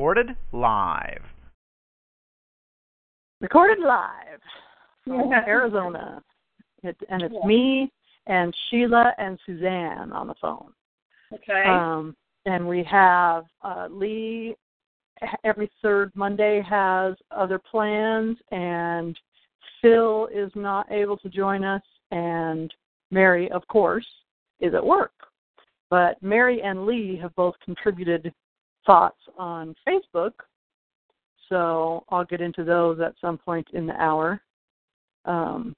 Recorded 0.00 0.34
live. 0.52 1.20
Recorded 3.42 3.80
live 3.80 4.40
from 5.04 5.30
Arizona. 5.46 6.22
It, 6.82 6.96
and 7.10 7.20
it's 7.20 7.34
me 7.44 7.92
and 8.26 8.56
Sheila 8.70 9.12
and 9.18 9.38
Suzanne 9.44 10.10
on 10.10 10.26
the 10.26 10.34
phone. 10.40 10.72
Okay. 11.34 11.64
Um, 11.68 12.16
and 12.46 12.66
we 12.66 12.82
have 12.84 13.44
uh, 13.62 13.88
Lee 13.90 14.56
every 15.44 15.70
third 15.82 16.10
Monday 16.14 16.62
has 16.66 17.14
other 17.30 17.58
plans, 17.58 18.38
and 18.52 19.14
Phil 19.82 20.30
is 20.32 20.50
not 20.54 20.90
able 20.90 21.18
to 21.18 21.28
join 21.28 21.62
us, 21.62 21.82
and 22.10 22.72
Mary, 23.10 23.50
of 23.50 23.68
course, 23.68 24.06
is 24.60 24.72
at 24.72 24.82
work. 24.82 25.12
But 25.90 26.22
Mary 26.22 26.62
and 26.62 26.86
Lee 26.86 27.18
have 27.20 27.34
both 27.34 27.56
contributed 27.62 28.32
thoughts 28.86 29.20
on 29.38 29.74
Facebook, 29.86 30.32
so 31.48 32.04
I'll 32.08 32.24
get 32.24 32.40
into 32.40 32.64
those 32.64 33.00
at 33.00 33.14
some 33.20 33.38
point 33.38 33.68
in 33.72 33.86
the 33.86 34.00
hour. 34.00 34.40
Um, 35.24 35.74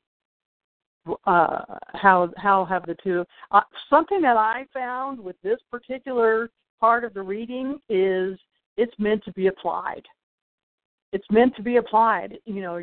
uh, 1.27 1.64
how 1.94 2.31
how 2.36 2.64
have 2.64 2.86
the 2.86 2.97
two? 3.03 3.25
Uh, 3.50 3.61
something 3.91 4.20
that 4.22 4.36
I 4.36 4.67
found 4.72 5.19
with 5.19 5.36
this 5.42 5.59
particular 5.70 6.50
part 6.81 7.05
of 7.05 7.14
the 7.14 7.22
reading 7.22 7.78
is 7.89 8.39
it's 8.77 8.94
meant 8.98 9.25
to 9.25 9.33
be 9.33 9.48
applied. 9.48 10.03
It's 11.12 11.27
meant 11.31 11.55
to 11.56 11.62
be 11.62 11.77
applied. 11.77 12.39
You 12.44 12.62
know, 12.62 12.83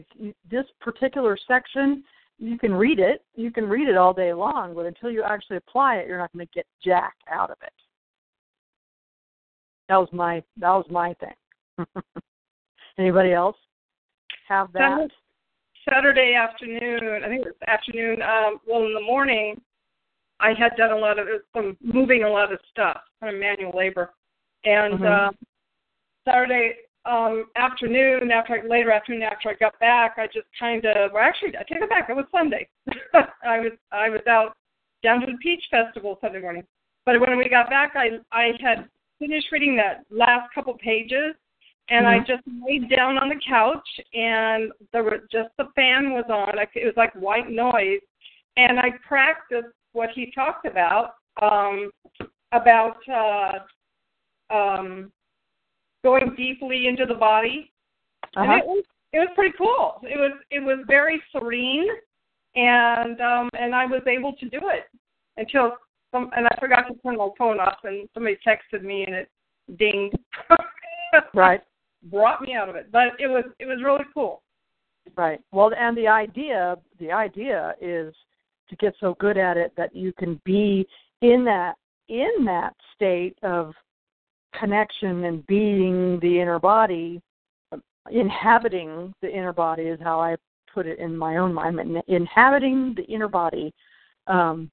this 0.49 0.65
particular 0.81 1.37
section, 1.47 2.03
you 2.37 2.57
can 2.57 2.73
read 2.73 2.99
it, 2.99 3.23
you 3.35 3.51
can 3.51 3.67
read 3.67 3.87
it 3.87 3.97
all 3.97 4.13
day 4.13 4.33
long, 4.33 4.75
but 4.75 4.85
until 4.85 5.09
you 5.09 5.23
actually 5.23 5.57
apply 5.57 5.95
it, 5.95 6.07
you're 6.07 6.19
not 6.19 6.31
going 6.33 6.45
to 6.45 6.51
get 6.53 6.65
jack 6.83 7.15
out 7.31 7.49
of 7.49 7.57
it. 7.63 7.73
That 9.89 9.97
was 9.97 10.09
my 10.13 10.43
that 10.57 10.69
was 10.69 10.85
my 10.89 11.15
thing. 11.15 11.85
Anybody 12.99 13.33
else 13.33 13.57
have 14.47 14.71
that? 14.73 15.09
Saturday 15.89 16.35
afternoon, 16.35 17.23
I 17.23 17.27
think 17.27 17.41
it 17.41 17.47
was 17.47 17.55
afternoon. 17.67 18.21
Um, 18.21 18.59
well, 18.67 18.85
in 18.85 18.93
the 18.93 19.01
morning, 19.01 19.59
I 20.39 20.53
had 20.53 20.75
done 20.77 20.91
a 20.91 20.95
lot 20.95 21.17
of 21.17 21.27
some 21.55 21.75
moving 21.81 22.23
a 22.23 22.29
lot 22.29 22.53
of 22.53 22.59
stuff, 22.69 23.01
kind 23.19 23.33
of 23.33 23.39
manual 23.41 23.75
labor, 23.75 24.13
and 24.63 24.99
Mhm. 24.99 25.05
uh, 25.05 25.31
Saturday 26.23 26.75
um, 27.05 27.49
afternoon, 27.55 28.29
after 28.29 28.61
I, 28.61 28.67
later 28.67 28.91
afternoon 28.91 29.23
after 29.23 29.49
I 29.49 29.53
got 29.53 29.79
back, 29.79 30.19
I 30.19 30.27
just 30.27 30.47
kind 30.59 30.85
of 30.85 31.13
well, 31.13 31.23
actually 31.23 31.57
I 31.57 31.63
take 31.63 31.81
it 31.81 31.89
back. 31.89 32.09
It 32.09 32.15
was 32.15 32.25
Sunday. 32.31 32.67
I 33.43 33.59
was 33.59 33.71
I 33.91 34.09
was 34.09 34.21
out 34.27 34.55
down 35.01 35.21
to 35.21 35.25
the 35.25 35.37
Peach 35.41 35.63
Festival 35.71 36.19
Sunday 36.21 36.41
morning, 36.41 36.67
but 37.05 37.19
when 37.19 37.39
we 37.39 37.49
got 37.49 37.71
back, 37.71 37.95
I 37.95 38.19
I 38.31 38.51
had 38.59 38.87
finished 39.19 39.51
reading 39.51 39.75
that 39.75 40.05
last 40.09 40.51
couple 40.53 40.73
pages, 40.77 41.35
and 41.89 42.07
I 42.07 42.19
Mhm. 42.19 42.27
just 42.27 42.43
laid 42.47 42.89
down 42.89 43.17
on 43.17 43.29
the 43.29 43.35
couch, 43.35 43.99
and 44.13 44.71
there 44.91 45.03
was 45.03 45.21
just 45.29 45.55
the 45.57 45.65
fan 45.75 46.13
was 46.13 46.25
on. 46.29 46.57
It 46.57 46.85
was 46.85 46.97
like 46.97 47.13
white 47.13 47.49
noise, 47.49 48.01
and 48.57 48.79
I 48.79 48.91
practiced 49.07 49.75
what 49.91 50.11
he 50.11 50.31
talked 50.31 50.65
about 50.65 51.15
um, 51.41 51.91
about 52.51 52.97
uh, 53.07 53.59
um, 54.49 55.11
going 56.03 56.35
deeply 56.35 56.87
into 56.87 57.05
the 57.05 57.13
body, 57.13 57.71
Uh-huh. 58.35 58.43
and 58.43 58.61
it 58.61 58.65
was 58.65 58.83
it 59.13 59.19
was 59.19 59.29
pretty 59.35 59.55
cool. 59.57 59.99
It 60.03 60.17
was 60.17 60.33
it 60.51 60.59
was 60.59 60.79
very 60.87 61.21
serene, 61.31 61.87
and 62.55 63.19
um, 63.21 63.49
and 63.57 63.73
I 63.73 63.85
was 63.85 64.01
able 64.07 64.33
to 64.33 64.49
do 64.49 64.69
it 64.69 64.87
until 65.37 65.77
some 66.11 66.29
and 66.35 66.47
I 66.47 66.57
forgot 66.59 66.83
to 66.87 66.95
turn 67.01 67.17
my 67.17 67.29
phone 67.37 67.59
off, 67.59 67.77
and 67.83 68.07
somebody 68.13 68.37
texted 68.45 68.83
me, 68.83 69.03
and 69.05 69.15
it 69.15 69.29
dinged. 69.77 70.17
Right. 71.33 71.61
Brought 72.03 72.39
me 72.39 72.53
out 72.53 72.69
of 72.69 72.75
it, 72.75 72.91
but 72.91 73.19
it 73.19 73.25
was 73.25 73.43
it 73.57 73.65
was 73.65 73.81
really 73.83 74.05
cool. 74.13 74.43
Right. 75.17 75.39
Well, 75.51 75.71
and 75.75 75.97
the 75.97 76.07
idea 76.07 76.77
the 76.99 77.11
idea 77.11 77.73
is 77.81 78.13
to 78.69 78.75
get 78.75 78.93
so 78.99 79.15
good 79.19 79.35
at 79.37 79.57
it 79.57 79.73
that 79.75 79.95
you 79.95 80.13
can 80.13 80.39
be 80.45 80.87
in 81.21 81.43
that 81.45 81.73
in 82.09 82.45
that 82.45 82.75
state 82.95 83.37
of 83.41 83.73
connection 84.57 85.25
and 85.25 85.45
being 85.47 86.19
the 86.21 86.39
inner 86.39 86.59
body, 86.59 87.21
inhabiting 88.11 89.13
the 89.21 89.31
inner 89.31 89.53
body 89.53 89.83
is 89.83 89.99
how 90.01 90.19
I 90.19 90.35
put 90.73 90.85
it 90.85 90.99
in 90.99 91.15
my 91.17 91.37
own 91.37 91.53
mind. 91.53 91.79
Inhabiting 92.07 92.93
the 92.95 93.03
inner 93.03 93.27
body 93.27 93.73
um, 94.27 94.69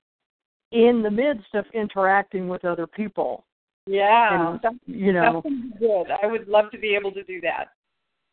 in 0.77 1.03
the 1.03 1.11
midst 1.11 1.55
of 1.55 1.65
interacting 1.73 2.49
with 2.49 2.65
other 2.67 2.87
people. 2.87 3.45
Yeah, 3.87 4.59
And, 4.63 4.81
you 4.87 5.13
know, 5.13 5.41
that 5.43 5.45
would 5.45 5.73
be 5.73 5.79
good. 5.79 6.07
I 6.23 6.27
would 6.27 6.49
love 6.49 6.71
to 6.73 6.79
be 6.79 6.95
able 6.95 7.13
to 7.13 7.23
do 7.23 7.41
that. 7.43 7.69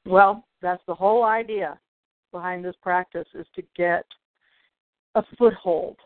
Well, 0.06 0.44
that's 0.62 0.81
the 0.88 0.96
whole 0.96 1.24
idea 1.24 1.80
behind 2.31 2.66
this 2.66 2.76
practice 2.81 3.28
is 3.34 3.46
to 3.56 3.64
get 3.78 4.04
a 5.16 5.24
foothold. 5.38 5.98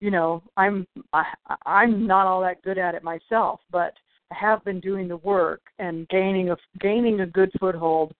You 0.00 0.10
know, 0.10 0.42
I'm 0.56 0.86
I, 1.12 1.24
I'm 1.64 2.06
not 2.06 2.26
all 2.26 2.42
that 2.42 2.62
good 2.62 2.78
at 2.78 2.94
it 2.94 3.02
myself, 3.02 3.60
but 3.72 3.94
I 4.30 4.36
have 4.38 4.62
been 4.64 4.80
doing 4.80 5.08
the 5.08 5.16
work 5.16 5.62
and 5.78 6.06
gaining 6.08 6.50
a 6.50 6.56
gaining 6.78 7.20
a 7.20 7.26
good 7.26 7.50
foothold, 7.58 8.14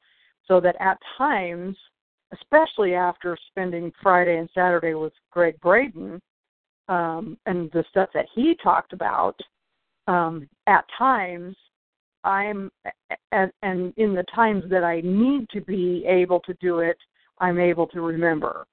so 0.48 0.60
that 0.60 0.76
at 0.80 0.98
times, 1.18 1.76
especially 2.32 2.94
after 2.94 3.36
spending 3.50 3.92
Friday 4.02 4.38
and 4.38 4.48
Saturday 4.54 4.94
with 4.94 5.12
Gregg 5.30 5.60
Braden, 5.60 6.20
um, 6.88 7.38
and 7.46 7.70
the 7.72 7.84
stuff 7.90 8.08
that 8.14 8.26
he 8.34 8.56
talked 8.62 8.92
about, 8.92 9.38
um, 10.06 10.48
at 10.66 10.84
times 10.98 11.56
I'm 12.24 12.70
and, 13.32 13.52
and 13.62 13.92
in 13.96 14.14
the 14.14 14.24
times 14.34 14.64
that 14.70 14.84
I 14.84 15.00
need 15.02 15.48
to 15.50 15.60
be 15.60 16.04
able 16.06 16.40
to 16.40 16.54
do 16.60 16.80
it, 16.80 16.96
I'm 17.38 17.58
able 17.58 17.86
to 17.88 18.00
remember. 18.00 18.66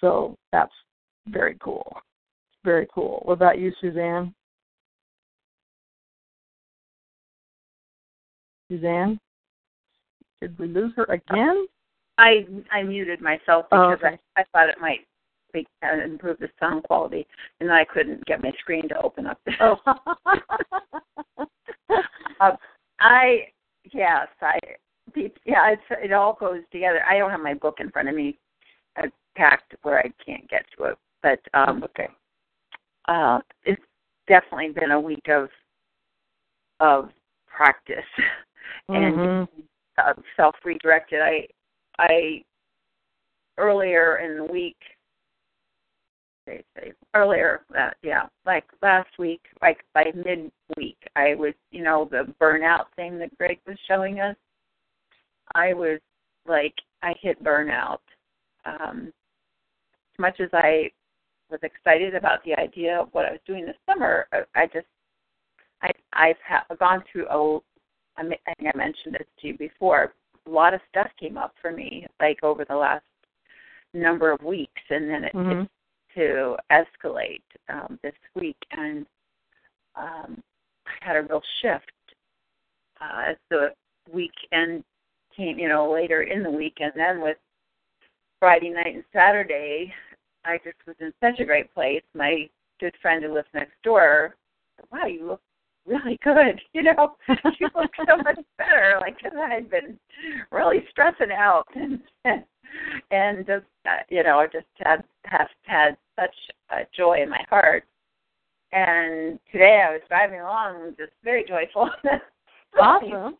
So 0.00 0.36
that's 0.52 0.72
very 1.28 1.56
cool. 1.60 1.96
Very 2.64 2.86
cool. 2.92 3.22
What 3.24 3.34
about 3.34 3.58
you, 3.58 3.72
Suzanne? 3.80 4.34
Suzanne? 8.70 9.20
Did 10.40 10.58
we 10.58 10.66
lose 10.66 10.92
her 10.96 11.04
again? 11.04 11.66
I 12.18 12.46
I 12.72 12.82
muted 12.82 13.20
myself 13.20 13.66
Oh, 13.72 13.90
because 13.90 14.04
okay. 14.04 14.18
I, 14.36 14.40
I 14.40 14.44
thought 14.52 14.68
it 14.68 14.80
might 14.80 15.06
uh, 15.82 16.04
improve 16.04 16.38
the 16.38 16.48
sound 16.58 16.82
quality, 16.84 17.26
and 17.60 17.72
I 17.72 17.84
couldn't 17.84 18.24
get 18.26 18.42
my 18.42 18.52
screen 18.60 18.88
to 18.88 19.00
open 19.00 19.26
up. 19.26 19.40
Oh. 19.60 19.76
um, 22.40 22.56
I 23.00 23.48
yes, 23.92 24.28
I 24.40 24.58
yeah, 25.44 25.70
it's, 25.72 25.82
it 25.90 26.12
all 26.12 26.36
goes 26.38 26.62
together. 26.72 27.00
I 27.08 27.18
don't 27.18 27.30
have 27.30 27.40
my 27.40 27.54
book 27.54 27.76
in 27.80 27.90
front 27.90 28.08
of 28.08 28.14
me. 28.14 28.38
I 28.96 29.04
packed 29.36 29.74
where 29.82 29.98
I 29.98 30.10
can't 30.24 30.48
get 30.48 30.64
to 30.76 30.84
it, 30.84 30.98
but 31.22 31.38
um, 31.54 31.82
okay. 31.84 32.08
uh, 33.08 33.38
it's 33.64 33.82
definitely 34.28 34.70
been 34.70 34.90
a 34.90 35.00
week 35.00 35.28
of 35.28 35.48
of 36.80 37.10
practice 37.46 38.04
and 38.88 39.14
Mhm. 39.14 39.48
uh, 39.98 40.14
self 40.36 40.56
redirected. 40.64 41.20
I 41.20 41.46
I 41.98 42.44
earlier 43.58 44.18
in 44.18 44.36
the 44.36 44.44
week 44.44 44.76
earlier 47.14 47.62
that 47.72 47.96
yeah 48.02 48.26
like 48.44 48.64
last 48.82 49.08
week 49.18 49.40
like 49.62 49.78
by 49.94 50.04
midweek 50.14 50.98
I 51.16 51.34
was 51.34 51.54
you 51.70 51.82
know 51.82 52.08
the 52.10 52.32
burnout 52.40 52.84
thing 52.94 53.18
that 53.18 53.36
Gregg 53.38 53.58
was 53.66 53.76
showing 53.88 54.20
us. 54.20 54.36
I 55.54 55.72
was 55.72 56.00
like 56.46 56.74
I 57.02 57.14
hit 57.20 57.42
burnout. 57.42 57.98
Um, 58.64 59.12
as 60.14 60.18
much 60.18 60.40
as 60.40 60.50
I 60.52 60.90
was 61.50 61.60
excited 61.62 62.14
about 62.14 62.42
the 62.44 62.54
idea 62.54 63.00
of 63.00 63.08
what 63.12 63.26
I 63.26 63.32
was 63.32 63.40
doing 63.46 63.64
this 63.64 63.76
summer, 63.86 64.26
I, 64.32 64.38
I 64.54 64.66
just 64.66 64.86
I 65.82 65.90
I've 66.12 66.36
ha- 66.46 66.74
gone 66.78 67.02
through 67.10 67.26
a 67.28 67.60
I 68.18 68.22
think 68.22 68.40
I 68.74 68.76
mentioned 68.76 69.14
this 69.14 69.28
to 69.40 69.48
you 69.48 69.58
before. 69.58 70.14
A 70.46 70.50
lot 70.50 70.74
of 70.74 70.80
stuff 70.88 71.08
came 71.18 71.36
up 71.36 71.54
for 71.60 71.72
me 71.72 72.06
like 72.20 72.42
over 72.42 72.64
the 72.64 72.76
last 72.76 73.04
number 73.92 74.30
of 74.30 74.42
weeks, 74.42 74.82
and 74.90 75.08
then 75.08 75.24
it, 75.24 75.32
Mhm. 75.34 75.64
it 75.64 75.70
to 76.16 76.56
escalate 76.70 77.42
um, 77.68 77.98
this 78.02 78.14
week, 78.34 78.56
and 78.72 79.06
um, 79.94 80.42
I 80.86 81.06
had 81.06 81.16
a 81.16 81.22
real 81.22 81.42
shift 81.62 81.90
uh, 83.00 83.30
as 83.30 83.36
the 83.50 83.68
weekend 84.12 84.84
came, 85.36 85.58
you 85.58 85.68
know, 85.68 85.92
later 85.92 86.22
in 86.22 86.42
the 86.42 86.50
week, 86.50 86.76
and 86.80 86.92
then 86.96 87.20
with 87.20 87.36
Friday 88.40 88.70
night 88.70 88.94
and 88.94 89.04
Saturday, 89.12 89.92
I 90.44 90.58
just 90.58 90.76
was 90.86 90.96
in 91.00 91.12
such 91.20 91.40
a 91.40 91.44
great 91.44 91.72
place. 91.74 92.02
My 92.14 92.48
good 92.80 92.94
friend 93.02 93.22
who 93.22 93.34
lives 93.34 93.48
next 93.52 93.74
door, 93.82 94.36
wow, 94.92 95.06
you 95.06 95.26
look 95.26 95.40
really 95.86 96.18
good. 96.22 96.60
You 96.72 96.82
know, 96.82 97.16
you 97.58 97.68
look 97.74 97.90
so 98.06 98.16
much 98.18 98.38
better. 98.58 98.98
Like 99.00 99.16
I 99.24 99.54
had 99.54 99.70
been 99.70 99.98
really 100.50 100.84
stressing 100.90 101.32
out, 101.32 101.66
and 101.74 102.44
and 103.10 103.46
just 103.46 103.64
uh, 103.86 104.02
you 104.08 104.22
know, 104.22 104.40
I 104.40 104.46
just 104.46 104.66
had 104.78 105.02
have 105.24 105.48
had 105.62 105.96
such 106.18 106.34
a 106.70 106.86
joy 106.96 107.22
in 107.22 107.28
my 107.28 107.44
heart. 107.48 107.84
And 108.72 109.38
today 109.52 109.84
I 109.86 109.92
was 109.92 110.00
driving 110.08 110.40
along, 110.40 110.94
just 110.98 111.12
very 111.22 111.44
joyful. 111.44 111.90
awesome. 112.80 113.36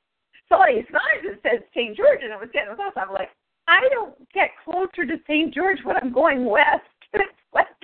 Somebody 0.49 0.87
signs 0.93 1.25
it 1.25 1.41
says 1.43 1.61
St. 1.75 1.97
George, 1.97 2.21
and 2.23 2.33
it 2.33 2.39
was 2.39 2.49
getting 2.53 2.77
close. 2.77 2.93
I'm 2.97 3.13
like, 3.13 3.31
I 3.67 3.89
don't 3.91 4.15
get 4.33 4.51
closer 4.65 5.05
to 5.05 5.17
St. 5.27 5.53
George 5.53 5.79
when 5.83 5.97
I'm 5.97 6.13
going 6.13 6.45
west. 6.45 6.85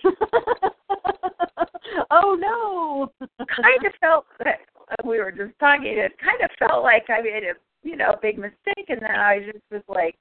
oh 2.10 2.36
no! 2.38 3.10
kind 3.38 3.86
of 3.86 3.92
felt 4.00 4.26
that 4.44 4.60
we 5.04 5.18
were 5.18 5.32
just 5.32 5.58
talking. 5.58 5.98
It 5.98 6.12
kind 6.22 6.40
of 6.42 6.50
felt 6.58 6.82
like 6.82 7.04
I 7.08 7.22
made 7.22 7.44
a 7.44 7.54
you 7.82 7.96
know 7.96 8.16
big 8.20 8.38
mistake, 8.38 8.86
and 8.88 9.00
then 9.00 9.10
I 9.10 9.40
just 9.40 9.64
was 9.70 9.82
like, 9.88 10.16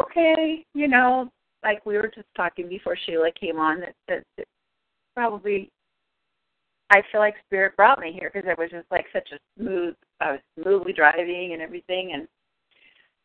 okay, 0.00 0.64
you 0.74 0.86
know, 0.88 1.30
like 1.62 1.84
we 1.86 1.96
were 1.96 2.10
just 2.14 2.28
talking 2.36 2.68
before 2.68 2.96
Sheila 3.06 3.30
came 3.38 3.58
on 3.58 3.80
that 3.80 3.94
that, 4.08 4.24
that 4.36 4.46
probably 5.14 5.70
I 6.90 7.02
feel 7.10 7.20
like 7.20 7.34
spirit 7.46 7.76
brought 7.76 8.00
me 8.00 8.12
here 8.12 8.30
because 8.32 8.48
it 8.48 8.58
was 8.58 8.70
just 8.70 8.90
like 8.90 9.06
such 9.12 9.28
a 9.32 9.38
smooth. 9.58 9.94
I 10.20 10.32
was 10.32 10.40
smoothly 10.60 10.92
driving 10.92 11.50
and 11.52 11.62
everything, 11.62 12.12
and 12.12 12.22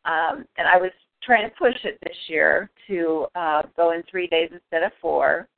um 0.04 0.44
and 0.56 0.66
I 0.66 0.78
was 0.78 0.92
trying 1.22 1.48
to 1.48 1.56
push 1.56 1.76
it 1.84 1.98
this 2.02 2.16
year 2.28 2.70
to 2.88 3.26
uh 3.34 3.62
go 3.76 3.92
in 3.92 4.02
three 4.10 4.26
days 4.26 4.50
instead 4.52 4.84
of 4.84 4.92
four, 5.00 5.48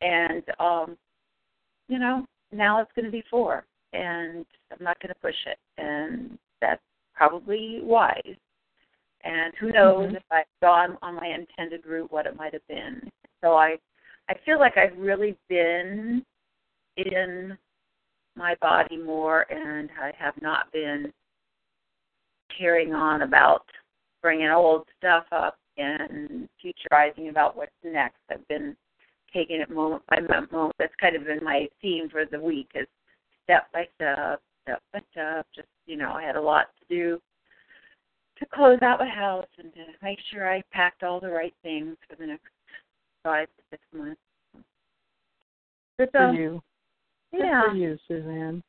and 0.00 0.42
um 0.60 0.96
you 1.88 1.98
know 1.98 2.26
now 2.52 2.80
it's 2.80 2.92
going 2.94 3.06
to 3.06 3.10
be 3.10 3.24
four, 3.30 3.64
and 3.92 4.44
I'm 4.70 4.84
not 4.84 5.00
going 5.00 5.08
to 5.08 5.20
push 5.20 5.34
it, 5.46 5.58
and 5.78 6.38
that's 6.60 6.82
probably 7.14 7.80
wise. 7.82 8.36
And 9.24 9.52
who 9.60 9.70
knows 9.70 10.06
mm-hmm. 10.06 10.16
if 10.16 10.22
I'd 10.30 10.44
gone 10.60 10.98
on 11.02 11.16
my 11.16 11.26
intended 11.26 11.86
route, 11.86 12.10
what 12.10 12.26
it 12.26 12.36
might 12.36 12.52
have 12.52 12.66
been. 12.68 13.08
So 13.40 13.54
I, 13.54 13.76
I 14.28 14.34
feel 14.44 14.58
like 14.58 14.76
I've 14.76 14.96
really 14.98 15.36
been 15.48 16.24
in 16.96 17.56
my 18.36 18.54
body 18.60 18.96
more, 18.96 19.46
and 19.50 19.90
I 20.00 20.12
have 20.18 20.34
not 20.40 20.72
been 20.72 21.12
carrying 22.58 22.94
on 22.94 23.22
about 23.22 23.64
bringing 24.22 24.48
old 24.48 24.86
stuff 24.98 25.24
up 25.32 25.56
and 25.76 26.48
futurizing 26.64 27.30
about 27.30 27.56
what's 27.56 27.72
next. 27.84 28.18
I've 28.30 28.46
been 28.48 28.76
taking 29.32 29.60
it 29.60 29.70
moment 29.70 30.02
by 30.08 30.20
moment. 30.20 30.74
That's 30.78 30.94
kind 31.00 31.16
of 31.16 31.24
been 31.24 31.42
my 31.42 31.68
theme 31.80 32.08
for 32.10 32.24
the 32.24 32.40
week 32.40 32.68
is 32.74 32.86
step 33.44 33.66
by 33.72 33.86
step, 33.96 34.40
step 34.62 34.82
by 34.92 35.00
step. 35.10 35.46
Just 35.54 35.68
you 35.86 35.96
know, 35.96 36.12
I 36.12 36.22
had 36.22 36.36
a 36.36 36.40
lot 36.40 36.66
to 36.78 36.94
do 36.94 37.20
to 38.42 38.48
close 38.54 38.78
out 38.82 38.98
my 38.98 39.08
house 39.08 39.46
and 39.58 39.72
to 39.74 39.80
make 40.02 40.18
sure 40.30 40.52
I 40.52 40.62
packed 40.72 41.02
all 41.02 41.20
the 41.20 41.30
right 41.30 41.54
things 41.62 41.96
for 42.08 42.16
the 42.16 42.26
next 42.26 42.44
five 43.22 43.46
to 43.46 43.62
six 43.70 43.82
months. 43.94 44.20
Good 45.98 46.10
so, 46.12 46.18
for 46.18 46.32
you. 46.32 46.62
Yeah. 47.32 47.62
Good 47.62 47.70
for 47.70 47.76
you, 47.76 47.98
Suzanne. 48.08 48.62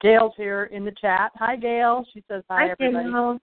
Gail's 0.00 0.32
here 0.36 0.64
in 0.64 0.84
the 0.84 0.92
chat. 0.92 1.30
Hi, 1.34 1.56
Gail. 1.56 2.06
She 2.14 2.24
says 2.28 2.42
hi, 2.48 2.66
hi 2.66 2.70
everybody. 2.70 3.10
Gail. 3.10 3.38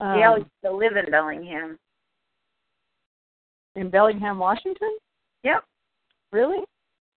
Um, 0.00 0.18
Gail 0.18 0.38
used 0.38 0.50
to 0.64 0.72
live 0.72 0.96
in 0.96 1.10
Bellingham. 1.10 1.78
in 3.74 3.90
Bellingham, 3.90 4.38
Washington. 4.38 4.96
Yep. 5.42 5.64
Really? 6.32 6.64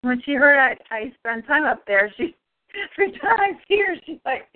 When 0.02 0.22
she 0.26 0.34
heard 0.34 0.58
I 0.58 0.76
I 0.90 1.14
spend 1.20 1.46
time 1.46 1.66
up 1.66 1.86
there, 1.86 2.12
she 2.18 2.36
every 2.98 3.12
time 3.20 3.40
I 3.40 3.52
see 3.68 3.80
her, 3.88 3.96
she's 4.06 4.20
like, 4.26 4.48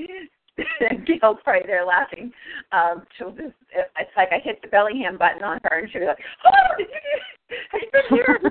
Gail's 1.06 1.38
probably 1.44 1.68
there 1.68 1.86
laughing. 1.86 2.31
Um, 2.71 3.04
she'll 3.18 3.31
just 3.31 3.54
it's 3.71 4.12
like 4.15 4.30
I 4.31 4.39
hit 4.44 4.62
the 4.62 4.68
Bellingham 4.68 5.18
button 5.18 5.44
on 5.44 5.59
her, 5.63 5.80
and 5.80 5.92
she'll 5.92 6.01
be 6.01 6.07
like, 6.07 6.18
"Oh, 6.45 6.75
did 6.77 6.88
you? 6.89 7.57
Have 7.71 7.81
you 7.81 7.89
been 7.92 8.18
here?" 8.18 8.42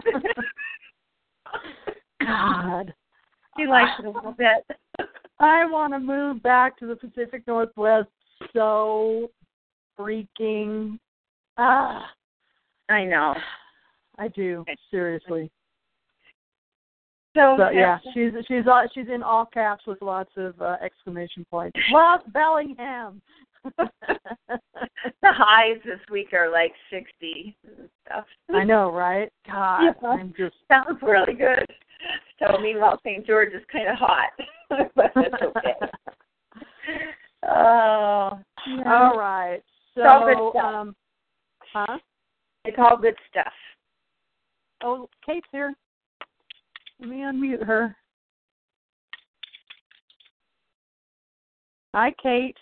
God. 2.26 2.94
she 3.56 3.66
likes 3.66 3.92
it 3.98 4.06
a 4.06 4.10
little 4.10 4.32
bit. 4.32 4.66
I 5.38 5.66
want 5.66 5.92
to 5.92 5.98
move 5.98 6.42
back 6.42 6.78
to 6.78 6.86
the 6.86 6.96
Pacific 6.96 7.42
Northwest 7.46 8.08
so 8.52 9.30
freaking 9.98 10.98
ah 11.58 12.06
I 12.88 13.04
know. 13.04 13.34
I 14.18 14.28
do 14.28 14.64
seriously. 14.90 15.50
So, 17.36 17.54
But 17.58 17.74
yeah, 17.74 17.98
she's 18.14 18.32
she's 18.48 18.64
she's 18.94 19.08
in 19.12 19.22
all 19.22 19.44
caps 19.44 19.84
with 19.86 20.00
lots 20.00 20.30
of 20.36 20.60
uh, 20.60 20.76
exclamation 20.82 21.44
points. 21.50 21.78
Love 21.92 22.20
Bellingham. 22.32 23.20
the 23.78 23.88
highs 25.22 25.76
this 25.84 26.00
week 26.10 26.32
are 26.32 26.50
like 26.50 26.72
sixty 26.90 27.54
and 27.66 27.88
stuff. 28.06 28.24
I 28.54 28.64
know, 28.64 28.90
right? 28.90 29.30
God, 29.46 29.94
Yeah. 30.02 30.08
I'm 30.08 30.32
just 30.36 30.56
Sounds 30.68 30.98
really 31.02 31.34
good. 31.34 31.66
So 32.38 32.58
meanwhile, 32.58 32.98
St. 33.04 33.26
George 33.26 33.52
is 33.52 33.62
kind 33.70 33.88
of 33.88 33.96
hot, 33.96 34.30
but 34.94 35.12
it's 35.16 35.42
okay. 35.42 35.74
Oh, 37.48 38.40
all 38.86 39.16
right. 39.16 39.60
So, 39.94 40.00
It's 40.00 40.08
all 40.08 40.26
good 40.26 40.50
stuff. 40.50 40.74
um, 40.74 40.96
huh? 41.72 41.98
it's 42.64 42.76
all 42.78 42.96
good 42.96 43.14
stuff. 43.30 43.52
Oh, 44.82 45.08
Kate's 45.24 45.46
here. 45.52 45.74
Let 47.00 47.08
me 47.08 47.16
unmute 47.18 47.64
her. 47.64 47.94
Hi, 51.94 52.12
Kate. 52.22 52.56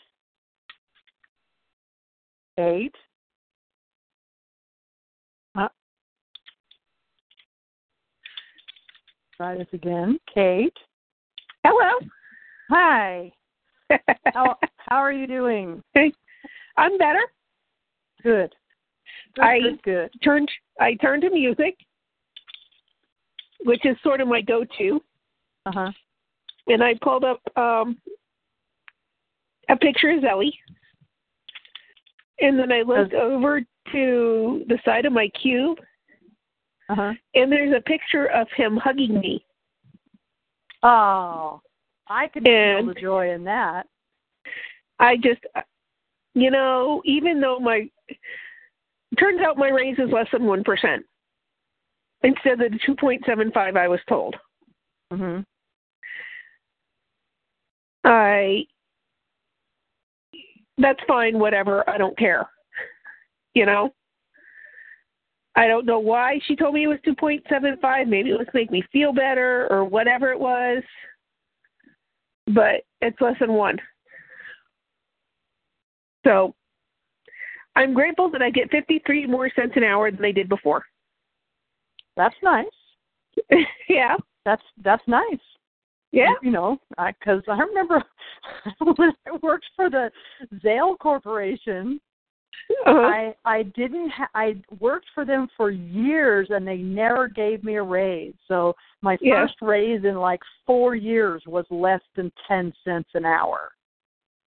Kate. 2.56 2.94
Huh? 5.56 5.68
Try 9.36 9.58
this 9.58 9.66
again. 9.72 10.18
Kate. 10.32 10.76
Hello. 11.64 12.06
Hi. 12.70 13.32
How 14.32 14.56
how 14.78 14.96
are 14.96 15.12
you 15.12 15.26
doing? 15.26 15.82
I'm 16.76 16.98
better. 16.98 17.20
Good. 18.22 18.54
Good, 19.34 19.44
I- 19.44 19.60
good, 19.60 19.82
good. 19.82 20.10
Turned 20.22 20.50
I 20.80 20.94
turned 20.94 21.22
to 21.22 21.30
music, 21.30 21.76
which 23.64 23.84
is 23.84 23.96
sort 24.02 24.20
of 24.20 24.28
my 24.28 24.40
go-to, 24.40 25.02
Uh 25.66 25.72
huh. 25.72 25.92
and 26.68 26.82
I 26.82 26.94
pulled 27.02 27.24
up 27.24 27.40
um, 27.56 27.98
a 29.68 29.76
picture 29.76 30.10
of 30.10 30.20
Zelly, 30.20 30.52
and 32.40 32.58
then 32.58 32.70
I 32.70 32.82
looked 32.82 33.14
over 33.14 33.60
to 33.92 34.64
the 34.68 34.78
side 34.84 35.06
of 35.06 35.12
my 35.12 35.28
cube, 35.28 35.78
Uh 36.88 36.94
huh. 36.94 37.12
and 37.34 37.50
there's 37.50 37.74
a 37.76 37.80
picture 37.80 38.26
of 38.26 38.46
him 38.56 38.76
hugging 38.76 39.18
me. 39.18 39.44
Oh, 40.82 41.62
I 42.08 42.28
can 42.28 42.44
feel 42.44 42.86
the 42.86 43.00
joy 43.00 43.30
in 43.32 43.44
that. 43.44 43.86
I 44.98 45.16
just, 45.16 45.40
you 46.34 46.50
know, 46.50 47.00
even 47.06 47.40
though 47.40 47.58
my 47.58 47.88
turns 49.18 49.40
out 49.40 49.56
my 49.56 49.68
raise 49.68 49.98
is 49.98 50.10
less 50.12 50.26
than 50.32 50.44
one 50.44 50.62
percent 50.62 51.06
instead 52.24 52.60
of 52.60 52.72
the 52.72 52.78
two 52.84 52.96
point 52.96 53.22
seven 53.24 53.52
five 53.52 53.76
I 53.76 53.86
was 53.86 54.00
told. 54.08 54.34
Mhm. 55.12 55.44
I 58.04 58.66
that's 60.78 61.00
fine, 61.06 61.38
whatever. 61.38 61.88
I 61.88 61.98
don't 61.98 62.18
care. 62.18 62.48
You 63.54 63.66
know? 63.66 63.94
I 65.56 65.68
don't 65.68 65.86
know 65.86 66.00
why 66.00 66.40
she 66.46 66.56
told 66.56 66.74
me 66.74 66.82
it 66.82 66.88
was 66.88 66.98
2.75. 67.06 68.08
Maybe 68.08 68.30
it 68.30 68.38
was 68.38 68.46
to 68.46 68.52
make 68.58 68.72
me 68.72 68.82
feel 68.92 69.12
better 69.12 69.68
or 69.70 69.84
whatever 69.84 70.32
it 70.32 70.40
was. 70.40 70.82
But 72.48 72.82
it's 73.00 73.20
less 73.20 73.38
than 73.38 73.52
one. 73.52 73.78
So 76.26 76.54
I'm 77.76 77.94
grateful 77.94 78.30
that 78.30 78.42
I 78.42 78.50
get 78.50 78.70
53 78.70 79.26
more 79.26 79.48
cents 79.54 79.74
an 79.76 79.84
hour 79.84 80.10
than 80.10 80.24
I 80.24 80.32
did 80.32 80.48
before. 80.48 80.84
That's 82.16 82.36
nice. 82.42 82.66
yeah. 83.88 84.16
That's 84.44 84.62
that's 84.82 85.02
nice. 85.06 85.40
Yeah. 86.12 86.34
You 86.42 86.52
know, 86.52 86.78
because 86.90 87.42
I, 87.48 87.58
remember 87.58 88.02
when 88.96 89.12
I 89.26 89.36
worked 89.42 89.66
for 89.74 89.90
the 89.90 90.10
Zale 90.62 90.96
Corporation, 91.00 92.00
Uh-huh. 92.86 92.92
I 92.92 93.34
I 93.44 93.62
didn't 93.64 94.10
ha- 94.10 94.30
I 94.34 94.54
worked 94.78 95.06
for 95.14 95.24
them 95.24 95.48
for 95.56 95.70
years 95.70 96.48
and 96.50 96.66
they 96.66 96.76
never 96.76 97.26
gave 97.28 97.64
me 97.64 97.74
a 97.76 97.82
raise. 97.82 98.34
So 98.46 98.74
my 99.02 99.18
Yeah. 99.20 99.42
first 99.42 99.56
raise 99.60 100.04
in 100.04 100.16
like 100.16 100.40
4 100.66 100.94
years 100.94 101.42
was 101.46 101.66
less 101.70 102.00
than 102.14 102.30
10 102.46 102.72
cents 102.84 103.10
an 103.14 103.24
hour. 103.24 103.72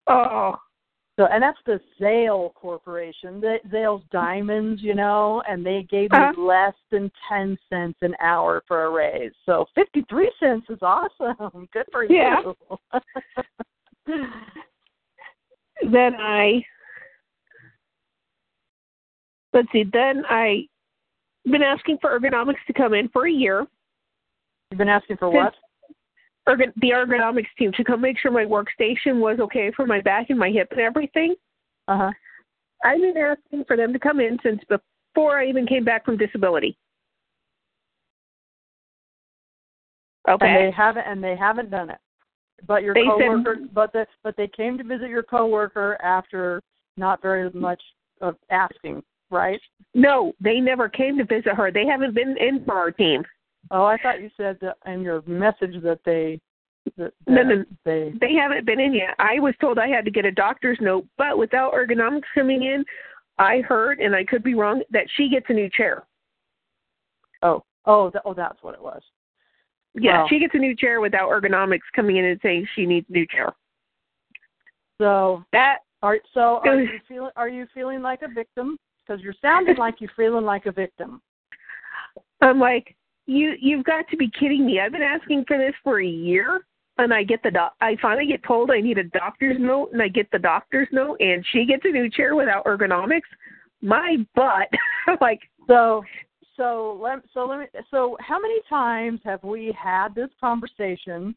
Oh, 0.08 0.56
So 1.18 1.28
and 1.28 1.42
that's 1.42 1.58
the 1.66 1.80
Zale 1.98 2.52
Corporation, 2.56 3.40
the 3.40 3.58
Zale's 3.72 4.04
Diamonds, 4.12 4.82
you 4.82 4.94
know, 4.94 5.42
and 5.48 5.66
they 5.66 5.84
gave 5.90 6.12
me 6.12 6.18
Uh-huh. 6.18 6.42
less 6.42 6.74
than 6.92 7.10
10 7.30 7.58
cents 7.70 7.98
an 8.02 8.16
hour 8.20 8.64
for 8.68 8.84
a 8.86 8.90
raise. 8.90 9.32
So 9.46 9.66
53 9.76 10.32
cents 10.40 10.66
is 10.70 10.80
awesome. 10.82 11.68
Good 11.74 11.86
for 11.92 12.04
Yeah. 12.04 12.42
you. 12.42 12.78
then 15.92 16.16
I 16.16 16.66
let's 19.54 19.72
see. 19.72 19.84
Then 19.84 20.26
I 20.30 20.68
been 21.46 21.64
asking 21.64 22.00
for 22.02 22.20
ergonomics 22.20 22.64
to 22.68 22.74
come 22.74 22.94
in 22.94 23.08
for 23.10 23.26
a 23.28 23.32
year. 23.32 23.66
You've 24.70 24.80
been 24.80 24.90
asking 24.90 25.18
for 25.18 25.30
what? 25.30 25.54
Ergon- 26.48 26.74
the 26.78 26.92
ergonomics 26.92 27.48
team 27.58 27.72
to 27.74 27.84
come 27.84 28.02
make 28.02 28.20
sure 28.20 28.32
my 28.32 28.46
workstation 28.46 29.20
was 29.20 29.40
okay 29.40 29.72
for 29.76 29.86
my 29.86 30.00
back 30.02 30.30
and 30.30 30.38
my 30.38 30.50
hip 30.50 30.68
and 30.72 30.80
everything. 30.82 31.36
Uh-huh. 31.88 32.12
I've 32.84 33.02
been 33.02 33.18
asking 33.18 33.64
for 33.66 33.76
them 33.76 33.92
to 33.94 34.00
come 34.00 34.20
in 34.20 34.38
since 34.44 34.62
before 34.70 35.40
I 35.40 35.48
even 35.48 35.66
came 35.66 35.84
back 35.84 36.06
from 36.06 36.18
disability. 36.18 36.78
Okay. 40.30 40.46
And 40.48 40.68
they 40.68 40.72
haven't 40.76 41.06
and 41.08 41.24
they 41.24 41.36
haven't 41.36 41.70
done 41.70 41.90
it. 41.90 41.98
But 42.68 42.84
your 42.84 42.94
They 42.94 43.04
said- 43.04 43.28
coworker 43.28 43.58
but 43.74 43.94
the 43.94 44.08
but 44.24 44.36
they 44.38 44.48
came 44.48 44.78
to 44.78 44.84
visit 44.84 45.10
your 45.10 45.24
coworker 45.24 45.98
after 46.02 46.62
not 46.98 47.22
very 47.22 47.50
much 47.52 47.82
of 48.22 48.36
asking, 48.50 49.04
right? 49.30 49.60
No, 49.94 50.34
they 50.40 50.60
never 50.60 50.90
came 50.90 51.18
to 51.18 51.26
visit 51.26 51.54
her. 51.54 51.72
They 51.72 51.86
haven't 51.86 52.16
been 52.16 52.38
in 52.38 52.64
for 52.66 52.76
our 52.76 52.92
team. 52.92 53.24
Oh, 53.72 53.86
I 53.86 53.98
thought 53.98 54.22
you 54.22 54.30
said 54.38 54.58
that 54.62 54.78
in 54.86 55.02
your 55.02 55.22
message 55.26 55.82
that 55.84 56.00
they 56.06 56.40
that, 56.98 57.14
that 57.26 57.48
no. 57.48 57.66
they 57.84 58.14
They 58.22 58.34
haven't 58.34 58.66
been 58.66 58.80
in 58.80 58.94
yet. 58.94 59.16
I 59.18 59.40
was 59.40 59.56
told 59.60 59.80
I 59.80 59.88
had 59.88 60.06
to 60.06 60.12
get 60.12 60.26
a 60.26 60.32
doctor's 60.32 60.78
note, 60.82 61.06
but 61.18 61.38
without 61.38 61.74
ergonomics 61.74 62.24
coming 62.36 62.64
in, 62.64 62.86
I 63.40 63.62
heard, 63.62 64.00
and 64.00 64.16
I 64.16 64.24
could 64.24 64.44
be 64.44 64.54
wrong, 64.54 64.84
that 64.92 65.08
she 65.16 65.28
gets 65.30 65.48
a 65.50 65.54
new 65.54 65.70
chair. 65.70 66.04
oh 67.42 67.64
oh 67.86 68.10
th- 68.12 68.22
oh 68.26 68.34
that's 68.34 68.62
what 68.62 68.76
it 68.76 68.82
was. 68.82 69.02
Yeah, 69.96 70.22
Wow. 70.24 70.28
she 70.30 70.40
gets 70.40 70.54
a 70.56 70.60
new 70.60 70.76
chair 70.76 71.02
without 71.02 71.30
ergonomics 71.30 71.80
coming 71.96 72.18
in 72.18 72.26
and 72.26 72.40
saying 72.42 72.68
she 72.76 72.86
needs 72.86 73.08
a 73.10 73.14
new 73.14 73.26
chair. 73.28 73.54
So 75.02 75.44
That 75.54 75.80
are 76.04 76.20
so 76.34 76.62
are 76.66 76.80
you 76.80 77.00
feeling 77.08 77.32
are 77.36 77.50
you 77.50 77.66
feeling 77.74 78.02
like 78.02 78.22
a 78.22 78.28
victim? 78.28 78.78
Because 79.06 79.22
you're 79.22 79.34
sounding 79.42 79.78
like 79.78 79.96
you're 80.02 80.12
feeling 80.16 80.46
like 80.46 80.66
a 80.66 80.72
victim. 80.72 81.22
I'm 82.42 82.60
like, 82.60 82.96
you 83.26 83.54
you've 83.60 83.84
got 83.86 84.08
to 84.10 84.18
be 84.18 84.30
kidding 84.40 84.66
me. 84.66 84.80
I've 84.80 84.92
been 84.92 85.02
asking 85.02 85.46
for 85.48 85.58
this 85.58 85.74
for 85.84 86.00
a 86.02 86.06
year 86.08 86.62
and 86.98 87.14
I 87.14 87.24
get 87.24 87.42
the 87.44 87.52
doc 87.52 87.74
I 87.82 87.96
finally 88.02 88.28
get 88.28 88.44
told 88.44 88.72
I 88.72 88.80
need 88.82 88.98
a 88.98 89.04
doctor's 89.04 89.58
note 89.60 89.90
and 89.94 90.02
I 90.02 90.08
get 90.08 90.30
the 90.32 90.40
doctor's 90.40 90.88
note 90.92 91.18
and 91.20 91.46
she 91.52 91.66
gets 91.66 91.84
a 91.86 91.90
new 91.92 92.10
chair 92.10 92.36
without 92.36 92.66
ergonomics. 92.66 93.22
My 93.82 94.18
butt. 94.36 94.70
Like, 95.22 95.40
So 95.68 96.04
so 96.58 96.98
let 97.02 97.20
so 97.34 97.46
let 97.46 97.60
me 97.60 97.66
so 97.92 98.18
how 98.20 98.40
many 98.40 98.60
times 98.70 99.20
have 99.24 99.44
we 99.44 99.76
had 99.82 100.16
this 100.16 100.30
conversation 100.40 101.36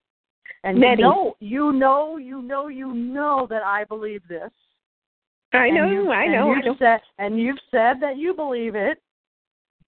and 0.65 0.79
Many. 0.79 1.03
you 1.03 1.09
know 1.09 1.37
you 1.41 1.73
know 1.73 2.17
you 2.17 2.41
know 2.41 2.69
you 2.69 2.95
know 2.95 3.47
that 3.51 3.63
I 3.63 3.85
believe 3.85 4.23
this. 4.29 4.51
I 5.53 5.71
know, 5.71 5.87
you- 5.91 6.11
I 6.13 6.27
know, 6.27 6.51
I 6.53 6.57
you've 6.57 6.65
know. 6.65 6.77
Said, 6.79 7.01
and 7.19 7.39
you've 7.41 7.59
said 7.71 8.01
that 8.01 8.17
you 8.19 8.35
believe 8.35 8.75
it. 8.75 9.01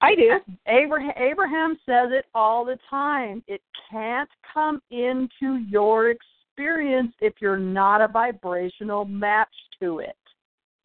I 0.00 0.14
do. 0.14 0.40
Abraham, 0.66 1.12
Abraham 1.16 1.78
says 1.84 2.08
it 2.10 2.24
all 2.34 2.64
the 2.64 2.78
time. 2.88 3.42
It 3.46 3.60
can't 3.90 4.30
come 4.52 4.80
into 4.90 5.58
your 5.68 6.10
experience 6.10 7.12
if 7.20 7.34
you're 7.40 7.58
not 7.58 8.00
a 8.00 8.08
vibrational 8.08 9.04
match 9.04 9.54
to 9.80 9.98
it. 9.98 10.16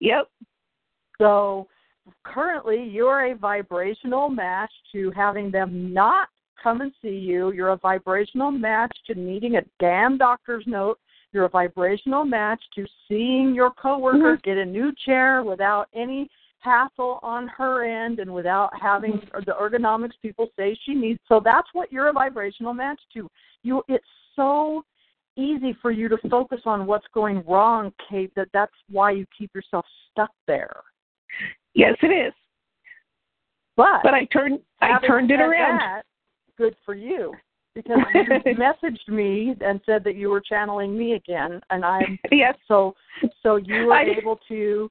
Yep. 0.02 0.30
So 1.18 1.68
currently, 2.24 2.84
you're 2.84 3.32
a 3.32 3.36
vibrational 3.36 4.30
match 4.30 4.72
to 4.92 5.12
having 5.12 5.50
them 5.50 5.94
not 5.94 6.28
come 6.62 6.82
and 6.82 6.92
see 7.02 7.10
you. 7.10 7.52
You're 7.52 7.70
a 7.70 7.78
vibrational 7.78 8.52
match 8.52 8.96
to 9.08 9.16
needing 9.16 9.56
a 9.56 9.62
damn 9.80 10.18
doctor's 10.18 10.66
note. 10.68 11.00
You're 11.32 11.46
a 11.46 11.50
vibrational 11.50 12.26
match 12.26 12.62
to 12.76 12.86
seeing 13.08 13.54
your 13.54 13.72
coworker 13.72 14.38
Mhm. 14.38 14.44
get 14.44 14.58
a 14.58 14.66
new 14.66 14.92
chair 14.94 15.44
without 15.44 15.90
any 15.94 16.30
hassle 16.60 17.20
on 17.22 17.48
her 17.48 17.84
end 17.84 18.20
and 18.20 18.34
without 18.34 18.72
having 18.80 19.14
mm-hmm. 19.14 19.40
the 19.46 19.54
ergonomics 19.54 20.14
people 20.22 20.48
say 20.58 20.78
she 20.86 20.94
needs. 20.94 21.20
So 21.28 21.42
that's 21.44 21.68
what 21.74 21.92
you're 21.92 22.10
a 22.10 22.14
vibrational 22.14 22.74
match 22.74 23.00
to. 23.14 23.30
You, 23.64 23.84
it's 23.88 24.06
so 24.36 24.84
easy 25.38 25.76
for 25.82 25.92
you 25.92 26.08
to 26.10 26.18
focus 26.30 26.62
on 26.66 26.86
what's 26.86 27.06
going 27.14 27.44
wrong, 27.48 27.92
Kate. 28.10 28.32
That 28.36 28.48
that's 28.54 28.74
why 28.90 29.12
you 29.12 29.26
keep 29.38 29.52
yourself 29.54 29.86
stuck 30.12 30.32
there. 30.48 30.82
Yes, 31.74 31.96
it 32.02 32.08
is. 32.08 32.34
But 33.76 34.02
But 34.04 34.14
I 34.14 34.26
turned 34.26 34.60
I 34.82 35.00
turned 35.06 35.32
it 35.32 35.40
around. 35.40 35.80
That, 35.80 36.04
good 36.58 36.76
for 36.86 36.96
you. 36.96 37.34
Because 37.74 37.98
you 38.46 38.56
messaged 38.56 39.10
me 39.10 39.54
and 39.60 39.82
said 39.86 40.04
that 40.06 40.16
you 40.16 40.30
were 40.30 40.40
channeling 40.40 40.98
me 40.98 41.14
again, 41.14 41.60
and 41.70 41.84
I'm 41.84 42.18
yes. 42.32 42.56
so 42.68 42.96
so 43.44 43.58
you 43.58 43.88
were 43.88 43.94
I- 43.94 44.16
able 44.18 44.40
to 44.48 44.90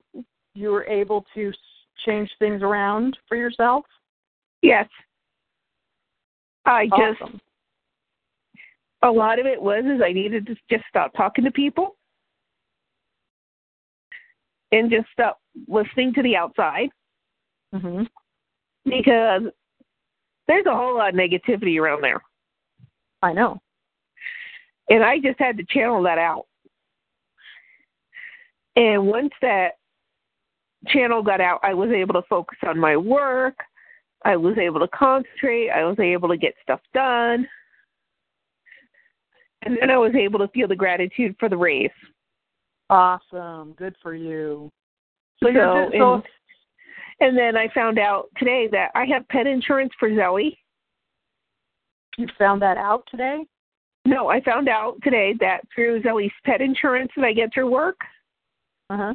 you 0.54 0.70
were 0.70 0.84
able 0.84 1.24
to 1.34 1.52
change 2.06 2.30
things 2.38 2.62
around 2.62 3.18
for 3.28 3.36
yourself. 3.36 3.84
Yes. 4.62 4.88
I 6.66 6.86
just 6.86 7.20
a 9.02 9.10
lot 9.10 9.38
of 9.38 9.44
it 9.44 9.60
was 9.60 9.84
is 9.84 10.00
I 10.02 10.12
needed 10.12 10.46
to 10.46 10.56
just 10.70 10.84
stop 10.88 11.12
talking 11.14 11.44
to 11.44 11.50
people 11.50 11.96
and 14.72 14.90
just 14.90 15.06
stop 15.12 15.38
listening 15.68 16.14
to 16.14 16.22
the 16.22 16.36
outside 16.36 16.88
hmm 17.74 18.04
because 18.84 19.42
there's 20.46 20.66
a 20.66 20.74
whole 20.74 20.96
lot 20.96 21.08
of 21.08 21.14
negativity 21.14 21.80
around 21.80 22.02
there. 22.02 22.22
I 23.22 23.32
know. 23.32 23.58
And 24.90 25.02
I 25.02 25.18
just 25.18 25.38
had 25.38 25.56
to 25.56 25.64
channel 25.64 26.02
that 26.02 26.18
out. 26.18 26.44
And 28.76 29.06
once 29.06 29.32
that 29.40 29.72
channel 30.86 31.22
got 31.22 31.40
out, 31.40 31.60
I 31.62 31.74
was 31.74 31.90
able 31.90 32.14
to 32.14 32.22
focus 32.28 32.58
on 32.66 32.78
my 32.78 32.96
work. 32.96 33.56
I 34.24 34.36
was 34.36 34.56
able 34.58 34.80
to 34.80 34.88
concentrate. 34.88 35.70
I 35.70 35.84
was 35.84 35.98
able 35.98 36.28
to 36.28 36.36
get 36.36 36.54
stuff 36.62 36.80
done. 36.94 37.46
And 39.62 39.78
then 39.80 39.90
I 39.90 39.96
was 39.96 40.14
able 40.14 40.38
to 40.40 40.48
feel 40.48 40.68
the 40.68 40.76
gratitude 40.76 41.36
for 41.38 41.48
the 41.48 41.56
raise. 41.56 41.90
Awesome. 42.90 43.72
Good 43.72 43.96
for 44.02 44.14
you. 44.14 44.70
So 45.42 45.48
So, 45.52 45.90
so 45.98 46.14
and, 46.14 46.22
and 47.20 47.38
then 47.38 47.56
I 47.56 47.68
found 47.74 47.98
out 47.98 48.28
today 48.38 48.68
that 48.72 48.90
I 48.94 49.06
have 49.06 49.26
pet 49.28 49.46
insurance 49.46 49.92
for 49.98 50.14
Zoe. 50.14 50.58
you 52.18 52.26
found 52.38 52.60
that 52.62 52.76
out 52.76 53.04
today? 53.10 53.44
No, 54.06 54.28
I 54.28 54.42
found 54.42 54.68
out 54.68 54.96
today 55.02 55.34
that 55.40 55.62
through 55.74 56.02
Zoe's 56.02 56.30
pet 56.44 56.60
insurance 56.60 57.10
that 57.16 57.24
I 57.24 57.32
get 57.32 57.52
through 57.54 57.70
work, 57.70 57.96
Uh 58.90 58.96
huh. 58.96 59.14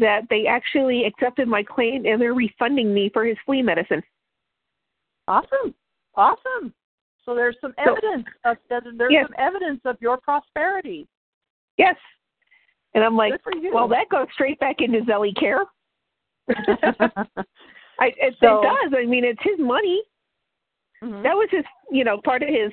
That 0.00 0.22
they 0.30 0.46
actually 0.46 1.04
accepted 1.04 1.48
my 1.48 1.62
claim 1.62 2.04
and 2.06 2.20
they're 2.20 2.34
refunding 2.34 2.92
me 2.92 3.08
for 3.12 3.24
his 3.24 3.36
flea 3.46 3.62
medicine. 3.62 4.02
Awesome. 5.28 5.74
Awesome. 6.14 6.74
So 7.24 7.34
there's 7.34 7.56
some 7.60 7.74
So- 7.84 7.92
evidence 7.92 8.26
of 8.44 8.56
there's 8.68 9.12
Yes. 9.12 9.26
some 9.26 9.34
evidence 9.38 9.80
of 9.84 9.96
your 10.00 10.16
prosperity. 10.18 11.06
Yes. 11.76 11.96
And 12.94 13.04
I'm 13.04 13.16
like, 13.16 13.32
Good 13.32 13.42
for 13.42 13.56
you. 13.56 13.72
well, 13.72 13.88
that 13.88 14.08
goes 14.08 14.26
straight 14.32 14.58
back 14.58 14.80
into 14.80 15.04
Zoe 15.04 15.32
Care. 15.34 15.64
I, 16.48 18.08
it, 18.16 18.34
So- 18.42 18.60
it 18.60 18.62
does. 18.64 18.92
I 18.96 19.04
mean, 19.06 19.24
it's 19.24 19.42
his 19.42 19.58
money. 19.58 20.02
Mhm. 21.02 21.22
That 21.22 21.36
was 21.36 21.48
his, 21.50 21.64
you 21.90 22.04
know, 22.04 22.20
part 22.20 22.42
of 22.42 22.48
his, 22.48 22.72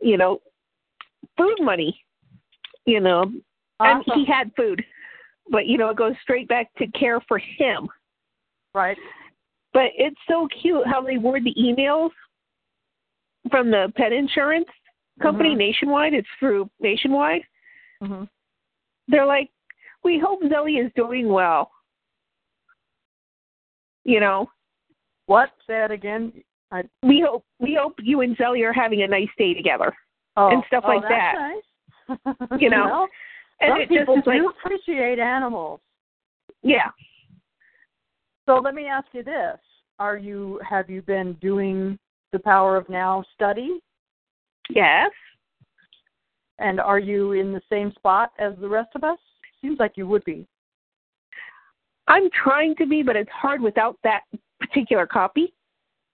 you 0.00 0.16
know, 0.16 0.40
food 1.36 1.58
money. 1.60 2.02
You 2.86 3.00
know, 3.00 3.22
and 3.22 3.42
Awesome. 3.80 4.14
he 4.14 4.24
had 4.24 4.54
food, 4.56 4.84
but 5.50 5.66
you 5.66 5.78
know, 5.78 5.90
it 5.90 5.96
goes 5.96 6.14
straight 6.22 6.48
back 6.48 6.72
to 6.78 6.86
care 6.88 7.20
for 7.28 7.38
him. 7.38 7.88
right. 8.74 8.98
But 9.72 9.90
it's 9.96 10.16
so 10.28 10.48
cute 10.62 10.86
how 10.86 11.02
they 11.02 11.18
word 11.18 11.44
the 11.44 11.54
emails 11.60 12.10
from 13.50 13.70
the 13.70 13.92
pet 13.96 14.10
insurance 14.12 14.68
company 15.20 15.50
Mhm. 15.50 15.58
nationwide. 15.58 16.14
It's 16.14 16.28
through 16.38 16.70
nationwide. 16.80 17.42
hmm 18.02 18.24
They're 19.08 19.26
like, 19.26 19.50
we 20.02 20.18
hope 20.18 20.40
Zoe 20.48 20.78
is 20.78 20.90
doing 20.94 21.28
well. 21.28 21.70
You 24.04 24.20
know, 24.20 24.50
What? 25.26 25.50
Say 25.66 25.74
that 25.74 25.90
again. 25.90 26.32
I, 26.70 26.82
we 27.02 27.20
hope 27.20 27.44
we 27.60 27.74
hope 27.80 27.94
you 28.02 28.20
and 28.22 28.36
Zoe 28.36 28.62
are 28.62 28.72
having 28.72 29.02
a 29.02 29.08
nice 29.08 29.28
day 29.38 29.54
together. 29.54 29.94
oh, 30.36 30.48
And 30.50 30.62
stuff 30.68 30.84
oh, 30.86 30.88
like 30.88 31.02
that's 31.02 31.10
that. 31.10 31.34
Nice. 31.38 32.36
You 32.60 32.70
know, 32.70 32.84
Well, 32.86 33.08
And 33.60 33.72
some 33.72 33.80
it 33.80 33.88
just 33.88 33.98
people 34.00 34.16
is 34.16 34.22
like, 34.26 34.38
do 34.38 34.48
appreciate 34.50 35.18
animals. 35.18 35.80
Yeah. 36.62 36.90
So 38.46 38.56
let 38.56 38.74
me 38.74 38.86
ask 38.86 39.06
you 39.12 39.22
this: 39.22 39.58
Are 39.98 40.16
you 40.16 40.60
have 40.68 40.88
you 40.90 41.02
been 41.02 41.34
doing 41.34 41.98
the 42.32 42.38
Power 42.38 42.76
of 42.76 42.88
Now 42.88 43.24
study, 43.34 43.80
Yes. 44.68 45.10
and 46.58 46.80
are 46.80 46.98
you 46.98 47.32
in 47.32 47.52
the 47.52 47.62
same 47.70 47.92
spot 47.92 48.32
as 48.38 48.52
the 48.60 48.68
rest 48.68 48.90
of 48.94 49.04
us? 49.04 49.18
Seems 49.62 49.78
like 49.78 49.96
you 49.96 50.06
would 50.06 50.24
be. 50.24 50.46
I'm 52.08 52.28
trying 52.30 52.76
to 52.76 52.86
be, 52.86 53.02
but 53.02 53.16
it's 53.16 53.30
hard 53.30 53.60
without 53.60 53.96
that 54.04 54.22
particular 54.60 55.06
copy. 55.06 55.52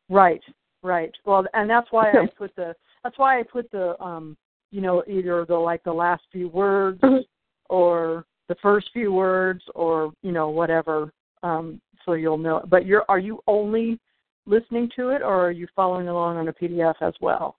Right, 0.08 0.42
right. 0.82 1.12
Well, 1.24 1.44
and 1.54 1.68
that's 1.68 1.90
why 1.90 2.10
I 2.10 2.26
put 2.38 2.54
the 2.56 2.74
that's 3.02 3.18
why 3.18 3.40
I 3.40 3.42
put 3.42 3.70
the 3.70 4.00
um 4.02 4.36
you 4.70 4.80
know 4.80 5.02
either 5.06 5.44
the 5.44 5.54
like 5.56 5.82
the 5.84 5.92
last 5.92 6.22
few 6.32 6.48
words 6.48 7.00
Mhm. 7.00 7.24
Or 7.72 8.26
the 8.48 8.54
first 8.62 8.90
few 8.92 9.10
words 9.10 9.62
or 9.74 10.12
you 10.22 10.30
know 10.30 10.50
whatever 10.50 11.10
um 11.42 11.80
so 12.04 12.12
you'll 12.12 12.38
know. 12.38 12.62
But 12.68 12.84
you're 12.84 13.04
are 13.08 13.18
you 13.18 13.40
only 13.46 13.98
listening 14.46 14.90
to 14.96 15.08
it 15.08 15.22
or 15.22 15.46
are 15.46 15.50
you 15.50 15.66
following 15.74 16.08
along 16.08 16.36
on 16.36 16.48
a 16.48 16.52
PDF 16.52 16.96
as 17.00 17.14
well? 17.20 17.56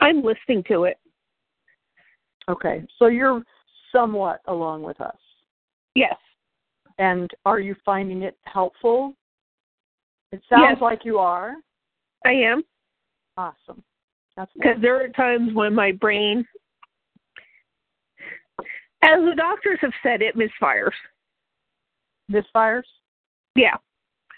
I'm 0.00 0.22
listening 0.22 0.62
to 0.68 0.84
it. 0.84 0.98
Okay, 2.48 2.84
so 2.98 3.06
you're 3.06 3.42
somewhat 3.92 4.40
along 4.46 4.82
with 4.82 5.00
us. 5.00 5.16
Yes. 5.94 6.16
And 6.98 7.30
are 7.46 7.60
you 7.60 7.74
finding 7.84 8.22
it 8.22 8.36
helpful? 8.44 9.14
It 10.32 10.42
sounds 10.48 10.78
Yes. 10.78 10.82
like 10.82 11.04
you 11.04 11.18
are. 11.18 11.56
I 12.24 12.32
am. 12.32 12.62
Awesome. 13.36 13.82
That's 14.36 14.52
Because 14.54 14.80
there 14.80 15.02
are 15.02 15.08
times 15.08 15.54
when 15.54 15.74
my 15.74 15.92
brain, 15.92 16.46
as 19.08 19.24
the 19.24 19.34
doctors 19.36 19.78
have 19.80 19.92
said, 20.02 20.20
it 20.20 20.36
misfires. 20.36 20.92
misfires. 22.30 22.82
Yeah. 23.54 23.76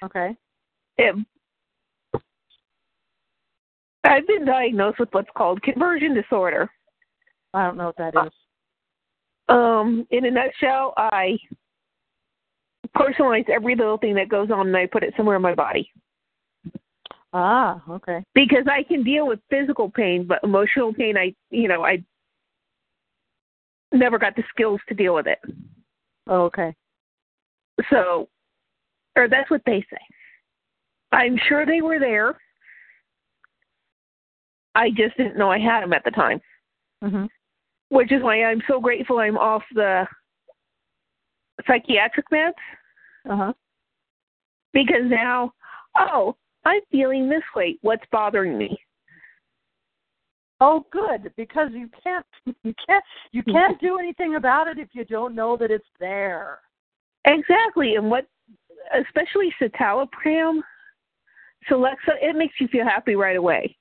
Okay. 0.02 0.36
It, 0.96 1.14
I've 4.04 4.26
been 4.26 4.44
diagnosed 4.44 5.00
with 5.00 5.08
what's 5.12 5.28
called 5.36 5.60
conversion 5.62 6.14
disorder. 6.14 6.70
I 7.52 7.66
don't 7.66 7.76
know 7.76 7.86
what 7.86 7.96
that 7.96 8.14
is. 8.26 8.32
Um, 9.48 10.06
in 10.10 10.24
a 10.26 10.30
nutshell, 10.30 10.94
I 10.96 11.36
personalize 12.96 13.48
every 13.48 13.74
little 13.74 13.98
thing 13.98 14.14
that 14.14 14.28
goes 14.28 14.50
on 14.52 14.68
and 14.68 14.76
I 14.76 14.86
put 14.86 15.02
it 15.02 15.14
somewhere 15.16 15.36
in 15.36 15.42
my 15.42 15.54
body. 15.54 15.90
Ah, 17.32 17.82
okay. 17.90 18.22
Because 18.34 18.64
I 18.70 18.84
can 18.84 19.02
deal 19.02 19.26
with 19.26 19.40
physical 19.50 19.90
pain, 19.90 20.26
but 20.26 20.40
emotional 20.44 20.94
pain, 20.94 21.16
I, 21.16 21.34
you 21.50 21.68
know, 21.68 21.84
I 21.84 22.02
never 23.92 24.18
got 24.18 24.36
the 24.36 24.44
skills 24.50 24.80
to 24.88 24.94
deal 24.94 25.14
with 25.14 25.26
it. 25.26 25.38
Oh, 26.26 26.42
okay. 26.44 26.74
So, 27.90 28.28
or 29.16 29.28
that's 29.28 29.50
what 29.50 29.62
they 29.66 29.80
say. 29.90 29.98
I'm 31.12 31.36
sure 31.48 31.66
they 31.66 31.80
were 31.82 31.98
there. 31.98 32.38
I 34.74 34.90
just 34.90 35.16
didn't 35.16 35.36
know 35.36 35.50
I 35.50 35.58
had 35.58 35.82
them 35.82 35.92
at 35.92 36.04
the 36.04 36.12
time, 36.12 36.40
Mhm. 37.02 37.28
which 37.88 38.12
is 38.12 38.22
why 38.22 38.44
I'm 38.44 38.62
so 38.68 38.80
grateful 38.80 39.18
I'm 39.18 39.36
off 39.36 39.64
the 39.72 40.06
psychiatric 41.66 42.26
meds 42.30 42.54
Uh 43.28 43.36
huh. 43.36 43.52
because 44.72 45.04
now, 45.10 45.52
oh, 45.98 46.36
I'm 46.64 46.82
feeling 46.92 47.28
this 47.28 47.42
way. 47.56 47.78
What's 47.82 48.06
bothering 48.12 48.56
me? 48.56 48.80
Oh, 50.60 50.84
good. 50.90 51.32
Because 51.36 51.68
you 51.72 51.88
can't, 52.02 52.26
you 52.64 52.74
can't, 52.86 53.04
you 53.32 53.42
can't 53.42 53.80
do 53.80 53.98
anything 53.98 54.36
about 54.36 54.68
it 54.68 54.78
if 54.78 54.88
you 54.92 55.04
don't 55.04 55.34
know 55.34 55.56
that 55.56 55.70
it's 55.70 55.84
there. 55.98 56.58
Exactly, 57.24 57.96
and 57.96 58.10
what, 58.10 58.26
especially 58.98 59.52
citalopram, 59.60 60.60
Celexa, 61.70 62.14
it 62.22 62.34
makes 62.36 62.54
you 62.58 62.68
feel 62.68 62.84
happy 62.84 63.14
right 63.14 63.36
away. 63.36 63.76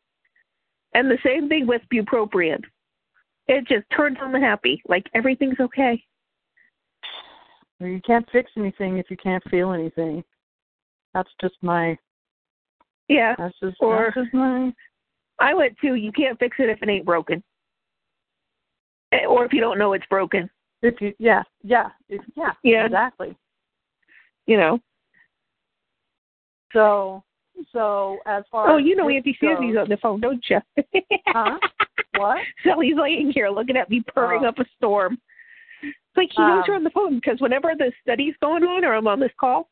And 0.94 1.10
the 1.10 1.18
same 1.24 1.48
thing 1.48 1.68
with 1.68 1.82
bupropion. 1.94 2.62
It 3.48 3.68
just 3.68 3.86
turns 3.96 4.18
on 4.22 4.32
the 4.32 4.40
happy, 4.40 4.82
like 4.88 5.06
everything's 5.14 5.60
okay. 5.60 6.04
You 7.80 8.02
can't 8.06 8.28
fix 8.32 8.52
anything 8.58 8.98
if 8.98 9.10
you 9.10 9.18
can't 9.18 9.44
feel 9.50 9.72
anything. 9.72 10.24
That's 11.14 11.30
just 11.42 11.56
my. 11.62 11.98
Yeah. 13.08 13.36
That's 13.38 13.56
just. 13.62 13.78
Or- 13.80 14.12
that's 14.14 14.26
just 14.26 14.34
my. 14.34 14.72
I 15.40 15.54
went 15.54 15.76
to 15.82 15.96
you 15.96 16.12
can't 16.12 16.38
fix 16.40 16.58
it 16.60 16.70
if 16.70 16.82
it 16.82 16.90
ain't 16.90 17.06
broken. 17.06 17.42
Eh, 19.12 19.26
Or 19.26 19.46
if 19.46 19.54
you 19.54 19.62
don't 19.62 19.80
know 19.80 19.94
it's 19.94 20.06
broken, 20.08 20.50
If 20.82 21.00
you, 21.02 21.14
yeah, 21.20 21.44
yeah, 21.64 21.90
if, 22.10 22.22
yeah, 22.36 22.52
Yeah. 22.64 22.86
exactly. 22.86 23.36
you 24.46 24.58
know. 24.58 24.80
So, 26.74 27.24
so 27.72 28.20
as 28.26 28.44
far 28.52 28.70
Oh, 28.70 28.78
you 28.78 28.96
know 28.96 29.10
Auntie 29.10 29.36
Sandy's 29.40 29.74
goes- 29.76 29.84
on 29.84 29.90
the 29.90 29.98
phone, 29.98 30.20
don't 30.22 30.44
you? 30.50 30.60
Huh? 31.28 31.58
What? 32.18 32.40
Sally's 32.64 32.96
laying 32.98 33.32
here 33.32 33.50
looking 33.50 33.78
at 33.78 33.90
me 33.90 34.04
purring 34.14 34.44
Oh. 34.46 34.50
up 34.50 34.60
a 34.60 34.66
storm. 34.78 35.18
It's 35.82 35.96
like 36.18 36.30
he 36.36 36.42
knows 36.42 36.60
Um, 36.60 36.64
you're 36.68 36.76
on 36.76 36.84
the 36.84 36.90
phone 36.92 37.16
because 37.16 37.40
whenever 37.40 37.74
the 37.76 37.92
study's 38.02 38.36
going 38.42 38.64
on 38.64 38.84
or 38.84 38.94
I'm 38.94 39.08
on 39.08 39.20
this 39.20 39.32
call, 39.40 39.70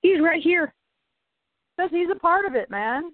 he's 0.00 0.20
right 0.20 0.42
here. 0.42 0.72
Because 1.76 1.90
he's 1.90 2.08
a 2.10 2.18
part 2.18 2.46
of 2.46 2.54
it, 2.54 2.70
man. 2.70 3.12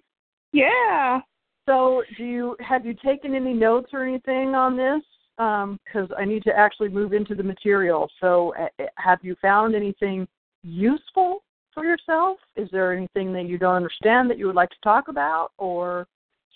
Yeah. 0.52 1.20
So, 1.66 2.02
do 2.16 2.24
you 2.24 2.56
have 2.60 2.84
you 2.84 2.94
taken 2.94 3.34
any 3.34 3.52
notes 3.52 3.90
or 3.92 4.04
anything 4.04 4.54
on 4.54 4.76
this? 4.76 5.02
Because 5.36 6.10
I 6.18 6.24
need 6.24 6.42
to 6.44 6.52
actually 6.56 6.90
move 6.90 7.12
into 7.12 7.34
the 7.34 7.42
material. 7.42 8.10
So, 8.20 8.54
uh, 8.60 8.84
have 8.96 9.20
you 9.22 9.36
found 9.40 9.74
anything 9.74 10.28
useful 10.62 11.42
for 11.72 11.84
yourself? 11.84 12.38
Is 12.56 12.68
there 12.72 12.92
anything 12.92 13.32
that 13.32 13.46
you 13.46 13.56
don't 13.56 13.76
understand 13.76 14.28
that 14.30 14.38
you 14.38 14.46
would 14.46 14.56
like 14.56 14.70
to 14.70 14.80
talk 14.82 15.08
about, 15.08 15.52
or 15.58 16.06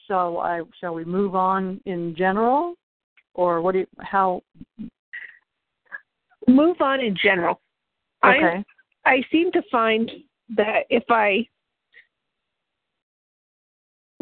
shall 0.07 0.39
I 0.39 0.63
shall 0.81 0.95
we 0.95 1.05
move 1.05 1.35
on 1.35 1.81
in 1.87 2.15
general, 2.17 2.75
or 3.35 3.61
what 3.63 3.73
do 3.73 3.81
you, 3.81 3.87
how? 4.01 4.43
Move 6.47 6.77
on 6.81 7.01
in 7.01 7.17
general. 7.23 7.61
I 8.23 8.37
Okay. 8.37 8.65
I 9.07 9.23
seem 9.31 9.53
to 9.53 9.63
find 9.71 10.11
that 10.57 10.85
if 10.91 11.05
I 11.09 11.47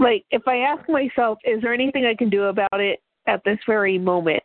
like 0.02 0.24
if 0.30 0.46
I 0.46 0.58
ask 0.58 0.88
myself, 0.88 1.38
is 1.44 1.60
there 1.62 1.74
anything 1.74 2.06
I 2.06 2.14
can 2.14 2.30
do 2.30 2.44
about 2.44 2.80
it 2.80 3.00
at 3.26 3.42
this 3.44 3.58
very 3.66 3.98
moment? 3.98 4.42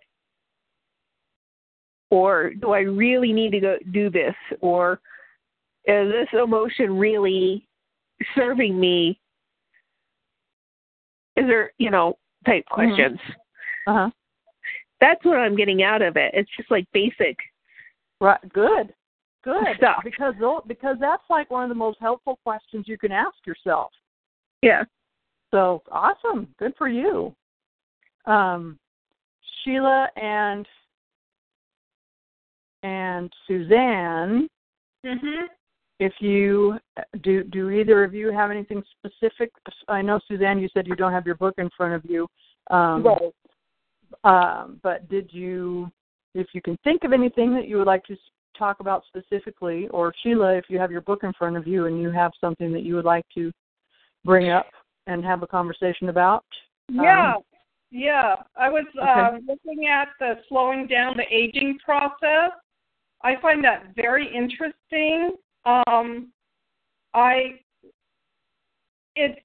Or 2.09 2.51
do 2.53 2.71
I 2.71 2.79
really 2.79 3.33
need 3.33 3.51
to 3.51 3.59
go 3.59 3.77
do 3.91 4.09
this? 4.09 4.35
Or 4.61 5.01
is 5.85 6.11
this 6.11 6.27
emotion 6.33 6.97
really 6.97 7.67
serving 8.35 8.79
me? 8.79 9.19
Is 11.35 11.45
there, 11.47 11.71
you 11.77 11.91
know, 11.91 12.17
type 12.45 12.65
Mhm. 12.69 12.73
questions? 12.73 13.19
Uh 13.87 13.93
huh. 13.93 14.09
That's 14.99 15.23
what 15.23 15.37
I'm 15.37 15.55
getting 15.55 15.83
out 15.83 16.01
of 16.01 16.17
it. 16.17 16.33
It's 16.33 16.49
just 16.57 16.71
like 16.71 16.89
basic. 16.91 17.37
Right. 18.19 18.39
Good. 18.49 18.93
Good. 19.43 19.77
Stuff. 19.77 20.01
Because 20.03 20.33
because 20.65 20.97
that's 20.99 21.23
like 21.29 21.51
one 21.51 21.63
of 21.63 21.69
the 21.69 21.75
most 21.75 21.99
helpful 21.99 22.37
questions 22.43 22.87
you 22.87 22.97
can 22.97 23.11
ask 23.11 23.35
yourself. 23.45 23.91
Yeah. 24.61 24.83
So 25.51 25.81
awesome. 25.91 26.53
Good 26.59 26.73
for 26.77 26.87
you. 26.87 27.33
Um, 28.25 28.77
Sheila 29.63 30.09
and 30.15 30.67
and 32.83 33.33
Suzanne, 33.47 34.47
Mhm. 35.03 35.49
if 35.99 36.21
you 36.21 36.79
do 37.21 37.43
do 37.43 37.69
either 37.69 38.03
of 38.03 38.13
you 38.13 38.31
have 38.31 38.51
anything 38.51 38.83
specific? 38.97 39.51
I 39.87 40.01
know 40.01 40.19
Suzanne, 40.27 40.59
you 40.59 40.69
said 40.69 40.87
you 40.87 40.95
don't 40.95 41.11
have 41.11 41.25
your 41.25 41.35
book 41.35 41.55
in 41.57 41.69
front 41.71 41.93
of 41.93 42.05
you. 42.09 42.27
Um, 42.69 43.03
Right. 43.03 43.33
um, 44.23 44.79
but 44.83 45.07
did 45.09 45.33
you, 45.33 45.91
if 46.33 46.53
you 46.53 46.61
can 46.61 46.77
think 46.83 47.03
of 47.03 47.13
anything 47.13 47.53
that 47.55 47.67
you 47.67 47.77
would 47.77 47.87
like 47.87 48.05
to 48.05 48.17
talk 48.53 48.79
about 48.79 49.05
specifically, 49.05 49.87
or 49.89 50.13
Sheila, 50.21 50.53
if 50.55 50.69
you 50.69 50.79
have 50.79 50.91
your 50.91 51.01
book 51.01 51.23
in 51.23 51.33
front 51.33 51.57
of 51.57 51.67
you 51.67 51.85
and 51.85 52.01
you 52.01 52.11
have 52.11 52.33
something 52.39 52.71
that 52.73 52.83
you 52.83 52.95
would 52.95 53.05
like 53.05 53.27
to 53.35 53.51
bring 54.23 54.49
up 54.49 54.67
and 55.07 55.25
have 55.25 55.41
a 55.41 55.47
conversation 55.47 56.09
about? 56.09 56.45
Yeah, 56.89 57.35
Um, 57.35 57.43
yeah. 57.89 58.35
I 58.55 58.69
was 58.69 58.85
uh, 59.01 59.37
looking 59.47 59.87
at 59.87 60.09
the 60.19 60.35
slowing 60.47 60.87
down 60.87 61.15
the 61.17 61.25
aging 61.33 61.79
process. 61.83 62.51
I 63.23 63.35
find 63.41 63.63
that 63.63 63.95
very 63.95 64.27
interesting. 64.27 65.31
Um, 65.65 66.31
I 67.13 67.59
it 69.15 69.39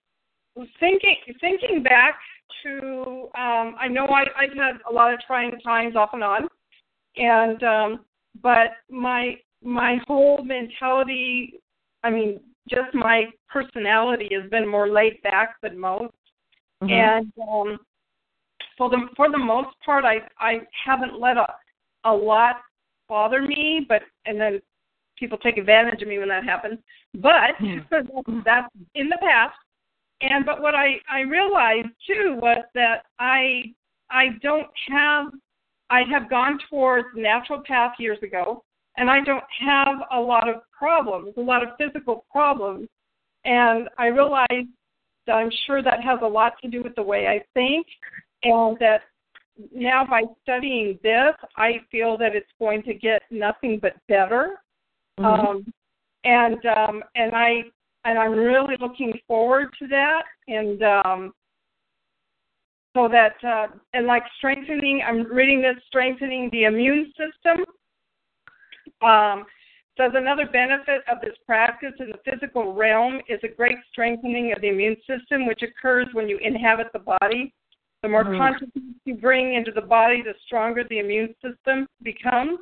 thinking 0.78 1.16
thinking 1.40 1.82
back 1.82 2.16
to 2.62 3.28
um, 3.34 3.74
I 3.80 3.88
know 3.88 4.06
I, 4.06 4.24
I've 4.38 4.56
had 4.56 4.78
a 4.88 4.92
lot 4.92 5.12
of 5.12 5.20
trying 5.26 5.52
times 5.60 5.96
off 5.96 6.10
and 6.12 6.22
on, 6.22 6.48
and 7.16 7.62
um, 7.62 8.00
but 8.42 8.72
my 8.90 9.36
my 9.62 9.98
whole 10.06 10.44
mentality, 10.44 11.60
I 12.02 12.10
mean, 12.10 12.40
just 12.68 12.94
my 12.94 13.24
personality 13.48 14.30
has 14.32 14.48
been 14.50 14.68
more 14.68 14.88
laid 14.88 15.20
back 15.22 15.56
than 15.62 15.78
most 15.78 16.14
mhm. 16.82 16.90
and 16.90 17.32
um, 17.48 17.78
for 18.76 18.90
the 18.90 19.08
for 19.16 19.30
the 19.30 19.38
most 19.38 19.68
part, 19.84 20.04
I 20.04 20.18
I 20.38 20.60
haven't 20.84 21.20
let 21.20 21.36
a 21.36 21.46
a 22.04 22.12
lot 22.12 22.56
bother 23.08 23.42
me, 23.42 23.86
but 23.88 24.02
and 24.26 24.40
then 24.40 24.60
people 25.18 25.38
take 25.38 25.58
advantage 25.58 26.02
of 26.02 26.08
me 26.08 26.18
when 26.18 26.28
that 26.28 26.44
happens. 26.44 26.78
But 27.14 27.52
that's 28.44 28.68
in 28.94 29.08
the 29.08 29.18
past. 29.20 29.54
And 30.20 30.44
but 30.44 30.62
what 30.62 30.74
I 30.74 30.94
I 31.10 31.20
realized 31.20 31.88
too 32.06 32.38
was 32.40 32.64
that 32.74 33.04
I 33.18 33.64
I 34.10 34.30
don't 34.42 34.68
have 34.88 35.26
I 35.90 36.02
have 36.10 36.30
gone 36.30 36.58
towards 36.70 37.08
natural 37.14 37.62
path 37.66 37.92
years 37.98 38.18
ago, 38.22 38.64
and 38.96 39.10
I 39.10 39.20
don't 39.24 39.44
have 39.60 39.96
a 40.12 40.20
lot 40.20 40.48
of 40.48 40.56
problems, 40.76 41.34
a 41.36 41.40
lot 41.40 41.62
of 41.62 41.70
physical 41.78 42.24
problems. 42.30 42.88
And 43.44 43.88
I 43.98 44.06
realize 44.06 44.66
that 45.26 45.32
I'm 45.32 45.50
sure 45.66 45.82
that 45.82 46.02
has 46.02 46.18
a 46.22 46.26
lot 46.26 46.54
to 46.62 46.68
do 46.68 46.82
with 46.82 46.94
the 46.94 47.02
way 47.02 47.26
I 47.26 47.42
think, 47.54 47.86
and 48.42 48.76
that 48.78 49.02
now 49.74 50.04
by 50.08 50.22
studying 50.42 50.98
this, 51.02 51.34
I 51.56 51.80
feel 51.90 52.16
that 52.18 52.34
it's 52.34 52.50
going 52.58 52.82
to 52.84 52.94
get 52.94 53.22
nothing 53.30 53.78
but 53.80 53.94
better. 54.08 54.60
Mm-hmm. 55.18 55.46
Um, 55.46 55.72
and 56.24 56.64
um, 56.66 57.02
and 57.14 57.34
I 57.34 57.62
and 58.04 58.18
I'm 58.18 58.32
really 58.32 58.76
looking 58.80 59.12
forward 59.26 59.68
to 59.78 59.86
that. 59.88 60.22
And 60.48 60.82
um, 60.82 61.32
so 62.94 63.08
that 63.08 63.34
uh, 63.46 63.68
and 63.94 64.06
like 64.06 64.22
strengthening, 64.38 65.02
I'm 65.06 65.24
reading 65.32 65.62
this 65.62 65.82
strengthening 65.86 66.48
the 66.52 66.64
immune 66.64 67.12
system. 67.12 67.64
Um, 69.02 69.44
says 69.96 70.12
another 70.14 70.46
benefit 70.46 71.02
of 71.10 71.20
this 71.20 71.36
practice 71.46 71.92
in 72.00 72.10
the 72.10 72.18
physical 72.24 72.72
realm 72.72 73.20
is 73.28 73.38
a 73.42 73.48
great 73.48 73.76
strengthening 73.90 74.52
of 74.52 74.60
the 74.62 74.68
immune 74.68 74.96
system, 75.06 75.46
which 75.46 75.62
occurs 75.62 76.06
when 76.12 76.28
you 76.28 76.38
inhabit 76.38 76.86
the 76.92 77.16
body. 77.20 77.52
The 78.02 78.08
more 78.08 78.24
mm. 78.24 78.38
consciousness 78.38 78.96
you 79.04 79.14
bring 79.14 79.54
into 79.54 79.70
the 79.70 79.82
body, 79.82 80.22
the 80.22 80.34
stronger 80.46 80.82
the 80.88 80.98
immune 80.98 81.34
system 81.42 81.86
becomes. 82.02 82.58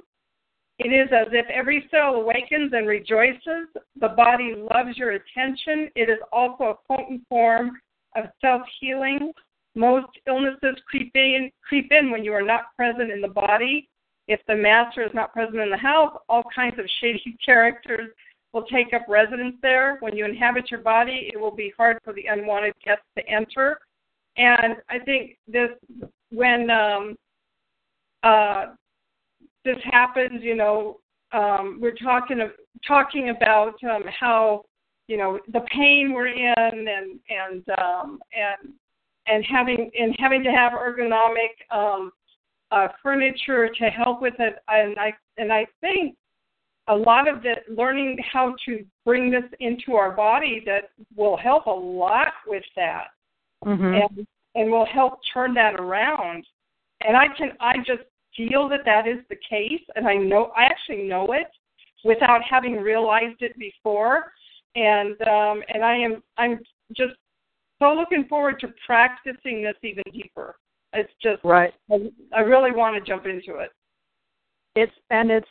It 0.79 0.89
is 0.89 1.09
as 1.13 1.29
if 1.33 1.47
every 1.51 1.87
cell 1.91 2.15
awakens 2.15 2.73
and 2.73 2.89
rejoices. 2.89 3.69
The 4.01 4.09
body 4.09 4.55
loves 4.57 4.97
your 4.97 5.11
attention. 5.11 5.91
It 5.95 6.09
is 6.09 6.19
also 6.33 6.65
a 6.65 6.75
potent 6.89 7.23
form 7.29 7.73
of 8.17 8.25
self 8.41 8.63
healing. 8.81 9.33
Most 9.75 10.09
illnesses 10.27 10.81
creep 10.89 11.13
in, 11.15 11.51
creep 11.67 11.93
in 11.93 12.11
when 12.11 12.25
you 12.25 12.33
are 12.33 12.43
not 12.43 12.75
present 12.77 13.11
in 13.11 13.21
the 13.21 13.29
body. 13.29 13.89
If 14.31 14.39
the 14.47 14.55
master 14.55 15.03
is 15.03 15.11
not 15.13 15.33
present 15.33 15.59
in 15.59 15.71
the 15.71 15.77
house, 15.77 16.17
all 16.29 16.45
kinds 16.55 16.79
of 16.79 16.85
shady 17.01 17.37
characters 17.45 18.11
will 18.53 18.63
take 18.63 18.95
up 18.95 19.03
residence 19.09 19.57
there. 19.61 19.97
When 19.99 20.15
you 20.15 20.25
inhabit 20.25 20.71
your 20.71 20.81
body, 20.81 21.29
it 21.33 21.37
will 21.37 21.55
be 21.55 21.73
hard 21.77 21.99
for 22.05 22.13
the 22.13 22.27
unwanted 22.27 22.75
guests 22.85 23.05
to 23.19 23.29
enter. 23.29 23.79
And 24.37 24.77
I 24.89 25.01
think 25.01 25.37
this 25.49 25.71
when 26.31 26.71
um, 26.71 27.17
uh, 28.23 28.67
this 29.65 29.79
happens, 29.83 30.45
you 30.45 30.55
know, 30.55 31.01
um, 31.33 31.81
we're 31.83 31.97
talking 31.97 32.39
talking 32.87 33.31
about 33.31 33.75
um, 33.83 34.05
how 34.19 34.63
you 35.09 35.17
know 35.17 35.41
the 35.53 35.63
pain 35.73 36.13
we're 36.15 36.29
in 36.29 36.55
and 36.89 37.19
and 37.29 37.69
um, 37.81 38.21
and 38.33 38.73
and 39.27 39.45
having 39.45 39.91
and 39.99 40.15
having 40.21 40.45
to 40.45 40.51
have 40.51 40.71
ergonomic 40.71 41.55
um, 41.73 42.13
uh, 42.71 42.89
furniture 43.03 43.69
to 43.69 43.85
help 43.87 44.23
with 44.23 44.35
it. 44.39 44.57
And 44.69 44.99
I 44.99 45.13
and 45.37 45.53
I 45.53 45.67
think 45.81 46.17
a 46.89 46.95
lot 46.95 47.29
of 47.29 47.43
the 47.43 47.55
learning 47.73 48.19
how 48.33 48.55
to 48.67 48.85
bring 49.05 49.31
this 49.31 49.45
into 49.61 49.95
our 49.95 50.13
body 50.13 50.63
that 50.67 50.91
will 51.17 51.37
help 51.37 51.67
a 51.67 51.71
lot 51.71 52.29
with 52.47 52.65
that 52.77 53.09
mm-hmm. 53.65 53.85
and 53.85 54.27
and 54.55 54.71
will 54.71 54.87
help 54.87 55.21
turn 55.33 55.55
that 55.55 55.75
around. 55.75 56.45
And 57.07 57.17
I 57.17 57.27
can 57.37 57.53
I 57.61 57.79
just 57.79 58.03
feel 58.37 58.69
that 58.69 58.81
that 58.85 59.07
is 59.07 59.19
the 59.29 59.37
case, 59.49 59.83
and 59.97 60.07
I 60.07 60.15
know 60.15 60.53
I 60.57 60.65
actually 60.65 61.09
know 61.09 61.33
it 61.33 61.47
without 62.05 62.41
having 62.49 62.77
realized 62.77 63.41
it 63.41 63.59
before. 63.59 64.33
And 64.75 65.21
um, 65.23 65.63
and 65.69 65.85
I 65.85 65.97
am 65.97 66.23
I'm 66.37 66.61
just 66.97 67.15
so 67.81 67.93
looking 67.93 68.27
forward 68.29 68.61
to 68.61 68.69
practicing 68.87 69.63
this 69.63 69.75
even 69.83 70.05
deeper. 70.13 70.57
It's 70.93 71.13
just 71.23 71.43
right. 71.45 71.73
I, 71.91 72.11
I 72.35 72.41
really 72.41 72.73
want 72.73 72.97
to 72.97 73.09
jump 73.09 73.27
into 73.27 73.59
it. 73.59 73.71
It's 74.75 74.93
and 75.11 75.31
it's 75.31 75.49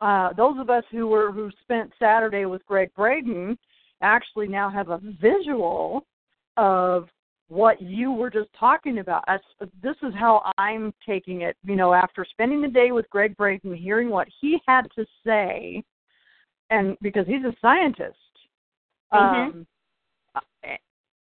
uh, 0.00 0.32
those 0.34 0.58
of 0.58 0.70
us 0.70 0.84
who 0.90 1.06
were 1.06 1.32
who 1.32 1.50
spent 1.62 1.92
Saturday 1.98 2.44
with 2.46 2.64
Gregg 2.66 2.90
Braden 2.94 3.58
actually 4.02 4.48
now 4.48 4.68
have 4.68 4.88
a 4.88 5.00
visual 5.20 6.04
of 6.56 7.08
what 7.48 7.80
you 7.80 8.12
were 8.12 8.30
just 8.30 8.48
talking 8.58 8.98
about. 8.98 9.24
As, 9.28 9.40
this 9.82 9.96
is 10.02 10.12
how 10.18 10.42
I'm 10.58 10.92
taking 11.06 11.42
it. 11.42 11.56
You 11.64 11.76
know, 11.76 11.94
after 11.94 12.26
spending 12.28 12.60
the 12.60 12.68
day 12.68 12.92
with 12.92 13.08
Gregg 13.10 13.36
Braden, 13.36 13.74
hearing 13.74 14.10
what 14.10 14.28
he 14.40 14.58
had 14.66 14.88
to 14.96 15.06
say, 15.24 15.82
and 16.70 16.96
because 17.00 17.26
he's 17.26 17.44
a 17.44 17.54
scientist, 17.60 18.16
mm-hmm. 19.12 19.58
um, 19.58 19.66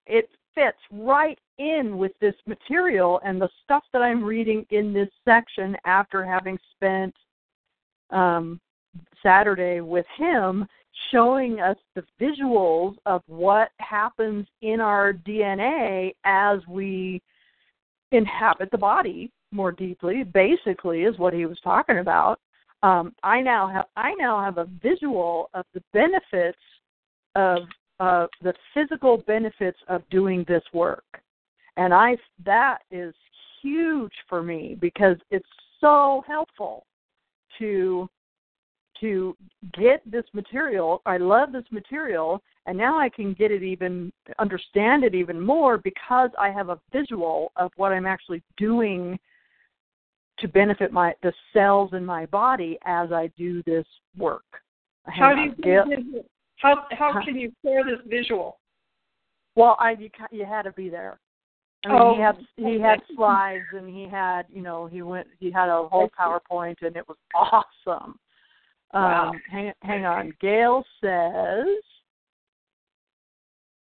it 0.05 0.29
fits 0.57 0.77
right 0.91 1.37
in 1.59 1.97
with 1.97 2.13
this 2.19 2.33
material 2.47 3.21
and 3.23 3.39
the 3.39 3.49
stuff 3.63 3.83
that 3.93 4.01
I'm 4.01 4.23
reading 4.23 4.65
in 4.71 4.91
this 4.91 5.09
section 5.23 5.77
after 5.85 6.25
having 6.25 6.57
spent 6.75 7.13
um, 8.09 8.59
Saturday 9.21 9.81
with 9.81 10.05
him 10.17 10.65
showing 11.11 11.59
us 11.59 11.77
the 11.93 12.03
visuals 12.19 12.95
of 13.05 13.21
what 13.27 13.69
happens 13.79 14.47
in 14.63 14.79
our 14.79 15.13
DNA 15.13 16.15
as 16.25 16.59
we 16.67 17.21
inhabit 18.11 18.71
the 18.71 18.77
body 18.77 19.31
more 19.51 19.71
deeply 19.71 20.23
basically 20.23 21.03
is 21.03 21.19
what 21.19 21.33
he 21.33 21.45
was 21.45 21.59
talking 21.63 21.99
about. 21.99 22.39
Um, 22.83 23.13
i 23.23 23.41
now 23.41 23.67
have 23.67 23.85
i 23.95 24.13
now 24.19 24.43
have 24.43 24.59
a 24.59 24.69
visual 24.83 25.49
of 25.55 25.65
the 25.73 25.81
benefits 25.93 26.59
of 27.35 27.63
uh, 27.99 28.27
the 28.41 28.53
physical 28.73 29.17
benefits 29.27 29.79
of 29.87 30.01
doing 30.09 30.45
this 30.47 30.63
work 30.73 31.05
and 31.77 31.93
i 31.93 32.15
that 32.45 32.79
is 32.91 33.13
huge 33.61 34.13
for 34.29 34.43
me 34.43 34.77
because 34.79 35.17
it's 35.31 35.47
so 35.81 36.23
helpful 36.27 36.85
to 37.59 38.09
to 39.01 39.35
get 39.73 40.01
this 40.09 40.23
material. 40.33 41.01
I 41.05 41.17
love 41.17 41.51
this 41.51 41.65
material, 41.71 42.41
and 42.65 42.77
now 42.77 42.99
I 42.99 43.09
can 43.09 43.33
get 43.33 43.51
it 43.51 43.63
even, 43.63 44.11
understand 44.39 45.03
it 45.03 45.13
even 45.13 45.39
more 45.39 45.77
because 45.77 46.29
I 46.39 46.49
have 46.49 46.69
a 46.69 46.79
visual 46.91 47.51
of 47.55 47.71
what 47.75 47.91
I'm 47.91 48.05
actually 48.05 48.41
doing 48.57 49.19
to 50.39 50.47
benefit 50.47 50.91
my 50.91 51.15
the 51.23 51.33
cells 51.51 51.91
in 51.93 52.05
my 52.05 52.27
body 52.27 52.77
as 52.85 53.11
I 53.11 53.31
do 53.37 53.63
this 53.63 53.85
work. 54.17 54.45
How 55.05 55.33
do 55.33 55.41
you 55.41 55.55
get, 55.55 55.85
how 56.57 56.85
how 56.91 57.21
can 57.23 57.35
you 57.35 57.51
share 57.63 57.83
this 57.83 57.99
visual? 58.07 58.59
Well, 59.55 59.75
I 59.79 59.91
you, 59.99 60.09
you 60.31 60.45
had 60.45 60.63
to 60.63 60.71
be 60.71 60.89
there. 60.89 61.19
I 61.85 61.89
mean, 61.89 61.97
oh, 62.01 62.15
he 62.15 62.21
had 62.21 62.37
he 62.55 62.79
had 62.79 62.99
slides 63.15 63.65
and 63.73 63.87
he 63.87 64.07
had 64.09 64.43
you 64.49 64.61
know 64.61 64.87
he 64.87 65.01
went 65.01 65.27
he 65.39 65.51
had 65.51 65.69
a 65.69 65.87
whole 65.87 66.09
PowerPoint 66.19 66.75
and 66.81 66.95
it 66.95 67.07
was 67.07 67.17
awesome. 67.35 68.19
Wow. 68.93 69.29
Um, 69.31 69.41
hang, 69.51 69.73
hang 69.81 70.05
on. 70.05 70.33
Gail 70.39 70.83
says, 71.01 71.83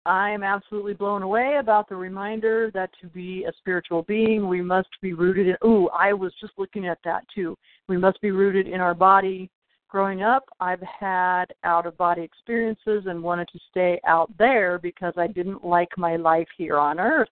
I 0.06 0.30
am 0.30 0.42
absolutely 0.42 0.94
blown 0.94 1.22
away 1.22 1.56
about 1.58 1.88
the 1.88 1.96
reminder 1.96 2.70
that 2.74 2.90
to 3.00 3.06
be 3.08 3.44
a 3.44 3.52
spiritual 3.58 4.02
being, 4.02 4.48
we 4.48 4.60
must 4.60 4.88
be 5.00 5.12
rooted 5.12 5.48
in. 5.48 5.56
Ooh, 5.64 5.88
I 5.88 6.12
was 6.12 6.32
just 6.40 6.52
looking 6.58 6.86
at 6.86 6.98
that 7.04 7.24
too. 7.34 7.56
We 7.88 7.96
must 7.96 8.20
be 8.20 8.30
rooted 8.30 8.66
in 8.66 8.80
our 8.80 8.94
body. 8.94 9.50
Growing 9.94 10.24
up, 10.24 10.48
I've 10.58 10.82
had 10.82 11.44
out 11.62 11.86
of 11.86 11.96
body 11.96 12.22
experiences 12.22 13.04
and 13.06 13.22
wanted 13.22 13.46
to 13.52 13.60
stay 13.70 14.00
out 14.04 14.28
there 14.40 14.76
because 14.80 15.12
I 15.16 15.28
didn't 15.28 15.64
like 15.64 15.96
my 15.96 16.16
life 16.16 16.48
here 16.58 16.78
on 16.78 16.98
earth. 16.98 17.28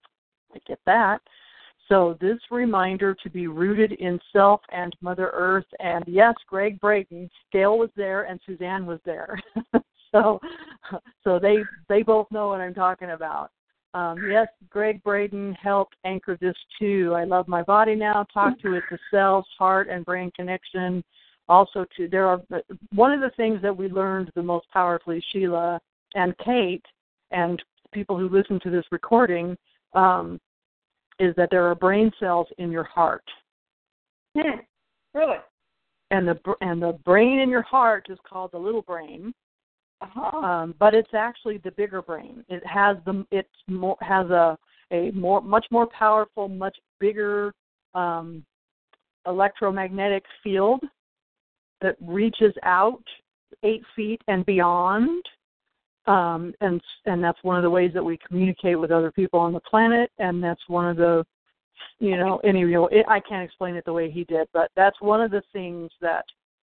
I 0.55 0.59
get 0.64 0.79
that. 0.87 1.20
So 1.88 2.16
this 2.20 2.38
reminder 2.53 3.16
to 3.20 3.29
be 3.29 3.48
rooted 3.48 3.90
in 3.94 4.20
self 4.33 4.61
and 4.70 4.94
Mother 5.01 5.33
Earth, 5.35 5.66
and 5.81 6.05
yes, 6.07 6.37
Gregg 6.46 6.79
Braden, 6.79 7.29
Gail 7.53 7.79
was 7.79 7.90
there, 7.96 8.27
and 8.27 8.38
Suzanne 8.46 8.87
was 8.87 9.01
there. 9.05 9.42
so, 10.12 10.38
so 11.25 11.40
they 11.40 11.64
they 11.88 12.05
both 12.05 12.31
know 12.31 12.46
what 12.46 12.61
I'm 12.61 12.75
talking 12.75 13.11
about. 13.11 13.51
Um, 13.92 14.18
yes, 14.31 14.46
Gregg 14.70 15.03
Braden 15.03 15.55
helped 15.61 15.96
anchor 16.05 16.38
this 16.40 16.55
too. 16.79 17.12
I 17.16 17.25
love 17.25 17.48
my 17.48 17.62
body 17.64 17.96
now. 17.96 18.25
Talk 18.33 18.61
to 18.61 18.75
it, 18.75 18.85
the 18.88 19.01
cells, 19.11 19.46
heart, 19.59 19.88
and 19.88 20.05
brain 20.05 20.31
connection. 20.37 21.03
Also, 21.48 21.85
to 21.96 22.09
there 22.09 22.26
are 22.26 22.40
one 22.94 23.12
of 23.12 23.20
the 23.20 23.31
things 23.37 23.61
that 23.62 23.76
we 23.76 23.88
learned 23.88 24.31
the 24.35 24.42
most 24.42 24.66
powerfully, 24.70 25.22
Sheila 25.33 25.81
and 26.14 26.35
Kate, 26.38 26.85
and 27.31 27.62
people 27.92 28.18
who 28.18 28.28
listen 28.28 28.61
to 28.61 28.70
this 28.70 28.85
recording. 28.90 29.57
Um, 29.94 30.40
is 31.18 31.35
that 31.37 31.48
there 31.50 31.66
are 31.66 31.74
brain 31.74 32.11
cells 32.18 32.48
in 32.59 32.70
your 32.70 32.85
heart. 32.85 33.24
Hmm. 34.37 34.61
Really? 35.14 35.37
And 36.11 36.26
the 36.26 36.38
and 36.61 36.83
the 36.83 36.98
brain 37.05 37.38
in 37.38 37.48
your 37.48 37.62
heart 37.62 38.07
is 38.11 38.18
called 38.28 38.52
the 38.52 38.59
little 38.59 38.83
brain. 38.83 39.33
Uh-huh. 40.00 40.38
Um, 40.38 40.74
but 40.78 40.94
it's 40.94 41.14
actually 41.14 41.59
the 41.59 41.70
bigger 41.70 42.02
brain. 42.02 42.44
It 42.48 42.66
has 42.66 42.96
the 43.07 43.24
it 43.31 43.48
more 43.68 43.96
has 44.00 44.28
a 44.31 44.59
a 44.90 45.11
more 45.12 45.40
much 45.40 45.66
more 45.70 45.87
powerful, 45.87 46.48
much 46.48 46.76
bigger 46.98 47.55
um, 47.94 48.44
electromagnetic 49.26 50.24
field 50.42 50.83
that 51.83 51.97
reaches 52.01 52.55
out 52.62 53.03
eight 53.62 53.83
feet 53.95 54.21
and 54.29 54.45
beyond. 54.47 55.25
Um, 56.07 56.53
and 56.61 56.81
and 57.07 57.23
that's 57.23 57.38
one 57.42 57.57
of 57.57 57.62
the 57.62 57.71
ways 57.71 57.92
that 57.95 58.05
we 58.05 58.18
communicate 58.27 58.79
with 58.79 58.90
other 58.90 59.12
people 59.12 59.38
on 59.38 59.53
the 59.53 59.61
planet, 59.61 60.11
and 60.18 60.42
that's 60.42 60.62
one 60.66 60.88
of 60.88 60.97
the, 60.97 61.25
you 62.01 62.16
know, 62.16 62.40
any 62.42 62.64
real. 62.64 62.88
It, 62.90 63.07
I 63.09 63.21
can't 63.21 63.45
explain 63.45 63.77
it 63.77 63.85
the 63.85 63.92
way 63.92 64.11
he 64.11 64.25
did, 64.25 64.49
but 64.53 64.71
that's 64.75 65.01
one 65.01 65.21
of 65.21 65.31
the 65.31 65.42
things 65.53 65.92
that 66.01 66.25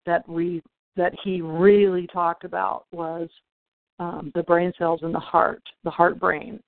that 0.05 0.29
we 0.29 0.62
that 0.97 1.14
he 1.25 1.40
really 1.40 2.07
talked 2.07 2.45
about 2.45 2.85
was 2.93 3.29
um, 3.99 4.31
the 4.35 4.43
brain 4.43 4.73
cells 4.79 5.01
in 5.03 5.12
the 5.12 5.19
heart, 5.19 5.62
the 5.85 5.90
heart 5.90 6.21
brain. 6.21 6.61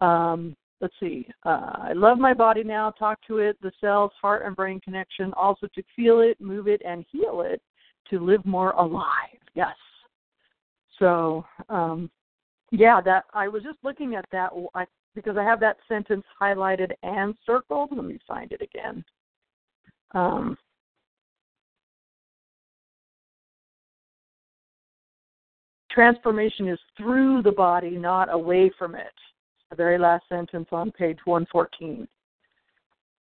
Um, 0.00 0.54
let's 0.80 0.94
see. 1.00 1.26
Uh, 1.44 1.72
I 1.78 1.92
love 1.94 2.18
my 2.18 2.34
body 2.34 2.62
now. 2.62 2.90
Talk 2.90 3.18
to 3.26 3.38
it, 3.38 3.56
the 3.62 3.72
cells, 3.80 4.12
heart 4.20 4.44
and 4.44 4.54
brain 4.54 4.80
connection. 4.80 5.32
Also 5.34 5.66
to 5.74 5.82
feel 5.94 6.20
it, 6.20 6.40
move 6.40 6.68
it, 6.68 6.82
and 6.86 7.04
heal 7.10 7.42
it. 7.42 7.60
To 8.10 8.20
live 8.20 8.44
more 8.46 8.70
alive. 8.72 9.38
Yes. 9.54 9.74
So, 10.98 11.44
um, 11.68 12.10
yeah, 12.70 13.00
that 13.00 13.24
I 13.34 13.48
was 13.48 13.62
just 13.62 13.78
looking 13.82 14.14
at 14.14 14.24
that 14.32 14.50
I, 14.74 14.86
because 15.14 15.36
I 15.36 15.42
have 15.42 15.60
that 15.60 15.78
sentence 15.88 16.24
highlighted 16.40 16.92
and 17.02 17.34
circled. 17.44 17.90
Let 17.92 18.04
me 18.04 18.18
find 18.26 18.52
it 18.52 18.62
again. 18.62 19.04
Um, 20.12 20.56
transformation 25.90 26.68
is 26.68 26.78
through 26.96 27.42
the 27.42 27.52
body, 27.52 27.90
not 27.90 28.32
away 28.32 28.70
from 28.78 28.94
it. 28.94 29.12
The 29.70 29.76
very 29.76 29.98
last 29.98 30.24
sentence 30.28 30.68
on 30.70 30.92
page 30.92 31.18
114. 31.24 32.06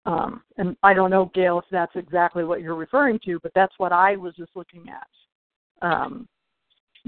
Um, 0.06 0.42
and 0.56 0.76
I 0.84 0.94
don't 0.94 1.10
know, 1.10 1.32
Gail, 1.34 1.58
if 1.58 1.64
that's 1.70 1.96
exactly 1.96 2.44
what 2.44 2.60
you're 2.60 2.76
referring 2.76 3.18
to, 3.24 3.40
but 3.42 3.50
that's 3.54 3.74
what 3.78 3.92
I 3.92 4.14
was 4.14 4.34
just 4.36 4.52
looking 4.54 4.86
at. 4.88 5.86
Um, 5.86 6.28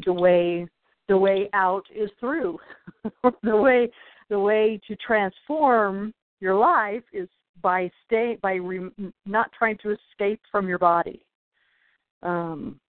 the 0.04 0.12
way 0.12 0.66
the 1.08 1.16
way 1.16 1.48
out 1.54 1.84
is 1.94 2.10
through. 2.20 2.58
the 3.42 3.56
way 3.56 3.90
the 4.28 4.38
way 4.38 4.80
to 4.88 4.96
transform 4.96 6.12
your 6.40 6.54
life 6.54 7.02
is 7.12 7.28
by 7.62 7.90
stay 8.04 8.36
by 8.42 8.54
re, 8.54 8.90
not 9.26 9.50
trying 9.56 9.78
to 9.82 9.90
escape 9.90 10.40
from 10.50 10.68
your 10.68 10.78
body. 10.78 11.22
Um, 12.22 12.80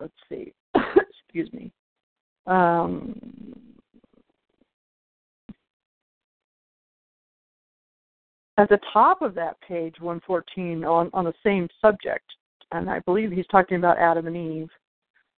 let's 0.00 0.12
see. 0.28 0.52
Excuse 0.74 1.52
me. 1.52 1.72
Um, 2.46 3.37
at 8.58 8.68
the 8.68 8.80
top 8.92 9.22
of 9.22 9.34
that 9.36 9.60
page, 9.60 9.94
114, 10.00 10.84
on, 10.84 11.10
on 11.14 11.24
the 11.24 11.32
same 11.44 11.68
subject, 11.80 12.24
and 12.72 12.90
I 12.90 12.98
believe 13.00 13.30
he's 13.30 13.46
talking 13.46 13.78
about 13.78 13.98
Adam 13.98 14.26
and 14.26 14.36
Eve. 14.36 14.68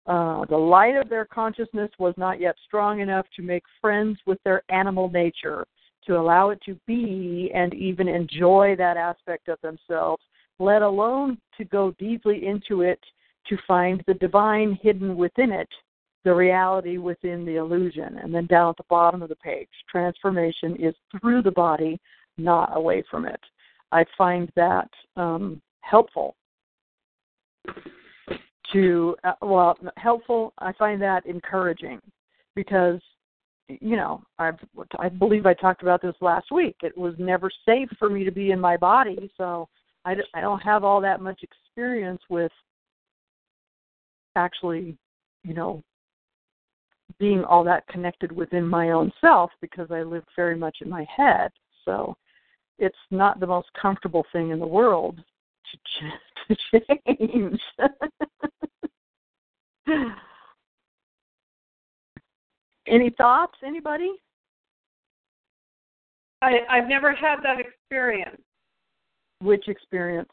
Uh, 0.06 0.44
the 0.46 0.56
light 0.56 0.96
of 0.96 1.10
their 1.10 1.26
consciousness 1.26 1.90
was 1.98 2.14
not 2.16 2.40
yet 2.40 2.56
strong 2.66 3.00
enough 3.00 3.26
to 3.36 3.42
make 3.42 3.62
friends 3.80 4.18
with 4.26 4.38
their 4.42 4.62
animal 4.70 5.10
nature, 5.10 5.66
to 6.06 6.16
allow 6.18 6.48
it 6.48 6.58
to 6.64 6.74
be 6.86 7.50
and 7.54 7.74
even 7.74 8.08
enjoy 8.08 8.74
that 8.76 8.96
aspect 8.96 9.48
of 9.48 9.60
themselves, 9.60 10.22
let 10.58 10.80
alone 10.80 11.36
to 11.58 11.64
go 11.64 11.94
deeply 11.98 12.46
into 12.46 12.80
it 12.80 12.98
to 13.48 13.58
find 13.68 14.02
the 14.06 14.14
divine 14.14 14.78
hidden 14.82 15.14
within 15.14 15.52
it, 15.52 15.68
the 16.24 16.34
reality 16.34 16.96
within 16.96 17.44
the 17.44 17.56
illusion. 17.56 18.18
And 18.18 18.34
then 18.34 18.46
down 18.46 18.70
at 18.70 18.76
the 18.78 18.84
bottom 18.88 19.22
of 19.22 19.28
the 19.28 19.36
page, 19.36 19.68
transformation 19.90 20.74
is 20.76 20.94
through 21.20 21.42
the 21.42 21.50
body, 21.50 22.00
not 22.42 22.76
away 22.76 23.02
from 23.10 23.24
it. 23.24 23.40
I 23.92 24.04
find 24.16 24.50
that 24.56 24.88
um, 25.16 25.60
helpful 25.80 26.36
to 28.72 29.16
uh, 29.24 29.32
well 29.42 29.76
helpful 29.96 30.54
i 30.58 30.72
find 30.74 31.02
that 31.02 31.26
encouraging 31.26 32.00
because 32.54 33.00
you 33.68 33.96
know 33.96 34.22
i 34.38 34.52
i 34.98 35.08
believe 35.08 35.44
i 35.44 35.52
talked 35.52 35.82
about 35.82 36.00
this 36.00 36.14
last 36.20 36.50
week 36.52 36.76
it 36.82 36.96
was 36.96 37.12
never 37.18 37.50
safe 37.66 37.88
for 37.98 38.08
me 38.08 38.22
to 38.24 38.30
be 38.30 38.52
in 38.52 38.60
my 38.60 38.76
body 38.76 39.30
so 39.36 39.68
i 40.04 40.14
i 40.34 40.40
don't 40.40 40.60
have 40.60 40.84
all 40.84 41.00
that 41.00 41.20
much 41.20 41.42
experience 41.42 42.22
with 42.30 42.52
actually, 44.36 44.96
you 45.42 45.54
know, 45.54 45.82
being 47.18 47.44
all 47.44 47.64
that 47.64 47.86
connected 47.88 48.32
within 48.32 48.66
my 48.66 48.90
own 48.90 49.12
self 49.20 49.50
because 49.60 49.90
I 49.90 50.02
live 50.02 50.24
very 50.36 50.56
much 50.56 50.78
in 50.80 50.88
my 50.88 51.04
head. 51.14 51.50
So 51.84 52.16
it's 52.80 52.96
not 53.10 53.38
the 53.38 53.46
most 53.46 53.68
comfortable 53.80 54.24
thing 54.32 54.50
in 54.50 54.58
the 54.58 54.66
world 54.66 55.18
to, 55.18 55.76
ch- 55.76 56.58
to 56.72 56.80
change. 57.06 57.60
Any 62.88 63.10
thoughts, 63.10 63.54
anybody? 63.64 64.10
I, 66.42 66.60
I've 66.68 66.88
never 66.88 67.14
had 67.14 67.36
that 67.44 67.60
experience. 67.60 68.40
Which 69.42 69.68
experience? 69.68 70.30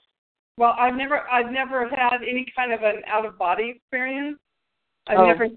Well, 0.58 0.74
I've 0.80 0.96
never 0.96 1.22
I've 1.30 1.52
never 1.52 1.88
had 1.88 2.24
any 2.24 2.46
kind 2.56 2.74
of 2.74 2.82
an 2.82 3.04
out 3.08 3.26
of 3.26 3.38
body 3.38 3.76
experience. 3.76 4.40
I've 5.08 5.20
oh. 5.20 5.28
never 5.28 5.48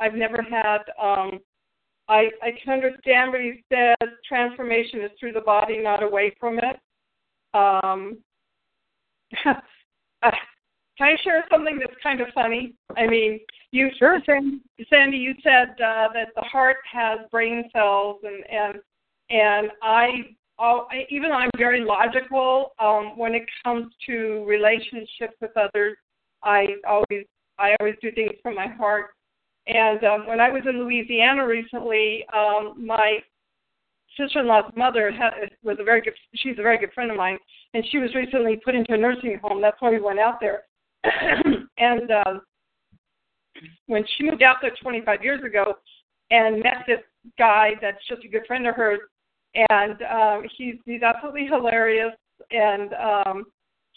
I've 0.00 0.14
never 0.14 0.42
had 0.42 0.78
um 1.00 1.38
I 2.08 2.30
I 2.42 2.52
can 2.62 2.72
understand 2.72 3.32
what 3.32 3.40
he 3.40 3.62
says 3.72 4.08
transformation 4.26 5.02
is 5.02 5.10
through 5.18 5.32
the 5.32 5.40
body, 5.40 5.78
not 5.78 6.02
away 6.02 6.34
from 6.40 6.58
it. 6.58 6.76
Um 7.54 8.18
uh, 9.46 10.30
can 10.98 11.06
I 11.06 11.16
share 11.22 11.44
something 11.50 11.78
that's 11.78 11.94
kind 12.02 12.20
of 12.20 12.26
funny? 12.34 12.74
I 12.96 13.06
mean, 13.06 13.38
you 13.70 13.88
sure. 13.98 14.18
Sandy, 14.26 14.60
Sandy 14.90 15.16
you 15.16 15.34
said 15.44 15.70
uh, 15.80 16.08
that 16.12 16.30
the 16.34 16.42
heart 16.42 16.78
has 16.92 17.20
brain 17.30 17.70
cells, 17.72 18.20
and 18.24 18.44
and 18.50 18.78
and 19.30 19.70
I 19.82 20.08
oh, 20.58 20.86
even 21.08 21.30
though 21.30 21.36
I'm 21.36 21.50
very 21.56 21.84
logical, 21.84 22.72
um, 22.80 23.16
when 23.16 23.34
it 23.34 23.44
comes 23.64 23.92
to 24.06 24.44
relationships 24.46 25.36
with 25.40 25.56
others, 25.56 25.96
I 26.42 26.66
always 26.86 27.26
I 27.58 27.76
always 27.78 27.96
do 28.02 28.10
things 28.12 28.32
from 28.42 28.56
my 28.56 28.66
heart. 28.66 29.10
And 29.68 30.02
um, 30.04 30.26
when 30.26 30.40
I 30.40 30.50
was 30.50 30.62
in 30.66 30.80
Louisiana 30.80 31.46
recently, 31.46 32.24
um, 32.34 32.74
my 32.84 33.18
sister-in-law's 34.16 34.72
mother 34.74 35.12
had, 35.12 35.32
was 35.62 35.76
a 35.78 35.84
very 35.84 36.00
good. 36.00 36.14
She's 36.36 36.58
a 36.58 36.62
very 36.62 36.78
good 36.78 36.92
friend 36.94 37.10
of 37.10 37.16
mine, 37.16 37.38
and 37.74 37.84
she 37.90 37.98
was 37.98 38.14
recently 38.14 38.56
put 38.64 38.74
into 38.74 38.94
a 38.94 38.96
nursing 38.96 39.38
home. 39.42 39.60
That's 39.60 39.80
why 39.80 39.90
we 39.90 40.00
went 40.00 40.18
out 40.18 40.40
there. 40.40 40.62
and 41.78 42.10
um, 42.10 42.40
when 43.86 44.04
she 44.16 44.24
moved 44.24 44.42
out 44.42 44.56
there 44.62 44.72
25 44.82 45.22
years 45.22 45.44
ago, 45.44 45.74
and 46.30 46.62
met 46.62 46.84
this 46.86 47.00
guy 47.38 47.70
that's 47.80 48.06
just 48.08 48.24
a 48.24 48.28
good 48.28 48.46
friend 48.46 48.66
of 48.66 48.74
hers, 48.74 49.00
and 49.54 50.02
um, 50.02 50.42
he's 50.56 50.76
he's 50.86 51.02
absolutely 51.02 51.46
hilarious, 51.46 52.12
and 52.50 52.94
um, 52.94 53.44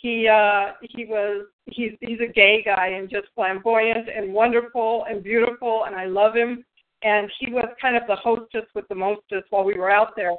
he 0.02 0.28
uh, 0.28 0.72
he 0.82 1.06
was 1.06 1.46
he's 1.68 1.92
he's 2.02 2.20
a 2.20 2.32
gay 2.32 2.64
guy 2.64 2.88
and 2.88 3.10
just 3.10 3.28
flamboyant 3.36 4.10
and 4.10 4.34
wonderful 4.34 5.06
and 5.10 5.24
beautiful, 5.24 5.86
and 5.86 5.96
I 5.96 6.06
love 6.06 6.36
him. 6.36 6.66
And 7.04 7.32
he 7.40 7.52
was 7.52 7.68
kind 7.82 7.96
of 7.96 8.04
the 8.08 8.16
hostess 8.16 8.66
with 8.76 8.88
the 8.88 8.96
mostest 8.96 9.46
while 9.50 9.64
we 9.64 9.76
were 9.76 9.90
out 9.90 10.16
there, 10.16 10.34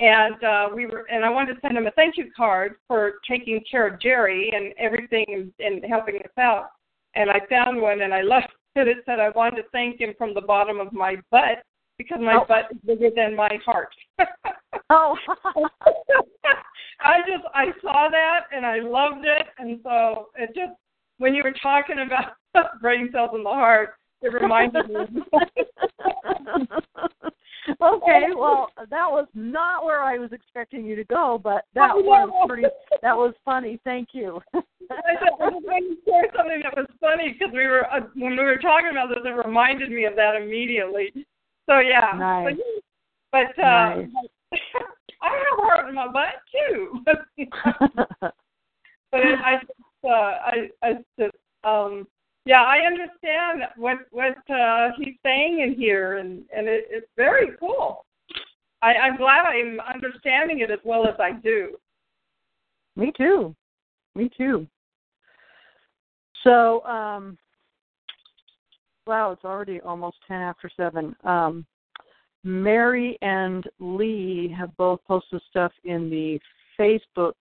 and 0.00 0.42
uh, 0.42 0.68
we 0.74 0.86
were 0.86 1.04
and 1.10 1.24
I 1.24 1.30
wanted 1.30 1.54
to 1.54 1.60
send 1.60 1.76
him 1.76 1.86
a 1.86 1.90
thank 1.92 2.16
you 2.16 2.30
card 2.36 2.76
for 2.86 3.14
taking 3.28 3.60
care 3.68 3.86
of 3.86 4.00
Jerry 4.00 4.50
and 4.54 4.72
everything 4.78 5.26
and, 5.28 5.52
and 5.58 5.84
helping 5.84 6.16
us 6.16 6.38
out. 6.38 6.70
And 7.14 7.28
I 7.30 7.40
found 7.50 7.80
one 7.80 8.02
and 8.02 8.14
I 8.14 8.22
left 8.22 8.52
it. 8.76 8.88
It 8.88 8.98
said 9.04 9.20
I 9.20 9.30
wanted 9.30 9.56
to 9.56 9.68
thank 9.72 10.00
him 10.00 10.14
from 10.16 10.32
the 10.32 10.40
bottom 10.40 10.80
of 10.80 10.92
my 10.92 11.16
butt 11.30 11.62
because 11.98 12.18
my 12.20 12.38
oh. 12.40 12.44
butt 12.46 12.70
is 12.70 12.78
bigger 12.86 13.10
than 13.14 13.36
my 13.36 13.58
heart. 13.64 13.94
oh. 14.90 15.16
I 17.04 17.18
just 17.20 17.44
I 17.54 17.66
saw 17.80 18.08
that 18.10 18.46
and 18.54 18.64
I 18.64 18.78
loved 18.80 19.24
it 19.24 19.46
and 19.58 19.80
so 19.82 20.28
it 20.36 20.54
just 20.54 20.72
when 21.18 21.34
you 21.34 21.42
were 21.42 21.54
talking 21.62 21.96
about 22.04 22.32
brain 22.80 23.08
cells 23.12 23.30
in 23.34 23.42
the 23.44 23.48
heart, 23.48 23.90
it 24.22 24.32
reminded 24.32 24.88
me. 24.88 24.94
okay, 27.80 28.26
well, 28.36 28.68
that 28.90 29.10
was 29.10 29.26
not 29.34 29.84
where 29.84 30.02
I 30.02 30.18
was 30.18 30.32
expecting 30.32 30.84
you 30.84 30.96
to 30.96 31.04
go, 31.04 31.40
but 31.42 31.64
that 31.74 31.94
was 31.94 32.48
pretty. 32.48 32.64
That 33.02 33.16
was 33.16 33.34
funny. 33.44 33.80
Thank 33.84 34.08
you. 34.12 34.40
I 34.54 34.60
was 35.38 35.62
going 35.64 35.96
to 35.96 36.10
share 36.10 36.24
something 36.36 36.60
that 36.62 36.76
was 36.76 36.86
funny 37.00 37.32
because 37.32 37.52
we 37.54 37.66
were 37.66 37.86
uh, 37.90 38.00
when 38.14 38.36
we 38.36 38.42
were 38.42 38.58
talking 38.58 38.90
about 38.90 39.08
this, 39.08 39.18
it 39.24 39.46
reminded 39.46 39.90
me 39.90 40.04
of 40.04 40.16
that 40.16 40.36
immediately. 40.36 41.26
So 41.68 41.78
yeah. 41.78 42.12
Nice. 42.16 42.56
But, 43.30 43.46
but 43.56 43.64
uh, 43.64 43.94
nice. 43.96 44.08
I 45.22 45.28
have 45.28 45.58
heart 45.64 45.88
in 45.88 45.94
my 45.94 46.08
butt 46.08 46.34
too. 46.50 47.04
but 48.20 48.34
I 49.14 49.58
just, 49.60 49.72
uh, 50.04 50.08
I, 50.08 50.68
I 50.82 50.92
just, 51.18 51.34
um, 51.64 52.06
yeah, 52.44 52.62
I 52.62 52.78
understand 52.86 53.62
what 53.76 53.98
what 54.10 54.36
uh, 54.50 54.88
he's 54.98 55.14
saying 55.24 55.60
in 55.60 55.74
here, 55.74 56.18
and 56.18 56.42
and 56.54 56.66
it, 56.66 56.86
it's 56.90 57.06
very 57.16 57.50
cool. 57.60 58.04
I, 58.82 58.94
I'm 58.94 59.16
glad 59.16 59.46
I'm 59.46 59.78
understanding 59.80 60.58
it 60.58 60.70
as 60.72 60.80
well 60.84 61.06
as 61.06 61.14
I 61.20 61.32
do. 61.32 61.76
Me 62.96 63.12
too. 63.16 63.54
Me 64.16 64.28
too. 64.36 64.66
So, 66.42 66.84
um, 66.84 67.38
wow, 69.06 69.32
it's 69.32 69.44
already 69.44 69.80
almost 69.80 70.16
10 70.28 70.36
after 70.40 70.70
7. 70.76 71.14
Um, 71.24 71.66
Mary 72.44 73.18
and 73.22 73.64
Lee 73.78 74.54
have 74.56 74.76
both 74.76 75.00
posted 75.06 75.40
stuff 75.48 75.72
in 75.84 76.10
the 76.10 76.40
Facebook 76.78 77.34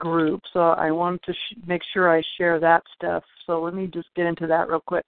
group, 0.00 0.40
so 0.52 0.60
I 0.60 0.90
wanted 0.90 1.22
to 1.24 1.32
sh- 1.32 1.56
make 1.66 1.82
sure 1.92 2.14
I 2.14 2.22
share 2.36 2.58
that 2.58 2.82
stuff. 2.94 3.22
So 3.46 3.62
let 3.62 3.74
me 3.74 3.86
just 3.86 4.08
get 4.16 4.26
into 4.26 4.46
that 4.48 4.68
real 4.68 4.80
quick. 4.80 5.06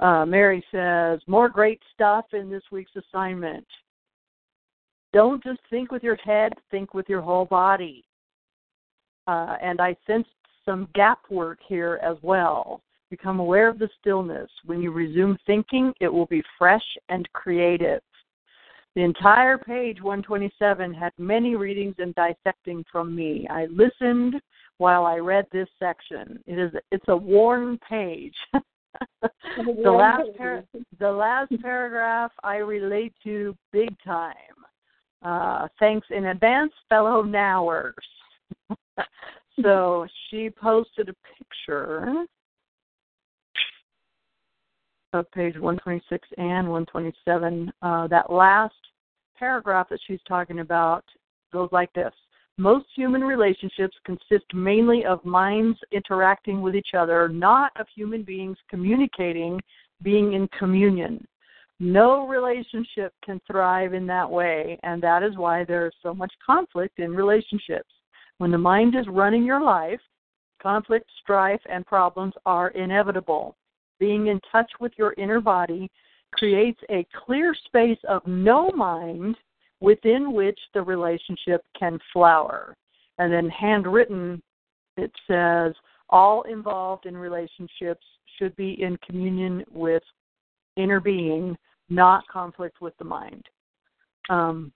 Uh, 0.00 0.24
Mary 0.26 0.64
says, 0.72 1.20
More 1.26 1.48
great 1.48 1.80
stuff 1.94 2.24
in 2.32 2.50
this 2.50 2.62
week's 2.72 2.96
assignment. 2.96 3.66
Don't 5.12 5.42
just 5.42 5.60
think 5.68 5.92
with 5.92 6.02
your 6.02 6.16
head, 6.16 6.52
think 6.70 6.94
with 6.94 7.08
your 7.08 7.20
whole 7.20 7.44
body. 7.44 8.04
Uh, 9.26 9.56
and 9.62 9.80
I 9.80 9.96
sensed 10.06 10.30
some 10.64 10.88
gap 10.94 11.18
work 11.30 11.58
here 11.66 12.00
as 12.02 12.16
well. 12.22 12.82
Become 13.10 13.40
aware 13.40 13.68
of 13.68 13.78
the 13.78 13.88
stillness. 14.00 14.48
When 14.64 14.80
you 14.80 14.92
resume 14.92 15.36
thinking, 15.44 15.92
it 16.00 16.08
will 16.08 16.26
be 16.26 16.42
fresh 16.56 16.84
and 17.08 17.30
creative. 17.32 18.00
The 18.94 19.02
entire 19.02 19.58
page 19.58 20.00
127 20.00 20.94
had 20.94 21.12
many 21.18 21.54
readings 21.54 21.94
and 21.98 22.14
dissecting 22.14 22.84
from 22.90 23.14
me. 23.14 23.46
I 23.48 23.66
listened 23.66 24.40
while 24.78 25.06
I 25.06 25.16
read 25.16 25.46
this 25.52 25.68
section. 25.78 26.42
It 26.46 26.58
is 26.58 26.72
it's 26.90 27.04
a 27.08 27.16
worn 27.16 27.78
page. 27.88 28.34
the 29.22 29.90
last 29.90 30.28
par- 30.36 30.64
the 30.98 31.10
last 31.10 31.52
paragraph 31.62 32.32
I 32.42 32.56
relate 32.56 33.14
to 33.24 33.56
big 33.72 33.96
time. 34.04 34.34
Uh, 35.22 35.68
thanks 35.78 36.06
in 36.10 36.26
advance, 36.26 36.72
fellow 36.88 37.22
nowers. 37.22 37.94
so 39.62 40.06
she 40.28 40.50
posted 40.50 41.10
a 41.10 41.14
picture 41.38 42.24
of 45.12 45.30
page 45.32 45.54
126 45.54 46.28
and 46.38 46.68
127. 46.68 47.72
Uh, 47.82 48.06
that 48.08 48.30
last 48.32 48.74
paragraph 49.38 49.88
that 49.88 50.00
she's 50.06 50.20
talking 50.26 50.60
about 50.60 51.04
goes 51.52 51.68
like 51.72 51.92
this 51.92 52.12
Most 52.58 52.86
human 52.94 53.22
relationships 53.22 53.96
consist 54.04 54.44
mainly 54.54 55.04
of 55.04 55.24
minds 55.24 55.78
interacting 55.92 56.60
with 56.60 56.76
each 56.76 56.94
other, 56.96 57.28
not 57.28 57.72
of 57.76 57.86
human 57.94 58.22
beings 58.22 58.56
communicating, 58.68 59.60
being 60.02 60.34
in 60.34 60.48
communion. 60.58 61.26
No 61.82 62.28
relationship 62.28 63.14
can 63.24 63.40
thrive 63.46 63.94
in 63.94 64.06
that 64.06 64.30
way, 64.30 64.78
and 64.82 65.02
that 65.02 65.22
is 65.22 65.36
why 65.36 65.64
there 65.64 65.86
is 65.86 65.94
so 66.02 66.12
much 66.12 66.32
conflict 66.44 66.98
in 66.98 67.14
relationships. 67.14 67.88
When 68.36 68.50
the 68.50 68.58
mind 68.58 68.94
is 68.94 69.06
running 69.08 69.44
your 69.44 69.62
life, 69.62 70.00
conflict, 70.62 71.08
strife, 71.22 71.60
and 71.70 71.86
problems 71.86 72.34
are 72.44 72.68
inevitable. 72.68 73.56
Being 74.00 74.26
in 74.26 74.40
touch 74.50 74.70
with 74.80 74.92
your 74.96 75.14
inner 75.18 75.40
body 75.40 75.88
creates 76.32 76.80
a 76.90 77.06
clear 77.24 77.54
space 77.66 77.98
of 78.08 78.26
no 78.26 78.70
mind 78.70 79.36
within 79.80 80.32
which 80.32 80.58
the 80.74 80.82
relationship 80.82 81.62
can 81.78 81.98
flower. 82.12 82.76
And 83.18 83.32
then 83.32 83.48
handwritten, 83.48 84.42
it 84.96 85.12
says, 85.28 85.74
all 86.08 86.42
involved 86.42 87.06
in 87.06 87.16
relationships 87.16 88.04
should 88.38 88.56
be 88.56 88.82
in 88.82 88.96
communion 89.06 89.64
with 89.70 90.02
inner 90.76 91.00
being, 91.00 91.56
not 91.88 92.26
conflict 92.28 92.80
with 92.80 92.96
the 92.98 93.04
mind. 93.04 93.44
Um, 94.28 94.72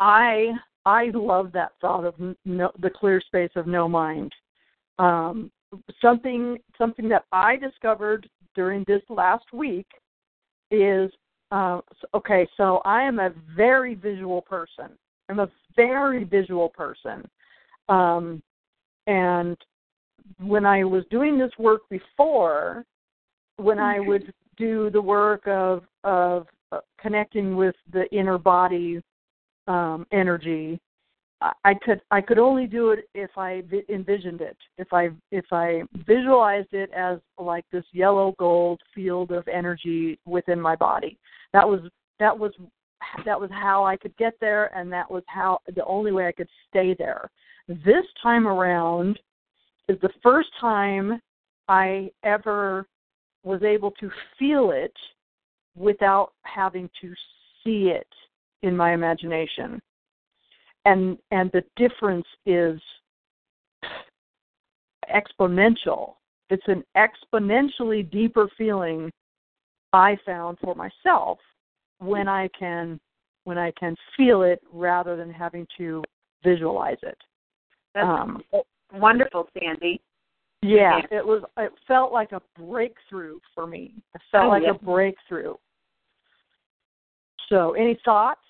I 0.00 0.52
I 0.84 1.10
love 1.14 1.52
that 1.52 1.72
thought 1.80 2.04
of 2.04 2.14
no, 2.44 2.72
the 2.80 2.90
clear 2.90 3.20
space 3.20 3.50
of 3.54 3.66
no 3.66 3.88
mind. 3.88 4.32
Um, 4.98 5.50
something 6.00 6.58
something 6.78 7.08
that 7.08 7.24
I 7.32 7.56
discovered 7.56 8.28
during 8.54 8.84
this 8.86 9.02
last 9.08 9.44
week 9.52 9.86
is 10.70 11.10
uh, 11.50 11.80
okay. 12.14 12.46
So 12.56 12.80
I 12.84 13.02
am 13.02 13.18
a 13.18 13.30
very 13.56 13.94
visual 13.94 14.42
person. 14.42 14.90
I'm 15.28 15.40
a 15.40 15.50
very 15.76 16.24
visual 16.24 16.68
person, 16.68 17.28
um, 17.88 18.42
and 19.06 19.56
when 20.38 20.66
I 20.66 20.84
was 20.84 21.04
doing 21.10 21.38
this 21.38 21.52
work 21.58 21.82
before, 21.90 22.84
when 23.56 23.78
I 23.78 24.00
would 24.00 24.32
do 24.56 24.90
the 24.90 25.00
work 25.00 25.46
of 25.46 25.84
of 26.04 26.46
uh, 26.72 26.80
connecting 27.00 27.56
with 27.56 27.74
the 27.92 28.10
inner 28.14 28.38
body 28.38 29.02
um, 29.68 30.06
energy, 30.12 30.80
I 31.64 31.74
could 31.74 32.00
I 32.10 32.20
could 32.20 32.38
only 32.38 32.66
do 32.66 32.90
it 32.90 33.08
if 33.14 33.30
I 33.36 33.62
envisioned 33.88 34.40
it. 34.40 34.56
If 34.78 34.92
I 34.92 35.10
if 35.30 35.46
I 35.50 35.82
visualized 36.06 36.72
it 36.72 36.90
as 36.92 37.18
like 37.38 37.64
this 37.72 37.84
yellow 37.92 38.34
gold 38.38 38.80
field 38.94 39.32
of 39.32 39.46
energy 39.48 40.18
within 40.24 40.60
my 40.60 40.76
body. 40.76 41.18
That 41.52 41.68
was 41.68 41.80
that 42.20 42.38
was 42.38 42.52
that 43.24 43.40
was 43.40 43.50
how 43.50 43.84
I 43.84 43.96
could 43.96 44.16
get 44.16 44.34
there 44.40 44.76
and 44.76 44.92
that 44.92 45.10
was 45.10 45.24
how 45.26 45.58
the 45.74 45.84
only 45.84 46.12
way 46.12 46.26
I 46.28 46.32
could 46.32 46.48
stay 46.68 46.94
there. 46.96 47.30
This 47.68 48.04
time 48.22 48.46
around 48.46 49.18
is 49.88 49.98
the 50.00 50.10
first 50.22 50.48
time 50.60 51.20
I 51.68 52.10
ever 52.22 52.86
was 53.42 53.62
able 53.62 53.90
to 53.92 54.10
feel 54.38 54.70
it 54.70 54.94
without 55.76 56.32
having 56.42 56.88
to 57.00 57.12
see 57.64 57.88
it 57.88 58.06
in 58.62 58.76
my 58.76 58.92
imagination 58.92 59.80
and 60.84 61.18
and 61.30 61.50
the 61.52 61.62
difference 61.76 62.26
is 62.46 62.80
exponential. 65.14 66.14
It's 66.50 66.66
an 66.66 66.84
exponentially 66.96 68.10
deeper 68.10 68.48
feeling 68.58 69.10
i 69.92 70.16
found 70.24 70.58
for 70.62 70.74
myself 70.74 71.38
when 71.98 72.26
i 72.26 72.48
can 72.58 72.98
when 73.44 73.58
i 73.58 73.70
can 73.78 73.94
feel 74.16 74.42
it 74.42 74.58
rather 74.72 75.16
than 75.16 75.30
having 75.30 75.66
to 75.76 76.02
visualize 76.42 76.98
it. 77.02 77.18
That's 77.94 78.06
um, 78.06 78.42
wonderful 78.94 79.48
sandy. 79.58 80.00
Yeah, 80.62 81.00
it 81.10 81.24
was 81.24 81.42
it 81.58 81.72
felt 81.88 82.12
like 82.12 82.32
a 82.32 82.40
breakthrough 82.56 83.38
for 83.54 83.66
me. 83.66 83.94
It 84.14 84.20
felt 84.30 84.44
oh, 84.44 84.48
like 84.48 84.62
yeah. 84.62 84.70
a 84.70 84.74
breakthrough. 84.74 85.54
So 87.48 87.72
any 87.72 87.98
thoughts 88.04 88.40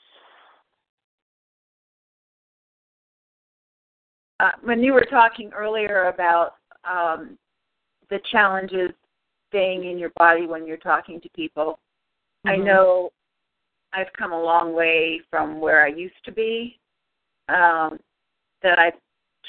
uh, 4.42 4.50
when 4.62 4.82
you 4.82 4.92
were 4.92 5.06
talking 5.08 5.52
earlier 5.56 6.12
about 6.12 6.54
um, 6.84 7.38
the 8.10 8.18
challenges 8.32 8.90
staying 9.48 9.88
in 9.88 9.98
your 9.98 10.10
body 10.16 10.46
when 10.46 10.66
you're 10.66 10.76
talking 10.78 11.20
to 11.20 11.28
people, 11.30 11.78
mm-hmm. 12.44 12.60
I 12.60 12.64
know 12.64 13.10
I've 13.92 14.12
come 14.18 14.32
a 14.32 14.42
long 14.42 14.74
way 14.74 15.20
from 15.30 15.60
where 15.60 15.84
I 15.84 15.88
used 15.88 16.24
to 16.24 16.32
be. 16.32 16.78
Um, 17.48 17.98
that 18.62 18.78
I 18.78 18.92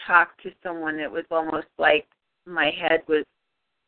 talked 0.07 0.41
to 0.43 0.49
someone, 0.63 0.99
it 0.99 1.11
was 1.11 1.25
almost 1.29 1.67
like 1.77 2.07
my 2.45 2.71
head 2.79 3.01
was, 3.07 3.23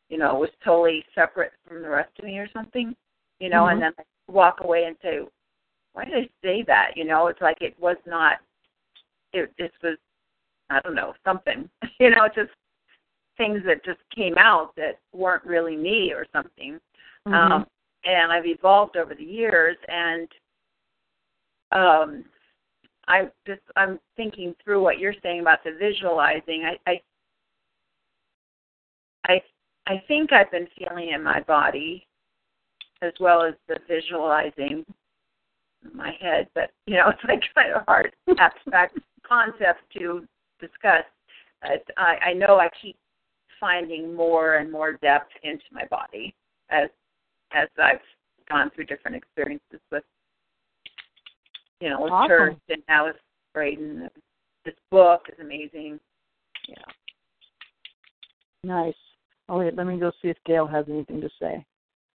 you 0.09 0.17
know, 0.17 0.35
was 0.35 0.49
totally 0.63 1.03
separate 1.15 1.51
from 1.67 1.81
the 1.81 1.89
rest 1.89 2.11
of 2.19 2.25
me 2.25 2.37
or 2.37 2.47
something, 2.53 2.95
you 3.39 3.49
know, 3.49 3.63
mm-hmm. 3.63 3.73
and 3.73 3.81
then 3.81 3.91
I 3.97 4.31
walk 4.31 4.59
away 4.61 4.85
and 4.85 4.95
say, 5.01 5.19
why 5.93 6.05
did 6.05 6.13
I 6.13 6.29
say 6.43 6.63
that? 6.67 6.91
You 6.95 7.05
know, 7.05 7.27
it's 7.27 7.41
like 7.41 7.57
it 7.61 7.75
was 7.79 7.97
not. 8.05 8.37
It 9.33 9.51
this 9.57 9.71
was 9.83 9.97
I 10.69 10.79
don't 10.81 10.95
know, 10.95 11.13
something. 11.23 11.69
you 11.99 12.09
know, 12.09 12.27
just 12.33 12.51
things 13.37 13.61
that 13.65 13.83
just 13.83 13.99
came 14.15 14.37
out 14.37 14.71
that 14.77 14.99
weren't 15.13 15.45
really 15.45 15.75
me 15.75 16.11
or 16.13 16.25
something. 16.33 16.79
Mm-hmm. 17.27 17.33
Um, 17.33 17.65
and 18.05 18.31
I've 18.31 18.45
evolved 18.45 18.97
over 18.97 19.15
the 19.15 19.23
years, 19.23 19.77
and 19.87 20.27
um, 21.71 22.25
I 23.07 23.29
just 23.47 23.61
I'm 23.75 23.99
thinking 24.15 24.55
through 24.63 24.81
what 24.81 24.99
you're 24.99 25.15
saying 25.23 25.41
about 25.41 25.63
the 25.63 25.75
visualizing. 25.79 26.63
I 26.65 26.91
I 26.91 27.01
I, 29.27 29.41
I 29.87 30.03
think 30.07 30.31
I've 30.31 30.51
been 30.51 30.67
feeling 30.77 31.09
in 31.09 31.23
my 31.23 31.41
body 31.41 32.07
as 33.01 33.13
well 33.19 33.41
as 33.41 33.53
the 33.67 33.77
visualizing 33.87 34.85
in 35.83 35.97
my 35.97 36.15
head, 36.21 36.47
but 36.55 36.71
you 36.85 36.95
know, 36.95 37.09
it's 37.09 37.23
like 37.27 37.41
kind 37.53 37.73
of 37.73 37.83
hard 37.85 38.13
abstract 38.37 38.99
concept 39.27 39.81
to 39.97 40.25
discuss, 40.59 41.03
uh, 41.63 41.77
I, 41.97 42.29
I 42.29 42.33
know 42.33 42.57
I 42.59 42.69
keep 42.81 42.97
finding 43.59 44.13
more 44.13 44.55
and 44.55 44.71
more 44.71 44.93
depth 44.93 45.31
into 45.43 45.63
my 45.71 45.85
body 45.85 46.33
as 46.69 46.89
as 47.53 47.67
I've 47.81 47.99
gone 48.49 48.69
through 48.75 48.85
different 48.85 49.17
experiences 49.17 49.79
with 49.91 50.03
you 51.79 51.89
know 51.89 52.01
with 52.01 52.11
awesome. 52.11 52.29
church 52.29 52.57
and 52.69 52.83
now 52.87 53.07
with 53.07 53.15
Braden. 53.53 54.09
This 54.65 54.75
book 54.89 55.21
is 55.31 55.39
amazing. 55.39 55.99
Yeah. 56.67 56.75
Nice. 58.63 58.95
Oh 59.47 59.59
wait, 59.59 59.75
let 59.75 59.85
me 59.85 59.99
go 59.99 60.11
see 60.21 60.29
if 60.29 60.37
Gail 60.45 60.65
has 60.65 60.85
anything 60.89 61.21
to 61.21 61.29
say. 61.39 61.65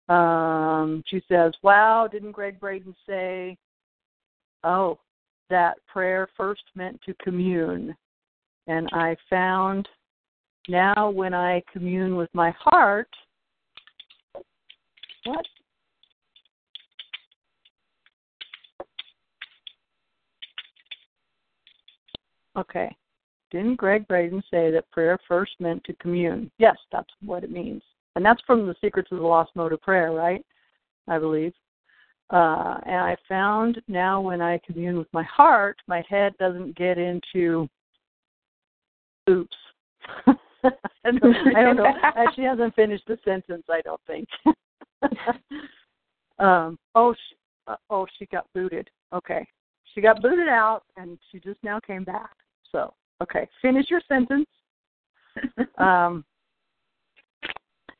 Um, 0.08 1.02
she 1.08 1.20
says, 1.28 1.52
"Wow, 1.62 2.08
didn't 2.10 2.30
Gregg 2.32 2.60
Braden 2.60 2.94
say, 3.08 3.56
oh, 4.62 4.98
that 5.50 5.74
prayer 5.86 6.28
first 6.36 6.62
meant 6.74 7.00
to 7.06 7.14
commune 7.22 7.96
and 8.66 8.88
I 8.92 9.16
found 9.30 9.88
now 10.68 11.10
when 11.10 11.34
I 11.34 11.62
commune 11.72 12.16
with 12.16 12.30
my 12.34 12.52
heart, 12.58 13.08
what? 15.24 15.46
Okay. 22.56 22.94
Didn't 23.50 23.76
Gregg 23.76 24.08
Braden 24.08 24.42
say 24.50 24.70
that 24.70 24.90
prayer 24.90 25.18
first 25.28 25.52
meant 25.60 25.84
to 25.84 25.92
commune? 25.94 26.50
Yes, 26.58 26.76
that's 26.90 27.10
what 27.24 27.44
it 27.44 27.50
means. 27.50 27.82
And 28.16 28.24
that's 28.24 28.42
from 28.46 28.66
the 28.66 28.74
Secrets 28.80 29.12
of 29.12 29.18
the 29.18 29.24
Lost 29.24 29.50
Mode 29.54 29.72
of 29.72 29.82
Prayer, 29.82 30.12
right? 30.12 30.44
I 31.06 31.18
believe. 31.18 31.52
Uh, 32.30 32.78
and 32.84 32.96
I 32.96 33.16
found 33.28 33.80
now 33.86 34.20
when 34.20 34.40
I 34.40 34.60
commune 34.66 34.98
with 34.98 35.06
my 35.12 35.22
heart, 35.22 35.76
my 35.86 36.02
head 36.08 36.32
doesn't 36.38 36.76
get 36.76 36.98
into 36.98 37.68
oops. 39.28 39.56
I 41.04 41.62
don't 41.62 41.76
know. 41.76 41.92
She 42.34 42.42
hasn't 42.42 42.74
finished 42.74 43.04
the 43.06 43.18
sentence. 43.24 43.64
I 43.70 43.80
don't 43.82 44.00
think. 44.06 44.28
um, 46.38 46.78
oh, 46.94 47.14
she, 47.14 47.36
uh, 47.66 47.76
oh, 47.90 48.06
she 48.18 48.26
got 48.26 48.46
booted. 48.54 48.88
Okay, 49.12 49.46
she 49.94 50.00
got 50.00 50.22
booted 50.22 50.48
out, 50.48 50.82
and 50.96 51.18
she 51.30 51.38
just 51.38 51.62
now 51.62 51.80
came 51.80 52.04
back. 52.04 52.32
So, 52.72 52.92
okay, 53.22 53.48
finish 53.62 53.86
your 53.90 54.02
sentence. 54.08 54.46
um, 55.78 56.24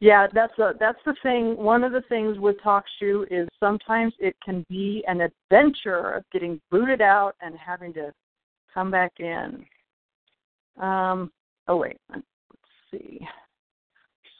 yeah, 0.00 0.26
that's 0.32 0.58
a, 0.58 0.72
that's 0.78 0.98
the 1.06 1.14
thing. 1.22 1.56
One 1.56 1.84
of 1.84 1.92
the 1.92 2.02
things 2.08 2.38
with 2.38 2.56
TalkShoe 2.64 3.26
is 3.30 3.48
sometimes 3.60 4.12
it 4.18 4.36
can 4.44 4.64
be 4.68 5.04
an 5.06 5.22
adventure 5.22 6.12
of 6.12 6.24
getting 6.32 6.60
booted 6.70 7.00
out 7.00 7.34
and 7.40 7.56
having 7.56 7.94
to 7.94 8.12
come 8.72 8.90
back 8.90 9.12
in. 9.18 9.64
Um, 10.78 11.30
oh 11.68 11.76
wait, 11.76 11.96
let's 12.10 12.22
see. 12.90 13.20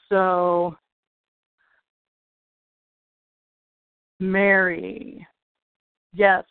So 0.09 0.75
Mary, 4.19 5.25
yes, 6.13 6.43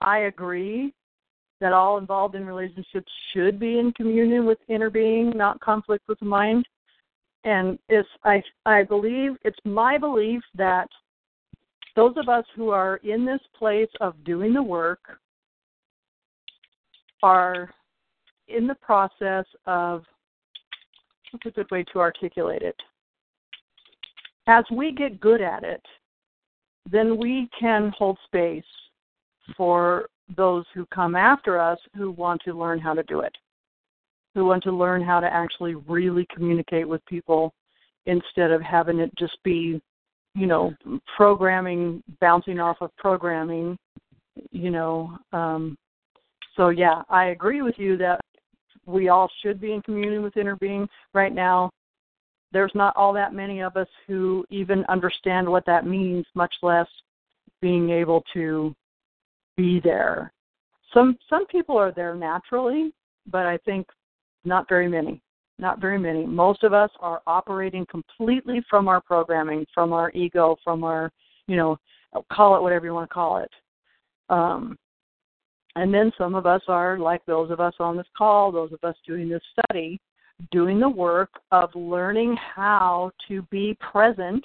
I 0.00 0.20
agree 0.20 0.92
that 1.60 1.72
all 1.72 1.98
involved 1.98 2.34
in 2.34 2.46
relationships 2.46 3.10
should 3.32 3.60
be 3.60 3.78
in 3.78 3.92
communion 3.92 4.46
with 4.46 4.58
inner 4.68 4.90
being, 4.90 5.30
not 5.36 5.60
conflict 5.60 6.04
with 6.08 6.18
the 6.20 6.26
mind. 6.26 6.66
And 7.44 7.78
it's 7.88 8.08
I 8.24 8.42
I 8.66 8.82
believe 8.82 9.32
it's 9.44 9.58
my 9.64 9.96
belief 9.96 10.42
that 10.54 10.88
those 11.96 12.14
of 12.16 12.28
us 12.28 12.44
who 12.54 12.70
are 12.70 12.96
in 12.98 13.24
this 13.24 13.40
place 13.58 13.88
of 14.00 14.22
doing 14.24 14.52
the 14.52 14.62
work 14.62 15.00
are 17.22 17.70
in 18.54 18.66
the 18.66 18.74
process 18.76 19.44
of 19.66 20.04
what's 21.30 21.46
a 21.46 21.50
good 21.50 21.70
way 21.70 21.84
to 21.92 21.98
articulate 22.00 22.62
it? 22.62 22.76
As 24.46 24.64
we 24.72 24.92
get 24.92 25.20
good 25.20 25.40
at 25.40 25.62
it, 25.62 25.82
then 26.90 27.16
we 27.16 27.48
can 27.58 27.92
hold 27.96 28.18
space 28.24 28.64
for 29.56 30.08
those 30.36 30.64
who 30.74 30.86
come 30.86 31.14
after 31.14 31.60
us 31.60 31.78
who 31.96 32.10
want 32.10 32.40
to 32.44 32.58
learn 32.58 32.78
how 32.78 32.94
to 32.94 33.02
do 33.04 33.20
it, 33.20 33.34
who 34.34 34.44
want 34.44 34.62
to 34.64 34.72
learn 34.72 35.02
how 35.02 35.20
to 35.20 35.26
actually 35.26 35.74
really 35.74 36.26
communicate 36.34 36.88
with 36.88 37.04
people 37.06 37.52
instead 38.06 38.50
of 38.50 38.62
having 38.62 38.98
it 38.98 39.10
just 39.18 39.36
be, 39.44 39.80
you 40.34 40.46
know, 40.46 40.72
programming, 41.16 42.02
bouncing 42.20 42.58
off 42.58 42.76
of 42.80 42.90
programming, 42.96 43.76
you 44.50 44.70
know. 44.70 45.16
Um, 45.32 45.76
so, 46.56 46.70
yeah, 46.70 47.02
I 47.08 47.26
agree 47.26 47.62
with 47.62 47.74
you 47.78 47.96
that 47.98 48.20
we 48.86 49.08
all 49.08 49.30
should 49.42 49.60
be 49.60 49.72
in 49.72 49.82
communion 49.82 50.22
with 50.22 50.36
inner 50.36 50.56
being. 50.56 50.88
Right 51.14 51.34
now, 51.34 51.70
there's 52.52 52.72
not 52.74 52.96
all 52.96 53.12
that 53.12 53.34
many 53.34 53.60
of 53.60 53.76
us 53.76 53.88
who 54.06 54.44
even 54.50 54.84
understand 54.88 55.48
what 55.48 55.66
that 55.66 55.86
means, 55.86 56.26
much 56.34 56.54
less 56.62 56.88
being 57.60 57.90
able 57.90 58.24
to 58.34 58.74
be 59.56 59.80
there. 59.82 60.32
Some 60.92 61.16
some 61.28 61.46
people 61.46 61.76
are 61.76 61.92
there 61.92 62.14
naturally, 62.14 62.92
but 63.30 63.46
I 63.46 63.58
think 63.58 63.86
not 64.44 64.68
very 64.68 64.88
many. 64.88 65.22
Not 65.58 65.78
very 65.78 65.98
many. 65.98 66.24
Most 66.24 66.64
of 66.64 66.72
us 66.72 66.90
are 67.00 67.20
operating 67.26 67.84
completely 67.90 68.62
from 68.68 68.88
our 68.88 69.00
programming, 69.00 69.66
from 69.74 69.92
our 69.92 70.10
ego, 70.12 70.56
from 70.64 70.84
our, 70.84 71.12
you 71.46 71.56
know, 71.56 71.76
call 72.32 72.56
it 72.56 72.62
whatever 72.62 72.86
you 72.86 72.94
want 72.94 73.10
to 73.10 73.14
call 73.14 73.38
it. 73.38 73.50
Um, 74.30 74.78
and 75.76 75.92
then 75.92 76.12
some 76.18 76.34
of 76.34 76.46
us 76.46 76.62
are 76.68 76.98
like 76.98 77.24
those 77.26 77.50
of 77.50 77.60
us 77.60 77.74
on 77.78 77.96
this 77.96 78.06
call, 78.16 78.50
those 78.50 78.72
of 78.72 78.82
us 78.82 78.96
doing 79.06 79.28
this 79.28 79.42
study, 79.52 80.00
doing 80.50 80.80
the 80.80 80.88
work 80.88 81.30
of 81.52 81.70
learning 81.74 82.36
how 82.54 83.10
to 83.28 83.42
be 83.50 83.76
present 83.80 84.44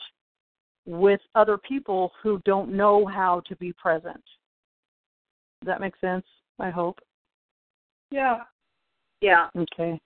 with 0.86 1.20
other 1.34 1.58
people 1.58 2.12
who 2.22 2.40
don't 2.46 2.72
know 2.72 3.06
how 3.06 3.42
to 3.48 3.56
be 3.56 3.74
present. 3.74 4.24
Does 5.62 5.68
that 5.68 5.82
make 5.82 5.96
sense? 6.00 6.26
I 6.60 6.70
hope. 6.70 7.00
Yeah. 8.12 8.42
Yeah. 9.22 9.48
Okay. 9.58 10.00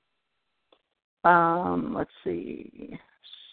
Um, 1.25 1.93
let's 1.97 2.09
see. 2.23 2.97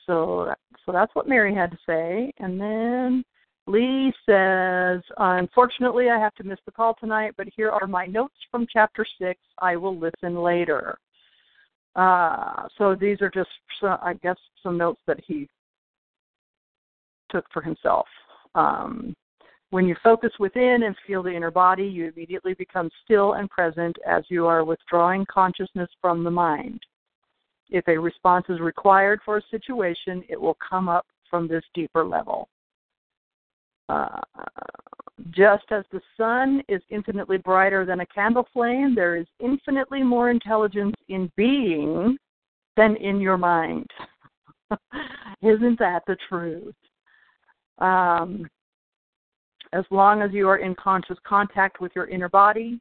So, 0.06 0.52
so 0.84 0.92
that's 0.92 1.14
what 1.16 1.28
Mary 1.28 1.52
had 1.52 1.72
to 1.72 1.78
say, 1.84 2.32
and 2.38 2.60
then 2.60 3.24
Lee 3.66 4.12
says, 4.24 5.02
Unfortunately, 5.16 6.08
I 6.08 6.18
have 6.18 6.34
to 6.36 6.44
miss 6.44 6.58
the 6.66 6.72
call 6.72 6.94
tonight, 6.94 7.34
but 7.36 7.48
here 7.56 7.70
are 7.70 7.86
my 7.86 8.06
notes 8.06 8.36
from 8.50 8.66
chapter 8.72 9.04
six. 9.20 9.40
I 9.60 9.76
will 9.76 9.98
listen 9.98 10.36
later. 10.36 10.98
Uh, 11.96 12.68
so 12.78 12.94
these 12.94 13.20
are 13.22 13.30
just, 13.30 13.48
I 13.82 14.14
guess, 14.22 14.36
some 14.62 14.76
notes 14.76 15.00
that 15.06 15.18
he 15.26 15.48
took 17.30 17.44
for 17.52 17.62
himself. 17.62 18.06
Um, 18.54 19.14
when 19.70 19.86
you 19.86 19.96
focus 20.02 20.30
within 20.38 20.84
and 20.84 20.94
feel 21.06 21.22
the 21.22 21.34
inner 21.34 21.50
body, 21.50 21.84
you 21.84 22.08
immediately 22.08 22.54
become 22.54 22.88
still 23.04 23.32
and 23.32 23.50
present 23.50 23.96
as 24.06 24.24
you 24.28 24.46
are 24.46 24.64
withdrawing 24.64 25.26
consciousness 25.26 25.90
from 26.00 26.22
the 26.22 26.30
mind. 26.30 26.80
If 27.70 27.88
a 27.88 27.98
response 27.98 28.46
is 28.48 28.60
required 28.60 29.20
for 29.24 29.38
a 29.38 29.42
situation, 29.50 30.22
it 30.28 30.40
will 30.40 30.56
come 30.68 30.88
up 30.88 31.06
from 31.28 31.48
this 31.48 31.64
deeper 31.74 32.04
level. 32.04 32.48
Uh, 33.88 34.20
just 35.30 35.64
as 35.70 35.84
the 35.92 36.00
sun 36.16 36.62
is 36.68 36.82
infinitely 36.90 37.38
brighter 37.38 37.84
than 37.84 38.00
a 38.00 38.06
candle 38.06 38.46
flame, 38.52 38.94
there 38.94 39.16
is 39.16 39.26
infinitely 39.40 40.02
more 40.02 40.30
intelligence 40.30 40.94
in 41.08 41.30
being 41.36 42.16
than 42.76 42.96
in 42.96 43.20
your 43.20 43.38
mind. 43.38 43.86
Isn't 45.42 45.78
that 45.78 46.02
the 46.06 46.16
truth? 46.28 46.74
Um, 47.78 48.46
as 49.72 49.84
long 49.90 50.22
as 50.22 50.30
you 50.32 50.48
are 50.48 50.58
in 50.58 50.74
conscious 50.74 51.18
contact 51.26 51.80
with 51.80 51.92
your 51.94 52.08
inner 52.08 52.28
body, 52.28 52.80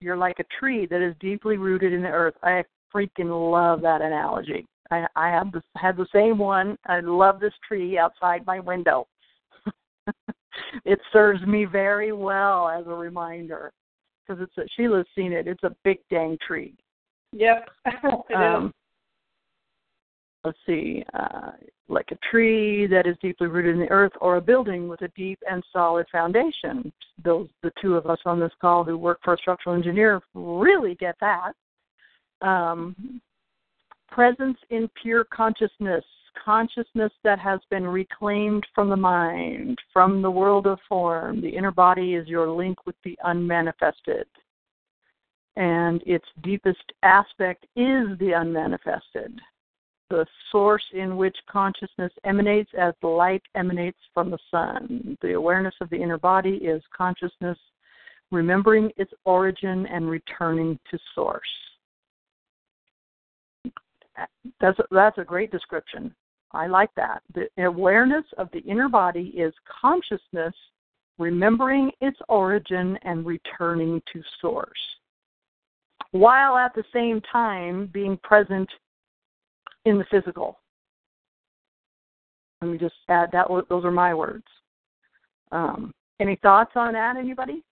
you're 0.00 0.16
like 0.16 0.38
a 0.38 0.58
tree 0.58 0.86
that 0.86 1.00
is 1.00 1.14
deeply 1.20 1.56
rooted 1.56 1.92
in 1.92 2.02
the 2.02 2.08
earth. 2.08 2.34
I 2.42 2.64
freaking 2.94 3.52
love 3.52 3.80
that 3.82 4.02
analogy. 4.02 4.66
I, 4.90 5.06
I 5.16 5.28
have 5.28 5.52
this, 5.52 5.62
had 5.76 5.96
the 5.96 6.06
same 6.12 6.38
one. 6.38 6.76
I 6.86 7.00
love 7.00 7.40
this 7.40 7.54
tree 7.66 7.98
outside 7.98 8.44
my 8.46 8.60
window. 8.60 9.06
it 10.84 10.98
serves 11.12 11.42
me 11.46 11.64
very 11.64 12.12
well 12.12 12.68
as 12.68 12.86
a 12.86 12.94
reminder 12.94 13.72
because 14.26 14.42
it's 14.42 14.56
a, 14.58 14.62
Sheila's 14.76 15.06
seen 15.14 15.32
it. 15.32 15.46
It's 15.46 15.62
a 15.64 15.74
big 15.84 15.98
dang 16.10 16.38
tree. 16.46 16.74
Yep, 17.32 17.68
um, 18.36 18.72
Let's 20.44 20.58
see, 20.66 21.02
uh, 21.14 21.52
like 21.88 22.10
a 22.10 22.18
tree 22.30 22.86
that 22.88 23.06
is 23.06 23.16
deeply 23.22 23.46
rooted 23.46 23.76
in 23.76 23.80
the 23.80 23.90
earth, 23.90 24.12
or 24.20 24.36
a 24.36 24.42
building 24.42 24.88
with 24.88 25.00
a 25.00 25.08
deep 25.16 25.38
and 25.50 25.64
solid 25.72 26.06
foundation. 26.12 26.92
Those 27.24 27.48
the 27.62 27.72
two 27.80 27.94
of 27.94 28.06
us 28.06 28.18
on 28.26 28.38
this 28.38 28.52
call 28.60 28.84
who 28.84 28.98
work 28.98 29.20
for 29.24 29.34
a 29.34 29.38
structural 29.38 29.74
engineer 29.74 30.20
really 30.34 30.96
get 30.96 31.16
that. 31.20 31.52
Um, 32.42 33.22
presence 34.10 34.58
in 34.68 34.88
pure 35.00 35.24
consciousness 35.24 36.04
consciousness 36.42 37.12
that 37.22 37.38
has 37.38 37.60
been 37.70 37.86
reclaimed 37.86 38.66
from 38.74 38.88
the 38.88 38.96
mind, 38.96 39.78
from 39.92 40.22
the 40.22 40.30
world 40.30 40.66
of 40.66 40.78
form. 40.88 41.40
The 41.40 41.48
inner 41.48 41.70
body 41.70 42.14
is 42.14 42.28
your 42.28 42.48
link 42.48 42.86
with 42.86 42.96
the 43.04 43.18
unmanifested. 43.24 44.26
And 45.56 46.02
its 46.04 46.26
deepest 46.42 46.92
aspect 47.02 47.64
is 47.76 48.18
the 48.18 48.34
unmanifested, 48.34 49.40
the 50.10 50.26
source 50.50 50.84
in 50.92 51.16
which 51.16 51.36
consciousness 51.48 52.12
emanates 52.24 52.70
as 52.76 52.94
light 53.02 53.42
emanates 53.54 53.98
from 54.12 54.30
the 54.30 54.38
sun. 54.50 55.16
The 55.22 55.34
awareness 55.34 55.74
of 55.80 55.90
the 55.90 56.02
inner 56.02 56.18
body 56.18 56.56
is 56.56 56.82
consciousness 56.96 57.58
remembering 58.30 58.90
its 58.96 59.12
origin 59.24 59.86
and 59.86 60.08
returning 60.08 60.78
to 60.90 60.98
source. 61.14 61.42
That's 64.60 64.78
a, 64.78 64.84
that's 64.90 65.18
a 65.18 65.24
great 65.24 65.50
description. 65.50 66.14
I 66.54 66.68
like 66.68 66.90
that. 66.96 67.22
The 67.34 67.48
awareness 67.64 68.24
of 68.38 68.48
the 68.52 68.60
inner 68.60 68.88
body 68.88 69.34
is 69.36 69.52
consciousness 69.80 70.54
remembering 71.18 71.90
its 72.00 72.18
origin 72.28 72.98
and 73.02 73.26
returning 73.26 74.00
to 74.12 74.22
source, 74.40 74.70
while 76.12 76.56
at 76.56 76.74
the 76.74 76.84
same 76.92 77.20
time 77.30 77.90
being 77.92 78.16
present 78.22 78.68
in 79.84 79.98
the 79.98 80.04
physical. 80.10 80.60
Let 82.62 82.70
me 82.70 82.78
just 82.78 82.94
add 83.08 83.30
that. 83.32 83.48
Those 83.68 83.84
are 83.84 83.90
my 83.90 84.14
words. 84.14 84.46
Um, 85.52 85.92
any 86.20 86.36
thoughts 86.36 86.72
on 86.76 86.94
that, 86.94 87.16
anybody? 87.16 87.62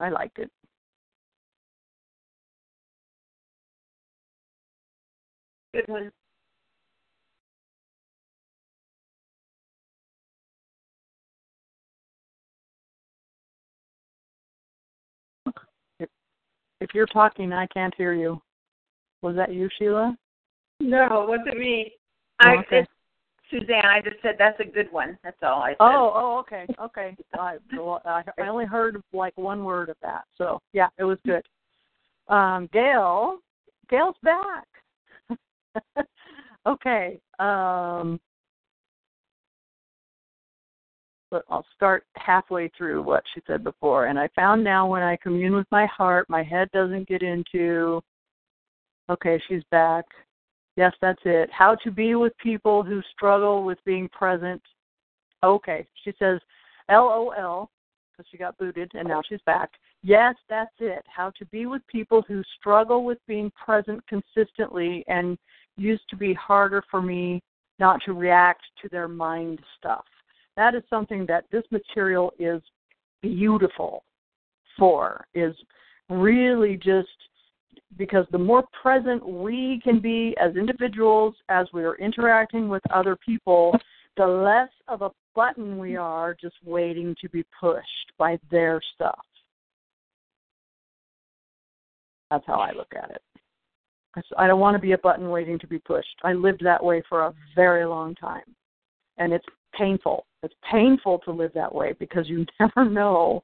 I 0.00 0.10
liked 0.10 0.38
it. 0.38 0.50
Good 5.76 5.88
one. 5.88 6.10
If, 16.00 16.08
if 16.80 16.94
you're 16.94 17.04
talking, 17.04 17.52
I 17.52 17.66
can't 17.66 17.94
hear 17.98 18.14
you. 18.14 18.40
Was 19.20 19.36
that 19.36 19.52
you, 19.52 19.68
Sheila? 19.78 20.16
No, 20.80 21.22
it 21.22 21.28
wasn't 21.28 21.58
me. 21.58 21.92
Oh, 22.42 22.48
I 22.48 22.56
okay. 22.56 22.86
Suzanne. 23.50 23.84
I 23.84 24.00
just 24.00 24.16
said 24.22 24.36
that's 24.38 24.58
a 24.60 24.64
good 24.64 24.90
one. 24.90 25.18
That's 25.22 25.36
all 25.42 25.62
I 25.62 25.70
said. 25.70 25.76
Oh, 25.80 26.12
oh, 26.14 26.38
okay, 26.38 26.66
okay. 26.80 27.14
I, 27.38 27.58
well, 27.76 28.00
I 28.06 28.22
I 28.38 28.48
only 28.48 28.64
heard 28.64 29.02
like 29.12 29.36
one 29.36 29.62
word 29.62 29.90
of 29.90 29.96
that, 30.00 30.24
so 30.38 30.58
yeah, 30.72 30.88
it 30.98 31.04
was 31.04 31.18
good. 31.26 31.42
Um, 32.28 32.68
Gail, 32.72 33.38
Gail's 33.90 34.16
back. 34.22 34.66
Okay. 36.66 37.18
Um, 37.38 38.20
but 41.30 41.44
I'll 41.50 41.66
start 41.74 42.04
halfway 42.16 42.70
through 42.76 43.02
what 43.02 43.22
she 43.34 43.40
said 43.46 43.64
before. 43.64 44.06
And 44.06 44.18
I 44.18 44.28
found 44.34 44.62
now 44.62 44.86
when 44.86 45.02
I 45.02 45.16
commune 45.16 45.54
with 45.54 45.66
my 45.70 45.86
heart, 45.86 46.28
my 46.28 46.42
head 46.42 46.70
doesn't 46.72 47.08
get 47.08 47.22
into. 47.22 48.00
Okay, 49.10 49.40
she's 49.48 49.62
back. 49.70 50.04
Yes, 50.76 50.92
that's 51.00 51.20
it. 51.24 51.50
How 51.52 51.74
to 51.76 51.90
be 51.90 52.14
with 52.14 52.32
people 52.38 52.82
who 52.82 53.02
struggle 53.12 53.64
with 53.64 53.78
being 53.84 54.08
present. 54.10 54.62
Okay, 55.42 55.86
she 56.04 56.12
says, 56.18 56.40
LOL, 56.90 57.70
because 58.12 58.28
she 58.30 58.36
got 58.36 58.56
booted 58.58 58.90
and 58.94 59.08
now 59.08 59.22
she's 59.28 59.40
back. 59.46 59.70
Yes, 60.02 60.34
that's 60.48 60.74
it. 60.80 61.04
How 61.06 61.30
to 61.38 61.44
be 61.46 61.66
with 61.66 61.82
people 61.86 62.22
who 62.26 62.42
struggle 62.58 63.04
with 63.04 63.18
being 63.26 63.50
present 63.52 64.02
consistently 64.06 65.04
and 65.08 65.38
used 65.76 66.08
to 66.10 66.16
be 66.16 66.34
harder 66.34 66.82
for 66.90 67.02
me 67.02 67.40
not 67.78 68.00
to 68.06 68.12
react 68.12 68.62
to 68.82 68.88
their 68.88 69.08
mind 69.08 69.60
stuff. 69.78 70.04
That 70.56 70.74
is 70.74 70.82
something 70.88 71.26
that 71.26 71.44
this 71.52 71.64
material 71.70 72.32
is 72.38 72.62
beautiful 73.22 74.02
for, 74.78 75.26
is 75.34 75.54
really 76.08 76.76
just 76.76 77.08
because 77.98 78.26
the 78.30 78.38
more 78.38 78.64
present 78.82 79.26
we 79.26 79.80
can 79.84 80.00
be 80.00 80.34
as 80.40 80.56
individuals 80.56 81.34
as 81.48 81.66
we 81.72 81.84
are 81.84 81.96
interacting 81.96 82.68
with 82.68 82.82
other 82.90 83.16
people, 83.16 83.76
the 84.16 84.26
less 84.26 84.70
of 84.88 85.02
a 85.02 85.10
button 85.34 85.78
we 85.78 85.96
are 85.96 86.34
just 86.40 86.56
waiting 86.64 87.14
to 87.20 87.28
be 87.28 87.44
pushed 87.58 88.12
by 88.18 88.38
their 88.50 88.80
stuff. 88.94 89.24
That's 92.30 92.46
how 92.46 92.54
I 92.54 92.72
look 92.72 92.92
at 92.96 93.10
it. 93.10 93.22
I 94.38 94.46
don't 94.46 94.60
want 94.60 94.74
to 94.74 94.80
be 94.80 94.92
a 94.92 94.98
button 94.98 95.30
waiting 95.30 95.58
to 95.58 95.66
be 95.66 95.78
pushed. 95.78 96.16
I 96.24 96.32
lived 96.32 96.62
that 96.64 96.82
way 96.82 97.02
for 97.08 97.22
a 97.22 97.34
very 97.54 97.84
long 97.84 98.14
time. 98.14 98.44
And 99.18 99.32
it's 99.32 99.46
painful. 99.76 100.26
It's 100.42 100.54
painful 100.70 101.18
to 101.20 101.32
live 101.32 101.52
that 101.54 101.74
way 101.74 101.94
because 101.98 102.28
you 102.28 102.46
never 102.60 102.88
know 102.88 103.42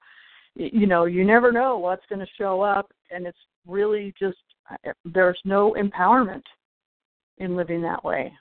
you 0.55 0.87
know, 0.87 1.07
you 1.07 1.25
never 1.25 1.51
know 1.51 1.79
what's 1.79 2.05
going 2.09 2.19
to 2.19 2.33
show 2.37 2.61
up 2.61 2.93
and 3.11 3.27
it's 3.27 3.39
really 3.67 4.13
just 4.19 4.37
eh, 4.85 4.93
there's 5.05 5.39
no 5.45 5.75
empowerment 5.79 6.43
in 7.39 7.57
living 7.57 7.81
that 7.83 8.05
way. 8.05 8.33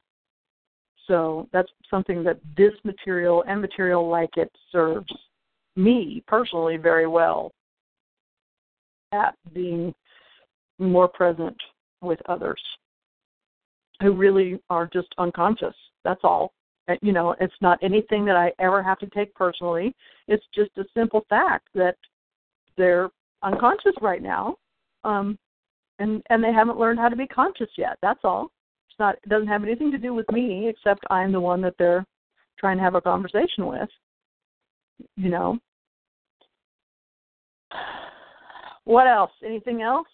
So 1.07 1.47
that's 1.51 1.71
something 1.89 2.23
that 2.23 2.39
this 2.57 2.73
material 2.83 3.43
and 3.47 3.61
material 3.61 4.09
like 4.09 4.37
it 4.37 4.51
serves 4.71 5.11
me 5.75 6.23
personally 6.27 6.77
very 6.77 7.07
well 7.07 7.51
at 9.13 9.35
being 9.53 9.93
more 10.79 11.07
present 11.07 11.57
with 12.01 12.19
others 12.27 12.61
who 14.01 14.13
really 14.13 14.59
are 14.69 14.89
just 14.91 15.09
unconscious. 15.17 15.75
That's 16.03 16.21
all. 16.23 16.53
You 17.01 17.13
know, 17.13 17.35
it's 17.39 17.53
not 17.61 17.79
anything 17.81 18.25
that 18.25 18.35
I 18.35 18.51
ever 18.59 18.83
have 18.83 18.99
to 18.99 19.07
take 19.07 19.33
personally. 19.35 19.95
It's 20.27 20.43
just 20.53 20.71
a 20.77 20.83
simple 20.93 21.25
fact 21.29 21.67
that 21.75 21.95
they're 22.75 23.09
unconscious 23.43 23.93
right 24.01 24.21
now, 24.21 24.55
um, 25.03 25.37
and 25.99 26.21
and 26.29 26.43
they 26.43 26.51
haven't 26.51 26.79
learned 26.79 26.99
how 26.99 27.07
to 27.07 27.15
be 27.15 27.27
conscious 27.27 27.69
yet. 27.77 27.97
That's 28.01 28.19
all. 28.23 28.49
It's 28.89 28.99
not. 28.99 29.15
It 29.23 29.29
doesn't 29.29 29.47
have 29.47 29.63
anything 29.63 29.91
to 29.91 29.97
do 29.97 30.13
with 30.13 30.29
me, 30.31 30.67
except 30.67 31.05
I'm 31.09 31.31
the 31.31 31.39
one 31.39 31.61
that 31.61 31.75
they're 31.77 32.05
trying 32.59 32.77
to 32.77 32.83
have 32.83 32.95
a 32.95 33.01
conversation 33.01 33.67
with. 33.67 33.89
You 35.15 35.29
know. 35.29 35.59
What 38.85 39.05
else? 39.05 39.31
Anything 39.45 39.83
else? 39.83 40.07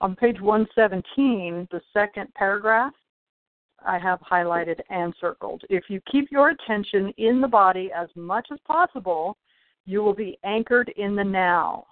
On 0.00 0.14
page 0.14 0.40
117, 0.40 1.68
the 1.70 1.80
second 1.92 2.32
paragraph, 2.34 2.92
I 3.84 3.98
have 3.98 4.20
highlighted 4.20 4.80
and 4.90 5.14
circled. 5.20 5.62
If 5.68 5.84
you 5.88 6.00
keep 6.10 6.30
your 6.30 6.50
attention 6.50 7.12
in 7.18 7.40
the 7.40 7.48
body 7.48 7.90
as 7.94 8.08
much 8.14 8.48
as 8.52 8.58
possible, 8.66 9.36
you 9.84 10.02
will 10.02 10.14
be 10.14 10.38
anchored 10.44 10.92
in 10.96 11.16
the 11.16 11.24
now. 11.24 11.86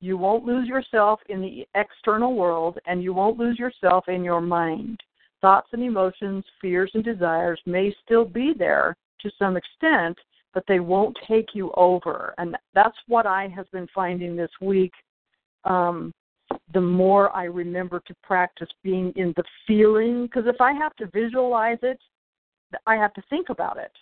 You 0.00 0.16
won't 0.16 0.44
lose 0.44 0.66
yourself 0.66 1.20
in 1.28 1.40
the 1.40 1.66
external 1.74 2.34
world, 2.34 2.78
and 2.86 3.02
you 3.02 3.12
won't 3.12 3.38
lose 3.38 3.58
yourself 3.58 4.08
in 4.08 4.24
your 4.24 4.40
mind. 4.40 4.98
Thoughts 5.40 5.68
and 5.72 5.82
emotions, 5.82 6.44
fears 6.60 6.90
and 6.94 7.04
desires 7.04 7.60
may 7.66 7.94
still 8.04 8.24
be 8.24 8.52
there 8.56 8.96
to 9.20 9.30
some 9.38 9.56
extent, 9.56 10.18
but 10.54 10.64
they 10.66 10.80
won't 10.80 11.16
take 11.28 11.54
you 11.54 11.70
over. 11.76 12.34
And 12.38 12.56
that's 12.74 12.96
what 13.08 13.26
I 13.26 13.48
have 13.48 13.70
been 13.72 13.88
finding 13.94 14.36
this 14.36 14.50
week. 14.60 14.92
Um, 15.64 16.12
the 16.72 16.80
more 16.80 17.34
I 17.34 17.44
remember 17.44 18.00
to 18.06 18.14
practice 18.22 18.68
being 18.82 19.12
in 19.16 19.32
the 19.36 19.44
feeling, 19.66 20.26
because 20.26 20.44
if 20.46 20.60
I 20.60 20.72
have 20.72 20.94
to 20.96 21.06
visualize 21.06 21.78
it, 21.82 21.98
I 22.86 22.96
have 22.96 23.12
to 23.14 23.22
think 23.28 23.48
about 23.48 23.76
it. 23.76 23.92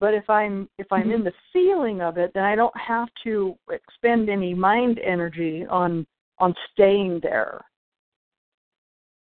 But 0.00 0.14
if 0.14 0.28
I'm 0.30 0.68
if 0.78 0.86
I'm 0.92 1.10
in 1.10 1.24
the 1.24 1.32
feeling 1.52 2.00
of 2.00 2.18
it, 2.18 2.32
then 2.34 2.44
I 2.44 2.54
don't 2.54 2.76
have 2.76 3.08
to 3.24 3.56
expend 3.70 4.28
any 4.28 4.54
mind 4.54 5.00
energy 5.04 5.66
on 5.68 6.06
on 6.38 6.54
staying 6.72 7.20
there. 7.22 7.60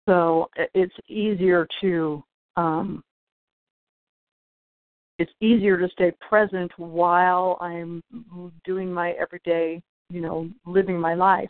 So 0.08 0.50
it's 0.74 0.96
easier 1.08 1.68
to 1.82 2.24
um, 2.58 3.04
it's 5.20 5.32
easier 5.42 5.78
to 5.78 5.88
stay 5.90 6.12
present 6.30 6.72
while 6.78 7.58
I'm 7.62 8.04
doing 8.66 8.92
my 8.92 9.12
everyday, 9.12 9.82
you 10.10 10.22
know, 10.22 10.50
living 10.66 11.00
my 11.00 11.14
life 11.14 11.50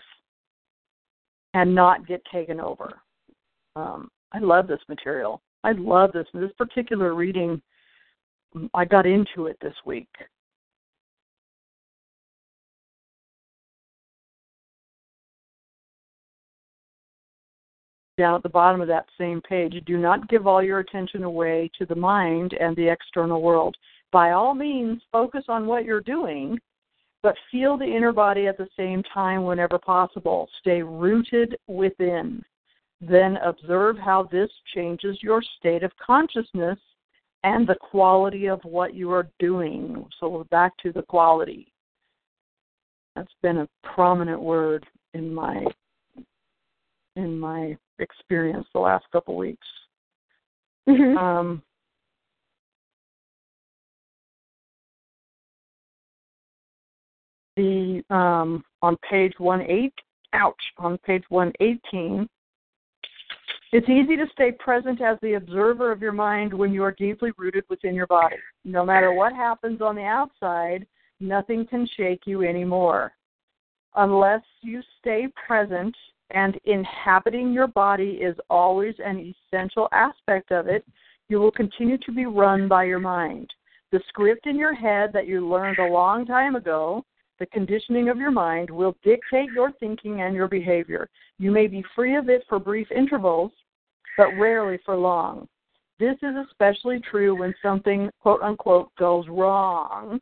and 1.58 1.74
not 1.74 2.06
get 2.06 2.22
taken 2.32 2.60
over. 2.60 2.94
Um, 3.76 4.10
I 4.32 4.38
love 4.38 4.68
this 4.68 4.80
material. 4.88 5.42
I 5.64 5.72
love 5.72 6.12
this. 6.12 6.28
This 6.32 6.52
particular 6.56 7.16
reading, 7.16 7.60
I 8.76 8.86
got 8.86 9.08
into 9.08 9.48
it 9.48 9.58
this 9.60 9.74
week. 9.84 10.08
Down 18.20 18.36
at 18.36 18.44
the 18.44 18.50
bottom 18.50 18.80
of 18.80 18.88
that 18.88 19.06
same 19.18 19.42
page, 19.42 19.74
do 19.88 19.98
not 19.98 20.30
give 20.30 20.46
all 20.46 20.62
your 20.62 20.80
attention 20.80 21.24
away 21.24 21.72
to 21.80 21.88
the 21.88 21.96
mind 21.96 22.54
and 22.60 22.76
the 22.76 22.88
external 22.88 23.42
world. 23.42 23.76
By 24.12 24.32
all 24.32 24.54
means, 24.54 25.02
focus 25.12 25.46
on 25.50 25.66
what 25.66 25.86
you're 25.86 26.02
doing, 26.02 26.60
but 27.28 27.36
feel 27.52 27.78
the 27.78 27.84
inner 27.84 28.14
body 28.14 28.48
at 28.48 28.58
the 28.58 28.70
same 28.78 29.04
time 29.14 29.44
whenever 29.44 29.78
possible. 29.78 30.48
Stay 30.62 30.82
rooted 30.82 31.58
within. 31.68 32.42
Then 33.02 33.36
observe 33.44 33.98
how 33.98 34.30
this 34.32 34.50
changes 34.74 35.18
your 35.22 35.42
state 35.60 35.84
of 35.84 35.92
consciousness 35.98 36.80
and 37.44 37.68
the 37.68 37.76
quality 37.76 38.48
of 38.48 38.62
what 38.64 38.94
you 38.94 39.12
are 39.12 39.28
doing. 39.40 40.06
So 40.22 40.30
we're 40.30 40.46
back 40.46 40.72
to 40.84 40.94
the 40.94 41.02
quality. 41.02 41.74
That's 43.18 43.36
been 43.42 43.58
a 43.58 43.70
prominent 43.84 44.42
word 44.42 44.86
in 45.14 45.34
my 45.34 45.66
in 47.18 47.38
my 47.38 47.76
experience 48.00 48.68
the 48.72 48.80
last 48.80 49.04
couple 49.12 49.36
weeks. 49.36 49.68
Mhm. 50.88 51.18
Um, 51.18 51.62
the 57.58 58.04
um, 58.16 58.64
on 58.82 58.96
page 59.10 59.34
one 59.40 59.62
eight, 59.64 59.94
ouch, 60.32 60.56
on 60.78 60.98
page 61.00 61.24
one 61.28 61.52
eighteen, 61.60 62.30
It's 63.74 63.90
easy 63.90 64.16
to 64.16 64.26
stay 64.32 64.54
present 64.54 65.02
as 65.02 65.18
the 65.22 65.34
observer 65.34 65.92
of 65.92 66.02
your 66.02 66.14
mind 66.14 66.54
when 66.54 66.72
you 66.72 66.84
are 66.84 66.94
deeply 66.94 67.32
rooted 67.38 67.66
within 67.70 67.96
your 67.96 68.08
body. 68.08 68.38
No 68.64 68.86
matter 68.86 69.12
what 69.12 69.34
happens 69.34 69.82
on 69.82 69.96
the 69.96 70.04
outside, 70.04 70.88
nothing 71.20 71.68
can 71.68 71.88
shake 71.98 72.22
you 72.26 72.44
anymore. 72.44 73.12
Unless 73.96 74.44
you 74.62 74.82
stay 75.00 75.28
present 75.46 75.94
and 76.32 76.58
inhabiting 76.64 77.52
your 77.52 77.68
body 77.68 78.20
is 78.22 78.36
always 78.50 78.96
an 79.04 79.34
essential 79.52 79.90
aspect 79.92 80.52
of 80.52 80.68
it, 80.68 80.86
you 81.28 81.40
will 81.40 81.52
continue 81.52 81.98
to 81.98 82.12
be 82.14 82.26
run 82.26 82.70
by 82.70 82.86
your 82.86 83.00
mind. 83.00 83.50
The 83.92 84.00
script 84.08 84.48
in 84.48 84.58
your 84.58 84.74
head 84.74 85.12
that 85.14 85.28
you 85.28 85.48
learned 85.48 85.80
a 85.80 85.92
long 85.92 86.26
time 86.26 86.56
ago, 86.56 87.04
the 87.40 87.46
conditioning 87.48 88.10
of 88.10 88.18
your 88.18 88.32
mind, 88.32 88.70
will 88.70 88.96
dictate 89.04 89.52
your 89.54 89.72
thinking 89.80 90.22
and 90.22 90.36
your 90.36 90.48
behavior. 90.48 91.10
You 91.40 91.52
may 91.52 91.68
be 91.68 91.84
free 91.96 92.16
of 92.16 92.30
it 92.30 92.44
for 92.50 92.60
brief 92.60 92.92
intervals, 92.92 93.52
but 94.18 94.36
rarely 94.38 94.80
for 94.86 94.96
long. 94.96 95.48
This 96.00 96.18
is 96.22 96.36
especially 96.50 97.00
true 97.00 97.36
when 97.36 97.54
something, 97.62 98.10
quote 98.22 98.42
unquote, 98.42 98.94
goes 98.96 99.28
wrong 99.28 100.20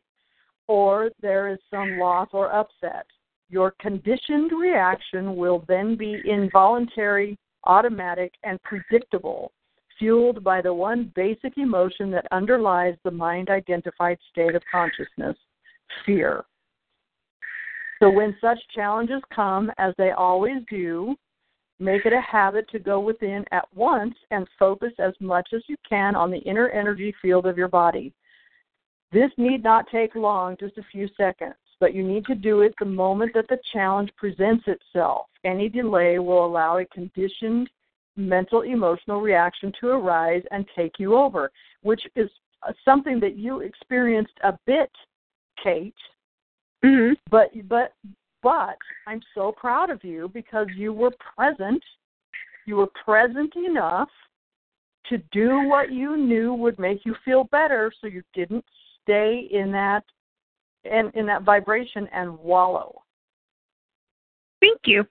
or 0.68 1.10
there 1.20 1.48
is 1.48 1.58
some 1.70 1.98
loss 1.98 2.28
or 2.32 2.52
upset. 2.52 3.06
Your 3.48 3.72
conditioned 3.80 4.50
reaction 4.58 5.36
will 5.36 5.64
then 5.68 5.96
be 5.96 6.20
involuntary, 6.24 7.38
automatic, 7.64 8.32
and 8.42 8.60
predictable, 8.62 9.52
fueled 9.98 10.42
by 10.42 10.60
the 10.60 10.72
one 10.72 11.12
basic 11.14 11.56
emotion 11.56 12.10
that 12.10 12.26
underlies 12.32 12.96
the 13.04 13.10
mind 13.10 13.50
identified 13.50 14.18
state 14.30 14.54
of 14.54 14.62
consciousness 14.70 15.36
fear. 16.04 16.44
So 17.98 18.10
when 18.10 18.36
such 18.40 18.58
challenges 18.74 19.22
come, 19.34 19.70
as 19.78 19.94
they 19.96 20.10
always 20.10 20.62
do, 20.68 21.16
make 21.78 22.06
it 22.06 22.12
a 22.12 22.20
habit 22.20 22.68
to 22.70 22.78
go 22.78 23.00
within 23.00 23.44
at 23.52 23.64
once 23.74 24.14
and 24.30 24.46
focus 24.58 24.92
as 24.98 25.12
much 25.20 25.48
as 25.54 25.62
you 25.66 25.76
can 25.88 26.14
on 26.14 26.30
the 26.30 26.38
inner 26.38 26.68
energy 26.68 27.14
field 27.22 27.46
of 27.46 27.58
your 27.58 27.68
body. 27.68 28.12
This 29.12 29.30
need 29.38 29.62
not 29.62 29.86
take 29.90 30.14
long, 30.14 30.56
just 30.58 30.78
a 30.78 30.82
few 30.90 31.08
seconds, 31.16 31.54
but 31.80 31.94
you 31.94 32.02
need 32.02 32.26
to 32.26 32.34
do 32.34 32.62
it 32.62 32.74
the 32.78 32.84
moment 32.86 33.32
that 33.34 33.48
the 33.48 33.58
challenge 33.72 34.10
presents 34.16 34.64
itself. 34.66 35.26
Any 35.44 35.68
delay 35.68 36.18
will 36.18 36.44
allow 36.44 36.78
a 36.78 36.86
conditioned 36.86 37.70
mental 38.16 38.62
emotional 38.62 39.20
reaction 39.20 39.72
to 39.80 39.88
arise 39.88 40.42
and 40.50 40.66
take 40.74 40.98
you 40.98 41.16
over, 41.16 41.50
which 41.82 42.02
is 42.16 42.30
something 42.84 43.20
that 43.20 43.36
you 43.36 43.60
experienced 43.60 44.32
a 44.42 44.58
bit, 44.66 44.90
Kate. 45.62 45.94
Mm-hmm. 46.84 47.14
But 47.30 47.50
but 47.68 47.92
but 48.42 48.76
I'm 49.06 49.20
so 49.34 49.52
proud 49.52 49.90
of 49.90 50.04
you 50.04 50.30
because 50.32 50.66
you 50.76 50.92
were 50.92 51.12
present. 51.36 51.82
You 52.66 52.76
were 52.76 52.90
present 53.04 53.54
enough 53.56 54.08
to 55.08 55.18
do 55.32 55.68
what 55.68 55.92
you 55.92 56.16
knew 56.16 56.52
would 56.54 56.78
make 56.78 57.04
you 57.04 57.14
feel 57.24 57.44
better 57.44 57.92
so 58.00 58.06
you 58.06 58.22
didn't 58.34 58.64
stay 59.02 59.48
in 59.50 59.70
that 59.72 60.02
and 60.84 61.14
in 61.14 61.26
that 61.26 61.42
vibration 61.42 62.08
and 62.12 62.36
wallow. 62.38 63.02
Thank 64.60 64.80
you. 64.84 65.04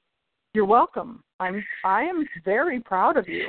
You're 0.54 0.66
welcome. 0.66 1.24
I'm 1.40 1.64
I 1.84 2.04
am 2.04 2.26
very 2.44 2.80
proud 2.80 3.18
of 3.18 3.28
you. 3.28 3.48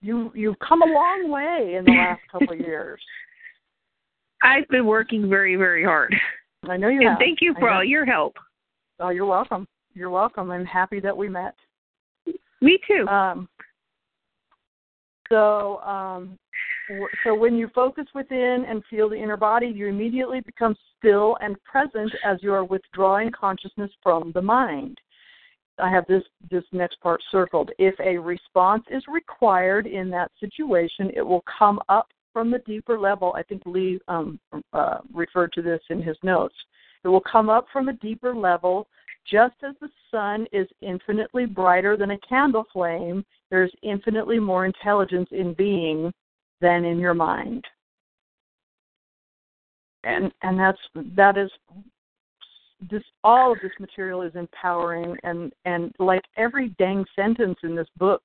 You 0.00 0.32
you've 0.34 0.58
come 0.60 0.82
a 0.82 0.86
long 0.86 1.30
way 1.30 1.74
in 1.76 1.84
the 1.84 1.92
last 1.92 2.22
couple 2.30 2.52
of 2.52 2.60
years. 2.66 3.00
I've 4.42 4.68
been 4.68 4.86
working 4.86 5.28
very, 5.28 5.56
very 5.56 5.84
hard. 5.84 6.14
I 6.68 6.76
know 6.76 6.88
you 6.88 7.00
and 7.00 7.10
have. 7.10 7.18
thank 7.18 7.38
you 7.40 7.54
for 7.58 7.70
all 7.70 7.84
your 7.84 8.04
help. 8.04 8.36
Oh, 8.98 9.08
you're 9.08 9.26
welcome. 9.26 9.66
You're 9.94 10.10
welcome. 10.10 10.50
I'm 10.50 10.64
happy 10.64 11.00
that 11.00 11.16
we 11.16 11.28
met. 11.28 11.54
Me 12.60 12.78
too. 12.86 13.06
Um, 13.08 13.48
so, 15.30 15.78
um, 15.78 16.38
so 17.24 17.34
when 17.34 17.54
you 17.54 17.70
focus 17.74 18.04
within 18.14 18.66
and 18.68 18.82
feel 18.90 19.08
the 19.08 19.16
inner 19.16 19.36
body, 19.36 19.68
you 19.68 19.86
immediately 19.86 20.40
become 20.40 20.76
still 20.98 21.36
and 21.40 21.56
present 21.64 22.12
as 22.24 22.38
you 22.42 22.52
are 22.52 22.64
withdrawing 22.64 23.30
consciousness 23.32 23.90
from 24.02 24.32
the 24.32 24.42
mind. 24.42 24.98
I 25.78 25.88
have 25.90 26.06
this 26.06 26.22
this 26.50 26.64
next 26.72 27.00
part 27.00 27.22
circled. 27.30 27.70
If 27.78 27.94
a 28.00 28.18
response 28.18 28.84
is 28.90 29.02
required 29.10 29.86
in 29.86 30.10
that 30.10 30.30
situation, 30.38 31.10
it 31.16 31.22
will 31.22 31.44
come 31.58 31.80
up 31.88 32.08
from 32.32 32.50
the 32.50 32.58
deeper 32.60 32.98
level. 32.98 33.34
I 33.36 33.42
think 33.42 33.62
Lee 33.66 34.00
um, 34.08 34.38
uh, 34.72 34.98
referred 35.12 35.52
to 35.54 35.62
this 35.62 35.80
in 35.90 36.02
his 36.02 36.16
notes. 36.22 36.54
It 37.04 37.08
will 37.08 37.22
come 37.22 37.48
up 37.48 37.66
from 37.72 37.88
a 37.88 37.94
deeper 37.94 38.34
level, 38.34 38.86
just 39.30 39.54
as 39.66 39.74
the 39.80 39.88
sun 40.10 40.46
is 40.52 40.68
infinitely 40.80 41.46
brighter 41.46 41.96
than 41.96 42.12
a 42.12 42.18
candle 42.18 42.66
flame. 42.72 43.24
There's 43.50 43.72
infinitely 43.82 44.38
more 44.38 44.66
intelligence 44.66 45.28
in 45.32 45.54
being 45.54 46.12
than 46.60 46.84
in 46.84 46.98
your 46.98 47.14
mind. 47.14 47.64
And 50.04 50.32
and 50.42 50.58
that's 50.58 50.78
that 51.16 51.36
is 51.36 51.50
this 52.90 53.02
all 53.22 53.52
of 53.52 53.58
this 53.62 53.72
material 53.78 54.22
is 54.22 54.32
empowering 54.34 55.16
and 55.24 55.52
and 55.66 55.94
like 55.98 56.22
every 56.36 56.70
dang 56.78 57.04
sentence 57.14 57.58
in 57.62 57.74
this 57.76 57.88
book 57.98 58.22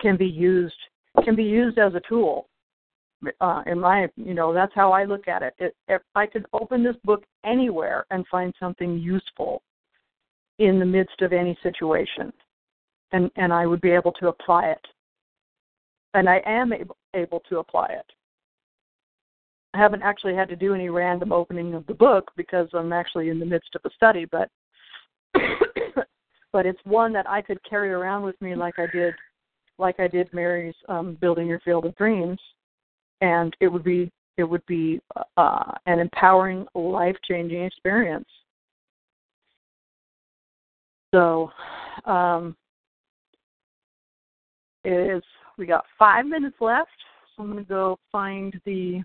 can 0.00 0.16
be 0.16 0.26
used 0.26 0.74
can 1.24 1.36
be 1.36 1.44
used 1.44 1.78
as 1.78 1.94
a 1.94 2.00
tool 2.08 2.48
uh 3.40 3.62
in 3.66 3.80
my 3.80 4.08
you 4.16 4.34
know 4.34 4.52
that's 4.52 4.74
how 4.74 4.92
i 4.92 5.04
look 5.04 5.26
at 5.26 5.42
it. 5.42 5.54
it 5.58 5.74
if 5.88 6.02
i 6.14 6.26
could 6.26 6.44
open 6.52 6.84
this 6.84 6.96
book 7.04 7.24
anywhere 7.44 8.04
and 8.10 8.26
find 8.30 8.54
something 8.60 8.98
useful 8.98 9.62
in 10.58 10.78
the 10.78 10.84
midst 10.84 11.22
of 11.22 11.32
any 11.32 11.56
situation 11.62 12.32
and 13.12 13.30
and 13.36 13.52
i 13.52 13.66
would 13.66 13.80
be 13.80 13.90
able 13.90 14.12
to 14.12 14.28
apply 14.28 14.66
it. 14.66 14.86
And 16.14 16.28
i 16.28 16.40
am 16.46 16.72
able, 16.72 16.96
able 17.14 17.40
to 17.48 17.58
apply 17.58 17.86
it. 17.86 18.06
I 19.74 19.78
haven't 19.78 20.02
actually 20.02 20.34
had 20.34 20.48
to 20.48 20.56
do 20.56 20.74
any 20.74 20.88
random 20.88 21.32
opening 21.32 21.74
of 21.74 21.86
the 21.86 21.94
book 21.94 22.30
because 22.36 22.68
I'm 22.72 22.94
actually 22.94 23.28
in 23.28 23.38
the 23.38 23.44
midst 23.44 23.74
of 23.74 23.82
a 23.84 23.90
study, 23.94 24.24
but 24.24 24.48
but 26.52 26.64
it's 26.64 26.80
one 26.84 27.12
that 27.12 27.28
I 27.28 27.42
could 27.42 27.58
carry 27.68 27.90
around 27.90 28.22
with 28.22 28.40
me 28.40 28.54
like 28.54 28.78
I 28.78 28.86
did 28.86 29.14
like 29.78 30.00
I 30.00 30.08
did 30.08 30.32
Mary's 30.32 30.74
um, 30.88 31.18
building 31.20 31.46
your 31.46 31.60
field 31.60 31.84
of 31.84 31.94
dreams, 31.96 32.38
and 33.20 33.54
it 33.60 33.68
would 33.68 33.84
be 33.84 34.10
it 34.36 34.44
would 34.44 34.64
be 34.66 35.00
uh, 35.36 35.72
an 35.86 35.98
empowering, 35.98 36.66
life 36.74 37.16
changing 37.26 37.64
experience. 37.64 38.28
So, 41.14 41.50
um, 42.04 42.54
it 44.84 45.16
is. 45.16 45.22
We 45.56 45.64
got 45.64 45.84
five 45.98 46.26
minutes 46.26 46.56
left, 46.60 46.90
so 47.34 47.42
I'm 47.42 47.50
going 47.50 47.64
to 47.64 47.68
go 47.68 47.98
find 48.12 48.52
the 48.66 49.02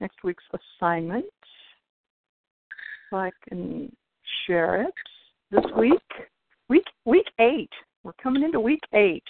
next 0.00 0.24
week's 0.24 0.42
assignment 0.80 1.26
so 3.08 3.18
I 3.18 3.30
can 3.48 3.94
share 4.46 4.82
it 4.82 4.94
this 5.52 5.64
week. 5.78 6.02
Week 6.68 6.84
week 7.04 7.26
eight. 7.38 7.70
We're 8.02 8.12
coming 8.20 8.42
into 8.42 8.58
week 8.58 8.82
eight. 8.94 9.24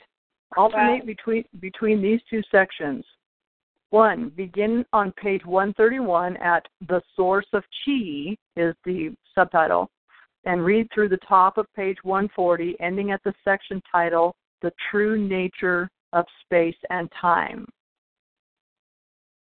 Alternate 0.56 1.00
Wow. 1.00 1.06
between 1.06 1.44
between 1.60 2.00
these 2.00 2.20
two 2.30 2.42
sections. 2.50 3.04
One, 3.92 4.30
begin 4.30 4.86
on 4.94 5.12
page 5.12 5.44
131 5.44 6.38
at 6.38 6.66
The 6.88 7.02
Source 7.14 7.44
of 7.52 7.62
Chi 7.84 8.34
is 8.56 8.74
the 8.86 9.14
subtitle, 9.34 9.90
and 10.46 10.64
read 10.64 10.88
through 10.94 11.10
the 11.10 11.18
top 11.28 11.58
of 11.58 11.66
page 11.76 11.98
140, 12.02 12.74
ending 12.80 13.10
at 13.10 13.22
the 13.22 13.34
section 13.44 13.82
title 13.92 14.34
The 14.62 14.72
True 14.90 15.18
Nature 15.18 15.90
of 16.14 16.24
Space 16.42 16.76
and 16.88 17.10
Time. 17.20 17.66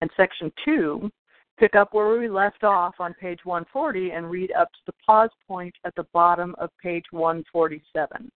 And 0.02 0.10
section 0.18 0.52
two, 0.66 1.10
pick 1.58 1.74
up 1.76 1.94
where 1.94 2.20
we 2.20 2.28
left 2.28 2.66
off 2.66 2.96
on 3.00 3.14
page 3.14 3.40
140 3.46 4.12
and 4.12 4.30
read 4.30 4.52
up 4.52 4.68
to 4.74 4.80
the 4.86 4.94
pause 5.06 5.32
point 5.48 5.74
at 5.86 5.96
the 5.96 6.08
bottom 6.12 6.56
of 6.58 6.72
page 6.84 7.06
147. 7.12 8.30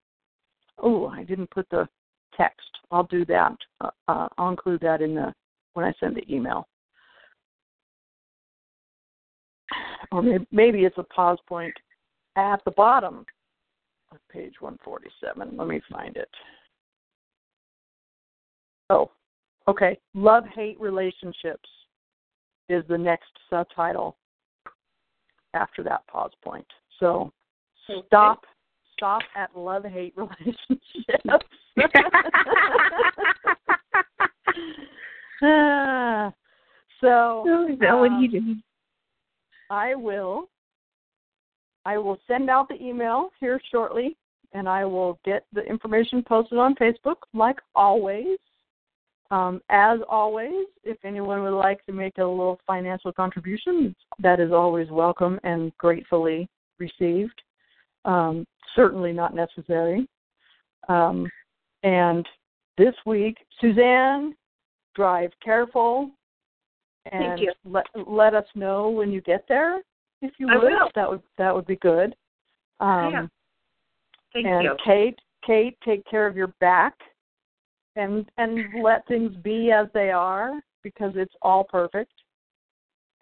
Oh, 0.81 1.07
I 1.07 1.25
didn't 1.25 1.51
put 1.51 1.67
the 1.69 1.89
text. 2.37 2.69
I'll 2.89 3.03
do 3.03 3.25
that. 3.25 3.57
Uh, 3.81 3.89
uh, 4.07 4.29
I'll 4.37 4.51
include 4.51 4.79
that 4.79 5.01
in 5.01 5.13
the 5.13 5.33
when 5.75 5.85
I 5.85 5.93
send 5.99 6.15
the 6.15 6.33
email. 6.33 6.67
Or 10.11 10.23
maybe, 10.51 10.85
it's 10.85 10.97
a 10.97 11.03
pause 11.03 11.37
point 11.47 11.73
at 12.35 12.63
the 12.65 12.71
bottom 12.71 13.25
of 14.11 14.17
page 14.31 14.53
147. 14.59 15.57
Let 15.57 15.67
me 15.67 15.81
find 15.91 16.15
it. 16.15 16.29
Oh, 18.89 19.11
okay. 19.67 19.97
Love 20.13 20.45
hate 20.53 20.79
relationships 20.79 21.69
is 22.69 22.83
the 22.87 22.97
next 22.97 23.29
subtitle 23.49 24.15
after 25.53 25.83
that 25.83 26.07
pause 26.07 26.31
point. 26.43 26.67
So 26.99 27.31
stop 28.07 28.45
stop 28.95 29.21
at 29.35 29.55
love 29.57 29.83
hate 29.85 30.13
relationships. 30.17 31.45
So 37.01 37.43
Oh, 37.45 37.67
is 37.71 37.79
that 37.79 37.93
what 37.93 38.11
um, 38.11 38.21
you 38.21 38.39
do? 38.39 38.55
I 39.69 39.95
will 39.95 40.49
I 41.85 41.97
will 41.97 42.17
send 42.27 42.49
out 42.49 42.67
the 42.67 42.81
email 42.81 43.29
here 43.39 43.59
shortly 43.71 44.17
and 44.53 44.67
I 44.67 44.85
will 44.85 45.19
get 45.25 45.45
the 45.53 45.61
information 45.61 46.23
posted 46.23 46.57
on 46.57 46.75
Facebook, 46.75 47.17
like 47.33 47.57
always. 47.75 48.37
Um, 49.31 49.61
as 49.69 49.99
always, 50.07 50.67
if 50.83 50.97
anyone 51.03 51.43
would 51.43 51.57
like 51.57 51.83
to 51.85 51.91
make 51.91 52.17
a 52.19 52.23
little 52.23 52.59
financial 52.65 53.11
contribution, 53.11 53.95
that 54.19 54.39
is 54.39 54.51
always 54.51 54.89
welcome 54.89 55.39
and 55.43 55.75
gratefully 55.77 56.47
received. 56.79 57.41
Um, 58.05 58.45
certainly 58.75 59.11
not 59.11 59.35
necessary. 59.35 60.07
Um, 60.87 61.27
and 61.83 62.25
this 62.77 62.93
week, 63.05 63.37
Suzanne, 63.59 64.35
drive 64.95 65.31
careful 65.43 66.11
and 67.11 67.41
let 67.65 67.85
let 68.07 68.33
us 68.33 68.45
know 68.55 68.89
when 68.89 69.11
you 69.11 69.21
get 69.21 69.45
there 69.47 69.81
if 70.21 70.33
you 70.37 70.49
I 70.49 70.55
would. 70.55 70.63
will. 70.63 70.89
That 70.95 71.09
would 71.09 71.21
that 71.37 71.53
would 71.53 71.67
be 71.67 71.75
good. 71.77 72.15
Um, 72.79 73.11
Yeah. 73.11 73.27
Thank 74.33 74.47
and 74.47 74.63
you. 74.63 74.75
Kate, 74.83 75.19
Kate, 75.45 75.77
take 75.85 76.05
care 76.05 76.27
of 76.27 76.35
your 76.35 76.53
back, 76.59 76.93
and 77.95 78.29
and 78.37 78.83
let 78.83 79.07
things 79.07 79.33
be 79.37 79.71
as 79.71 79.87
they 79.93 80.11
are 80.11 80.59
because 80.83 81.13
it's 81.15 81.33
all 81.41 81.63
perfect. 81.63 82.11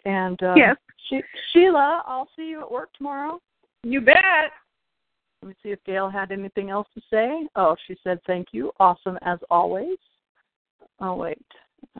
And 0.05 0.41
uh, 0.41 0.55
Yes. 0.57 0.77
she, 1.09 1.21
Sheila, 1.51 2.03
I'll 2.05 2.29
see 2.35 2.49
you 2.49 2.61
at 2.61 2.71
work 2.71 2.91
tomorrow. 2.93 3.39
You 3.83 4.01
bet. 4.01 4.51
Let 5.41 5.49
me 5.49 5.55
see 5.61 5.69
if 5.69 5.83
Gail 5.83 6.09
had 6.09 6.31
anything 6.31 6.69
else 6.69 6.87
to 6.95 7.01
say. 7.09 7.47
Oh, 7.55 7.75
she 7.85 7.95
said 8.03 8.19
thank 8.25 8.47
you. 8.53 8.71
Awesome 8.79 9.17
as 9.21 9.39
always. 9.51 9.97
Oh 10.99 11.15
wait, 11.15 11.45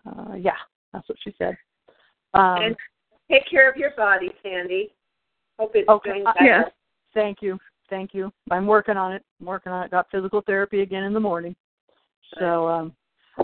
uh, 0.05 0.36
yeah, 0.36 0.57
that's 0.91 1.07
what 1.09 1.17
she 1.23 1.34
said. 1.38 1.55
Um, 2.34 2.61
and 2.61 2.75
take 3.29 3.49
care 3.49 3.69
of 3.69 3.77
your 3.77 3.91
body, 3.95 4.31
Sandy. 4.41 4.93
Hope 5.59 5.71
it's 5.75 5.88
Okay, 5.88 6.11
doing 6.11 6.27
uh, 6.27 6.34
better. 6.34 6.45
Yes. 6.45 6.71
Thank 7.13 7.41
you. 7.41 7.59
Thank 7.89 8.13
you. 8.13 8.31
I'm 8.49 8.65
working 8.65 8.97
on 8.97 9.13
it. 9.13 9.23
I'm 9.39 9.45
working 9.45 9.71
on 9.71 9.84
it. 9.84 9.91
Got 9.91 10.09
physical 10.09 10.41
therapy 10.41 10.81
again 10.81 11.03
in 11.03 11.13
the 11.13 11.19
morning. 11.19 11.55
So 12.39 12.67
um 12.67 12.93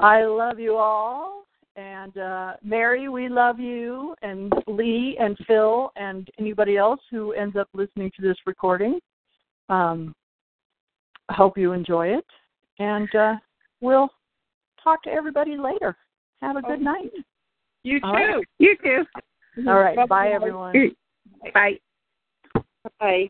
I 0.02 0.24
love 0.24 0.60
you 0.60 0.76
all. 0.76 1.44
And 1.76 2.18
uh 2.18 2.54
Mary, 2.64 3.10
we 3.10 3.30
love 3.30 3.60
you 3.60 4.16
and 4.22 4.52
Lee 4.68 5.18
and 5.20 5.38
Phil 5.46 5.92
and 5.96 6.28
anybody 6.40 6.78
else 6.78 7.00
who 7.12 7.34
ends 7.34 7.56
up 7.56 7.68
listening 7.74 8.12
to 8.16 8.22
this 8.22 8.38
recording. 8.48 9.00
Um 9.70 10.16
I 11.30 11.34
hope 11.34 11.58
you 11.58 11.74
enjoy 11.74 12.08
it. 12.08 12.26
And 12.80 13.14
uh 13.14 13.36
we'll 13.82 14.10
talk 14.84 15.04
to 15.04 15.12
everybody 15.12 15.58
later. 15.58 15.96
Have 16.42 16.56
a 16.56 16.62
good 16.62 16.82
night. 16.82 17.12
You 17.84 18.00
too. 18.00 18.08
Right. 18.08 18.46
You 18.60 18.76
too. 18.84 19.06
All 19.68 19.80
right. 19.80 19.98
Bye 20.08 20.32
everyone. 20.32 20.92
Bye. 21.54 21.80
Bye. 23.00 23.30